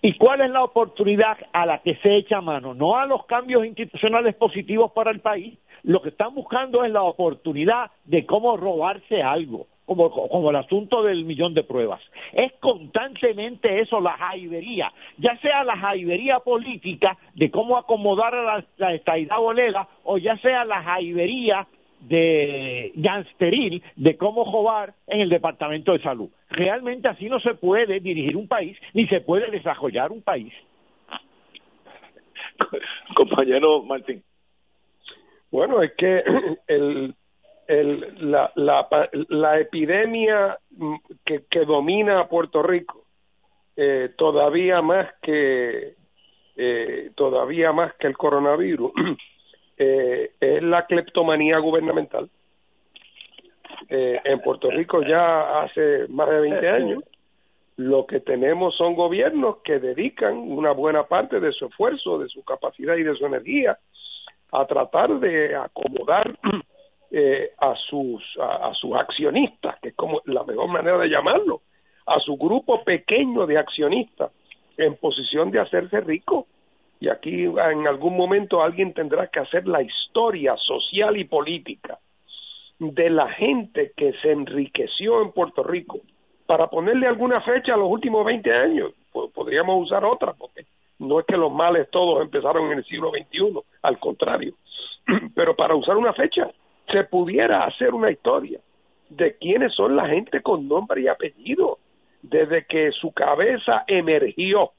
¿Y 0.00 0.16
cuál 0.16 0.42
es 0.42 0.50
la 0.50 0.62
oportunidad 0.62 1.36
a 1.52 1.66
la 1.66 1.78
que 1.78 1.96
se 1.96 2.16
echa 2.16 2.40
mano? 2.40 2.72
No 2.72 2.96
a 2.96 3.06
los 3.06 3.26
cambios 3.26 3.66
institucionales 3.66 4.36
positivos 4.36 4.92
para 4.92 5.10
el 5.10 5.18
país. 5.18 5.58
Lo 5.82 6.00
que 6.02 6.10
están 6.10 6.36
buscando 6.36 6.84
es 6.84 6.92
la 6.92 7.02
oportunidad 7.02 7.90
de 8.04 8.26
cómo 8.26 8.56
robarse 8.56 9.20
algo 9.20 9.66
como, 9.94 10.50
el 10.50 10.56
asunto 10.56 11.02
del 11.02 11.24
millón 11.24 11.54
de 11.54 11.64
pruebas. 11.64 12.00
Es 12.32 12.52
constantemente 12.60 13.80
eso, 13.80 14.00
la 14.00 14.12
jaibería, 14.12 14.92
ya 15.18 15.36
sea 15.38 15.64
la 15.64 15.76
jaibería 15.76 16.40
política 16.40 17.16
de 17.34 17.50
cómo 17.50 17.76
acomodar 17.76 18.34
a 18.34 18.42
la, 18.42 18.64
la 18.76 18.94
estadidad 18.94 19.38
bolela, 19.38 19.88
o 20.04 20.18
ya 20.18 20.36
sea 20.38 20.64
la 20.64 20.82
jaibería 20.82 21.66
de 22.00 22.92
gangsteril 22.96 23.82
de 23.96 24.16
cómo 24.16 24.44
robar 24.44 24.94
en 25.06 25.20
el 25.20 25.28
Departamento 25.28 25.92
de 25.92 26.02
Salud. 26.02 26.30
Realmente 26.50 27.08
así 27.08 27.28
no 27.28 27.38
se 27.40 27.54
puede 27.54 28.00
dirigir 28.00 28.36
un 28.36 28.48
país, 28.48 28.76
ni 28.92 29.06
se 29.06 29.20
puede 29.20 29.50
desarrollar 29.50 30.10
un 30.10 30.22
país. 30.22 30.52
Compañero 33.14 33.82
Martín. 33.82 34.22
Bueno, 35.50 35.82
es 35.82 35.92
que 35.96 36.22
el, 36.66 37.14
el, 37.66 38.30
la, 38.30 38.52
la, 38.56 38.88
la 39.28 39.60
epidemia 39.60 40.58
que, 41.24 41.44
que 41.50 41.64
domina 41.64 42.20
a 42.20 42.28
Puerto 42.28 42.62
Rico, 42.62 43.04
eh, 43.76 44.10
todavía 44.16 44.82
más 44.82 45.08
que 45.22 45.94
eh, 46.56 47.10
todavía 47.14 47.72
más 47.72 47.94
que 47.94 48.06
el 48.06 48.16
coronavirus, 48.16 48.92
eh, 49.78 50.32
es 50.38 50.62
la 50.62 50.86
cleptomanía 50.86 51.58
gubernamental. 51.58 52.28
Eh, 53.88 54.20
en 54.24 54.40
Puerto 54.40 54.70
Rico 54.70 55.02
ya 55.02 55.62
hace 55.62 56.06
más 56.08 56.28
de 56.28 56.40
20 56.40 56.68
años, 56.68 57.04
lo 57.76 58.06
que 58.06 58.20
tenemos 58.20 58.76
son 58.76 58.94
gobiernos 58.94 59.58
que 59.64 59.78
dedican 59.78 60.36
una 60.36 60.72
buena 60.72 61.04
parte 61.04 61.40
de 61.40 61.52
su 61.52 61.66
esfuerzo, 61.66 62.18
de 62.18 62.28
su 62.28 62.44
capacidad 62.44 62.96
y 62.96 63.02
de 63.02 63.14
su 63.14 63.26
energía 63.26 63.78
a 64.52 64.66
tratar 64.66 65.18
de 65.18 65.56
acomodar 65.56 66.38
eh, 67.14 67.50
a 67.58 67.74
sus 67.76 68.22
a, 68.40 68.72
sus 68.72 68.96
accionistas, 68.96 69.78
que 69.80 69.90
es 69.90 69.94
como 69.94 70.22
la 70.24 70.44
mejor 70.44 70.68
manera 70.68 70.96
de 70.96 71.10
llamarlo, 71.10 71.60
a 72.06 72.18
su 72.20 72.38
grupo 72.38 72.82
pequeño 72.84 73.46
de 73.46 73.58
accionistas 73.58 74.30
en 74.78 74.96
posición 74.96 75.50
de 75.50 75.60
hacerse 75.60 76.00
rico. 76.00 76.46
Y 77.00 77.10
aquí 77.10 77.44
en 77.44 77.86
algún 77.86 78.16
momento 78.16 78.62
alguien 78.62 78.94
tendrá 78.94 79.26
que 79.26 79.40
hacer 79.40 79.68
la 79.68 79.82
historia 79.82 80.56
social 80.56 81.18
y 81.18 81.24
política 81.24 81.98
de 82.78 83.10
la 83.10 83.28
gente 83.28 83.92
que 83.94 84.14
se 84.22 84.32
enriqueció 84.32 85.20
en 85.20 85.32
Puerto 85.32 85.62
Rico 85.62 86.00
para 86.46 86.68
ponerle 86.68 87.08
alguna 87.08 87.42
fecha 87.42 87.74
a 87.74 87.76
los 87.76 87.90
últimos 87.90 88.24
20 88.24 88.50
años. 88.52 88.92
podríamos 89.34 89.82
usar 89.82 90.02
otra, 90.06 90.32
porque 90.32 90.64
no 90.98 91.20
es 91.20 91.26
que 91.26 91.36
los 91.36 91.52
males 91.52 91.90
todos 91.90 92.22
empezaron 92.22 92.72
en 92.72 92.78
el 92.78 92.84
siglo 92.86 93.10
XXI, 93.10 93.60
al 93.82 93.98
contrario. 93.98 94.54
Pero 95.34 95.54
para 95.54 95.74
usar 95.74 95.98
una 95.98 96.14
fecha, 96.14 96.50
se 96.90 97.04
pudiera 97.04 97.64
hacer 97.64 97.94
una 97.94 98.10
historia 98.10 98.60
de 99.08 99.36
quiénes 99.36 99.74
son 99.74 99.96
la 99.96 100.06
gente 100.08 100.40
con 100.40 100.66
nombre 100.68 101.02
y 101.02 101.08
apellido, 101.08 101.78
desde 102.22 102.64
que 102.64 102.90
su 102.92 103.12
cabeza 103.12 103.84
emergió 103.86 104.72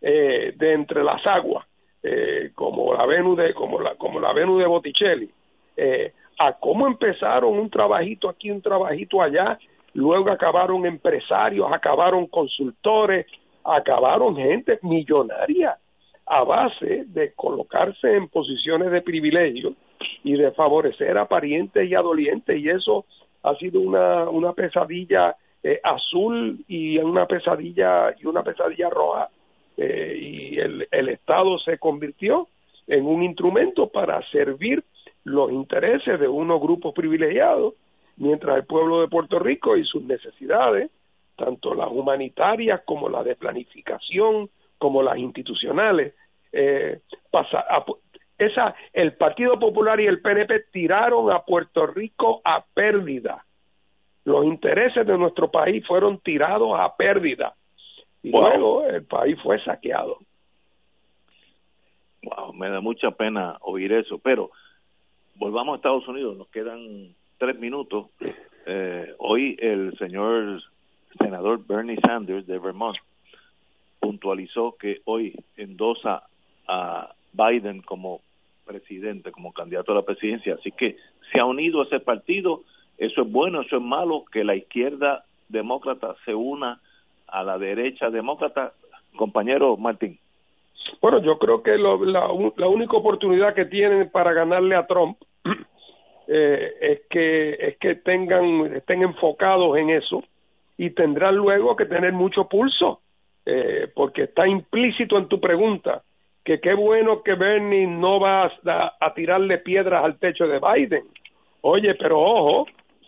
eh, 0.00 0.52
de 0.56 0.72
entre 0.72 1.02
las 1.02 1.26
aguas, 1.26 1.66
eh, 2.02 2.50
como 2.54 2.92
la 2.94 3.06
Venus 3.06 3.38
de, 3.38 3.54
como 3.54 3.80
la, 3.80 3.94
como 3.96 4.20
la 4.20 4.32
Venus 4.32 4.60
de 4.60 4.66
Botticelli, 4.66 5.30
eh, 5.76 6.12
a 6.38 6.52
cómo 6.52 6.86
empezaron 6.86 7.58
un 7.58 7.70
trabajito 7.70 8.28
aquí, 8.28 8.50
un 8.50 8.60
trabajito 8.60 9.22
allá, 9.22 9.58
luego 9.94 10.30
acabaron 10.30 10.84
empresarios, 10.84 11.66
acabaron 11.72 12.26
consultores, 12.26 13.26
acabaron 13.64 14.36
gente 14.36 14.78
millonaria 14.82 15.78
a 16.26 16.44
base 16.44 17.04
de 17.06 17.32
colocarse 17.34 18.14
en 18.14 18.28
posiciones 18.28 18.90
de 18.90 19.02
privilegio 19.02 19.74
y 20.22 20.34
de 20.34 20.52
favorecer 20.52 21.16
a 21.18 21.26
parientes 21.26 21.88
y 21.88 21.94
a 21.94 22.02
dolientes 22.02 22.58
y 22.58 22.68
eso 22.68 23.04
ha 23.42 23.54
sido 23.56 23.80
una, 23.80 24.28
una 24.28 24.52
pesadilla 24.52 25.36
eh, 25.62 25.80
azul 25.82 26.64
y 26.68 26.98
una 26.98 27.26
pesadilla 27.26 28.14
y 28.20 28.26
una 28.26 28.42
pesadilla 28.42 28.90
roja 28.90 29.28
eh, 29.76 30.16
y 30.20 30.58
el, 30.58 30.88
el 30.90 31.08
Estado 31.08 31.58
se 31.58 31.78
convirtió 31.78 32.48
en 32.86 33.06
un 33.06 33.22
instrumento 33.22 33.88
para 33.88 34.20
servir 34.30 34.84
los 35.24 35.50
intereses 35.50 36.20
de 36.20 36.28
unos 36.28 36.60
grupos 36.60 36.94
privilegiados 36.94 37.74
mientras 38.16 38.56
el 38.56 38.64
pueblo 38.64 39.00
de 39.00 39.08
Puerto 39.08 39.38
Rico 39.38 39.76
y 39.76 39.84
sus 39.84 40.02
necesidades 40.02 40.90
tanto 41.36 41.74
las 41.74 41.90
humanitarias 41.90 42.82
como 42.84 43.08
las 43.08 43.24
de 43.24 43.36
planificación, 43.36 44.48
como 44.78 45.02
las 45.02 45.18
institucionales. 45.18 46.14
Eh, 46.52 47.00
esa, 48.38 48.74
el 48.92 49.14
Partido 49.14 49.58
Popular 49.58 50.00
y 50.00 50.06
el 50.06 50.20
PNP 50.20 50.66
tiraron 50.72 51.30
a 51.30 51.40
Puerto 51.40 51.86
Rico 51.86 52.40
a 52.44 52.64
pérdida. 52.74 53.44
Los 54.24 54.44
intereses 54.44 55.06
de 55.06 55.18
nuestro 55.18 55.50
país 55.50 55.86
fueron 55.86 56.18
tirados 56.18 56.78
a 56.78 56.96
pérdida. 56.96 57.54
Y 58.22 58.30
luego 58.30 58.86
el 58.86 59.04
país 59.04 59.38
fue 59.42 59.62
saqueado. 59.62 60.18
Wow, 62.22 62.54
me 62.54 62.70
da 62.70 62.80
mucha 62.80 63.10
pena 63.10 63.58
oír 63.60 63.92
eso, 63.92 64.18
pero 64.18 64.50
volvamos 65.34 65.74
a 65.74 65.76
Estados 65.76 66.08
Unidos, 66.08 66.36
nos 66.36 66.48
quedan 66.48 67.14
tres 67.38 67.58
minutos. 67.58 68.06
Eh, 68.66 69.14
hoy 69.18 69.56
el 69.60 69.96
señor 69.98 70.62
senador 71.18 71.64
Bernie 71.66 71.98
Sanders 72.04 72.46
de 72.46 72.58
Vermont 72.58 72.96
puntualizó 74.00 74.74
que 74.78 75.02
hoy 75.04 75.34
endosa 75.56 76.24
a 76.66 77.14
Biden 77.34 77.82
como 77.82 78.20
presidente, 78.64 79.30
como 79.30 79.52
candidato 79.52 79.92
a 79.92 79.96
la 79.96 80.02
presidencia. 80.02 80.54
Así 80.54 80.72
que 80.72 80.96
se 81.32 81.40
ha 81.40 81.44
unido 81.44 81.82
ese 81.82 82.00
partido. 82.00 82.62
Eso 82.96 83.22
es 83.22 83.30
bueno, 83.30 83.62
eso 83.62 83.76
es 83.76 83.82
malo, 83.82 84.24
que 84.32 84.44
la 84.44 84.54
izquierda 84.54 85.24
demócrata 85.48 86.14
se 86.24 86.34
una 86.34 86.80
a 87.26 87.42
la 87.42 87.58
derecha 87.58 88.10
demócrata. 88.10 88.72
Compañero 89.16 89.76
Martín. 89.76 90.18
Bueno, 91.00 91.20
yo 91.22 91.38
creo 91.38 91.62
que 91.62 91.76
lo, 91.76 92.04
la, 92.04 92.28
la 92.56 92.68
única 92.68 92.96
oportunidad 92.96 93.54
que 93.54 93.64
tienen 93.66 94.10
para 94.10 94.32
ganarle 94.32 94.74
a 94.74 94.86
Trump 94.86 95.18
eh, 96.28 96.72
es 96.80 97.00
que 97.08 97.50
es 97.52 97.76
que 97.78 97.94
tengan 97.96 98.74
estén 98.74 99.02
enfocados 99.02 99.76
en 99.76 99.90
eso 99.90 100.24
y 100.76 100.90
tendrás 100.90 101.32
luego 101.32 101.76
que 101.76 101.86
tener 101.86 102.12
mucho 102.12 102.48
pulso, 102.48 103.00
eh, 103.46 103.88
porque 103.94 104.24
está 104.24 104.48
implícito 104.48 105.16
en 105.16 105.28
tu 105.28 105.40
pregunta 105.40 106.02
que 106.44 106.60
qué 106.60 106.74
bueno 106.74 107.22
que 107.22 107.34
Bernie 107.34 107.86
no 107.86 108.20
va 108.20 108.52
a, 109.00 109.14
tirarle 109.14 109.58
piedras 109.58 110.04
al 110.04 110.18
techo 110.18 110.46
de 110.46 110.60
Biden. 110.60 111.04
Oye, 111.62 111.94
pero 111.94 112.20
ojo, 112.20 112.66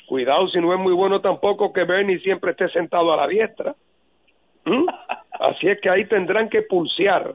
cuidado 0.09 0.49
si 0.49 0.59
no 0.59 0.73
es 0.73 0.81
muy 0.81 0.95
bueno 0.95 1.21
tampoco 1.21 1.73
que 1.73 1.85
Bernie 1.85 2.19
siempre 2.21 2.53
esté 2.53 2.69
sentado 2.71 3.13
a 3.13 3.17
la 3.17 3.29
diestra. 3.29 3.75
¿Mm? 4.65 4.87
Así 5.39 5.69
es 5.69 5.81
que 5.81 5.91
ahí 5.91 6.07
tendrán 6.07 6.49
que 6.49 6.63
pulsear. 6.63 7.35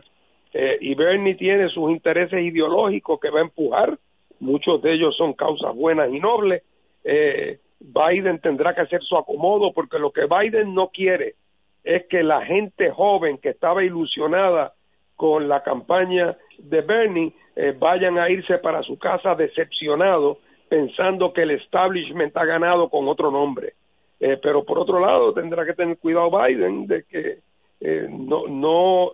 Eh, 0.54 0.78
y 0.82 0.96
Bernie 0.96 1.36
tiene 1.36 1.70
sus 1.70 1.92
intereses 1.92 2.42
ideológicos 2.44 3.20
que 3.20 3.30
va 3.30 3.40
a 3.40 3.44
empujar, 3.44 3.98
muchos 4.40 4.82
de 4.82 4.94
ellos 4.94 5.16
son 5.16 5.34
causas 5.34 5.74
buenas 5.76 6.12
y 6.12 6.20
nobles, 6.20 6.64
eh, 7.06 7.60
Biden 7.80 8.40
tendrá 8.40 8.76
que 8.76 8.82
hacer 8.82 9.02
su 9.02 9.16
acomodo 9.18 9.72
porque 9.72 9.98
lo 9.98 10.12
que 10.12 10.26
Biden 10.26 10.74
no 10.76 10.90
quiere 10.90 11.36
es 11.84 12.06
que 12.08 12.22
la 12.22 12.46
gente 12.46 12.92
joven 12.92 13.38
que 13.38 13.50
estaba 13.50 13.84
ilusionada 13.84 14.74
con 15.22 15.48
la 15.48 15.62
campaña 15.62 16.36
de 16.58 16.82
Bernie 16.82 17.32
eh, 17.56 17.76
vayan 17.78 18.18
a 18.18 18.28
irse 18.28 18.58
para 18.58 18.82
su 18.82 18.98
casa 18.98 19.36
decepcionados 19.36 20.40
pensando 20.68 21.32
que 21.32 21.44
el 21.44 21.52
establishment 21.52 22.36
ha 22.36 22.44
ganado 22.44 22.90
con 22.90 23.08
otro 23.08 23.30
nombre. 23.30 23.74
Eh, 24.20 24.40
pero 24.42 24.64
por 24.64 24.80
otro 24.80 25.00
lado 25.00 25.32
tendrá 25.32 25.64
que 25.64 25.76
tener 25.76 26.00
cuidado 26.00 26.32
Biden 26.32 26.88
de 26.88 27.04
que 27.04 27.38
eh, 27.82 28.08
no, 28.10 28.48
no, 28.48 29.12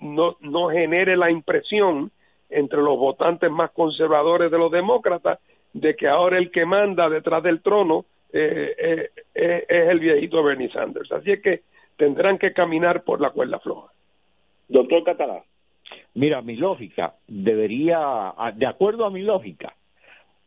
no, 0.00 0.36
no 0.40 0.68
genere 0.70 1.16
la 1.16 1.30
impresión 1.30 2.10
entre 2.50 2.82
los 2.82 2.98
votantes 2.98 3.48
más 3.48 3.70
conservadores 3.70 4.50
de 4.50 4.58
los 4.58 4.72
demócratas 4.72 5.38
de 5.72 5.94
que 5.94 6.08
ahora 6.08 6.36
el 6.38 6.50
que 6.50 6.66
manda 6.66 7.08
detrás 7.08 7.44
del 7.44 7.62
trono 7.62 8.06
eh, 8.32 9.08
eh, 9.32 9.64
es 9.68 9.88
el 9.88 10.00
viejito 10.00 10.42
Bernie 10.42 10.72
Sanders. 10.72 11.12
Así 11.12 11.30
es 11.30 11.40
que 11.40 11.62
tendrán 11.96 12.38
que 12.38 12.52
caminar 12.52 13.04
por 13.04 13.20
la 13.20 13.30
cuerda 13.30 13.60
floja. 13.60 13.93
Doctor 14.68 15.04
Catalá. 15.04 15.44
Mira, 16.14 16.42
mi 16.42 16.56
lógica 16.56 17.14
debería, 17.26 18.32
de 18.54 18.66
acuerdo 18.66 19.04
a 19.04 19.10
mi 19.10 19.22
lógica, 19.22 19.74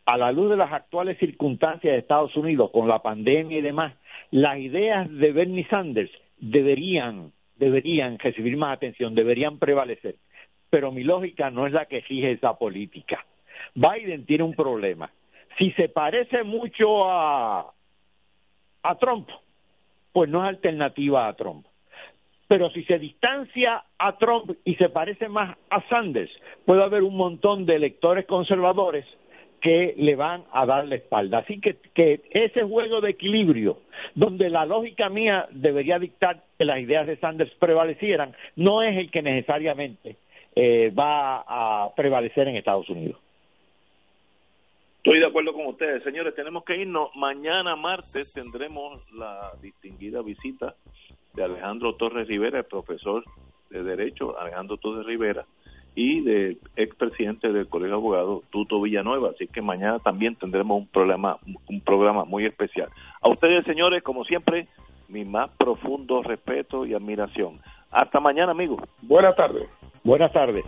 a 0.06 0.18
la 0.18 0.32
luz 0.32 0.50
de 0.50 0.58
las 0.58 0.72
actuales 0.72 1.18
circunstancias 1.20 1.94
de 1.94 2.00
Estados 2.00 2.36
Unidos 2.38 2.72
con 2.72 2.88
la 2.88 3.02
pandemia 3.02 3.58
y 3.58 3.62
demás, 3.62 3.94
las 4.32 4.58
ideas 4.58 5.10
de 5.12 5.32
Bernie 5.34 5.68
Sanders 5.68 6.12
deberían, 6.38 7.34
deberían 7.58 8.18
recibir 8.18 8.56
más 8.56 8.78
atención, 8.78 9.16
deberían 9.16 9.60
prevalecer. 9.60 10.16
Pero 10.70 10.92
mi 10.92 11.04
lógica 11.04 11.50
no 11.50 11.68
es 11.68 11.74
la 11.74 11.86
que 11.86 11.98
exige 11.98 12.32
esa 12.32 12.58
política. 12.58 13.26
Biden 13.76 14.26
tiene 14.26 14.44
un 14.44 14.54
problema. 14.54 15.12
Si 15.58 15.72
se 15.72 15.90
parece 15.90 16.44
mucho 16.44 17.10
a, 17.10 17.74
a 18.84 18.96
Trump, 18.96 19.30
pues 20.14 20.30
no 20.30 20.44
es 20.44 20.50
alternativa 20.50 21.28
a 21.28 21.34
Trump. 21.34 21.66
Pero 22.48 22.70
si 22.70 22.84
se 22.84 22.98
distancia 22.98 23.84
a 23.98 24.18
Trump 24.18 24.52
y 24.64 24.76
se 24.76 24.90
parece 24.90 25.28
más 25.28 25.58
a 25.70 25.82
Sanders, 25.90 26.32
puede 26.66 26.84
haber 26.84 27.04
un 27.04 27.18
montón 27.18 27.66
de 27.66 27.76
electores 27.76 28.26
conservadores 28.26 29.06
que 29.62 29.96
le 29.98 30.16
van 30.16 30.44
a 30.54 30.66
dar 30.66 30.88
la 30.88 30.96
espalda. 30.96 31.40
Así 31.40 31.60
que, 31.60 32.22
ese 32.30 32.64
juego 32.64 33.02
de 33.02 33.10
equilibrio, 33.10 33.80
donde 34.16 34.50
la 34.50 34.66
lógica 34.66 35.10
mía 35.10 35.48
debería 35.52 36.00
dictar 36.00 36.44
que 36.58 36.66
las 36.66 36.80
ideas 36.80 37.08
de 37.08 37.18
Sanders 37.18 37.54
prevalecieran, 37.56 38.34
no 38.56 38.82
es 38.82 38.96
el 38.98 39.12
que 39.12 39.22
necesariamente 39.22 40.16
eh, 40.56 40.92
va 40.98 41.44
a 41.48 41.94
prevalecer 41.96 42.48
en 42.48 42.56
Estados 42.56 42.90
Unidos. 42.90 43.20
Estoy 44.98 45.20
de 45.20 45.26
acuerdo 45.26 45.54
con 45.54 45.68
ustedes. 45.68 46.04
Señores, 46.04 46.36
tenemos 46.36 46.64
que 46.66 46.78
irnos. 46.78 47.16
Mañana 47.16 47.76
martes 47.76 48.34
tendremos 48.34 49.02
la 49.14 49.54
distinguida 49.62 50.22
visita 50.22 50.76
de 51.38 51.44
Alejandro 51.44 51.94
Torres 51.94 52.28
Rivera, 52.28 52.60
el 52.60 52.66
profesor 52.66 53.24
de 53.70 53.84
Derecho, 53.84 54.38
Alejandro 54.40 54.78
Torres 54.78 55.06
Rivera, 55.06 55.46
y 55.96 56.22
del 56.22 56.58
expresidente 56.76 57.52
del 57.52 57.70
Colegio 57.70 57.96
de 57.96 58.02
Abogados, 58.02 58.44
Tuto 58.50 58.82
Villanueva. 58.82 59.30
Así 59.30 59.48
que 59.48 59.62
mañana 59.62 60.00
también 60.00 60.36
tendremos 60.36 60.80
un 60.80 60.88
programa, 60.88 61.38
un 61.70 61.82
programa 61.82 62.26
muy 62.26 62.46
especial. 62.46 62.90
A 63.22 63.30
ustedes, 63.30 63.66
señores, 63.66 64.04
como 64.04 64.26
siempre, 64.26 64.68
mi 65.10 65.26
más 65.26 65.52
profundo 65.58 66.24
respeto 66.24 66.86
y 66.86 66.94
admiración. 66.94 67.60
Hasta 67.92 68.20
mañana, 68.20 68.52
amigos. 68.52 68.82
Buenas 69.04 69.36
tardes. 69.36 69.70
Buenas 70.04 70.34
tardes. 70.34 70.66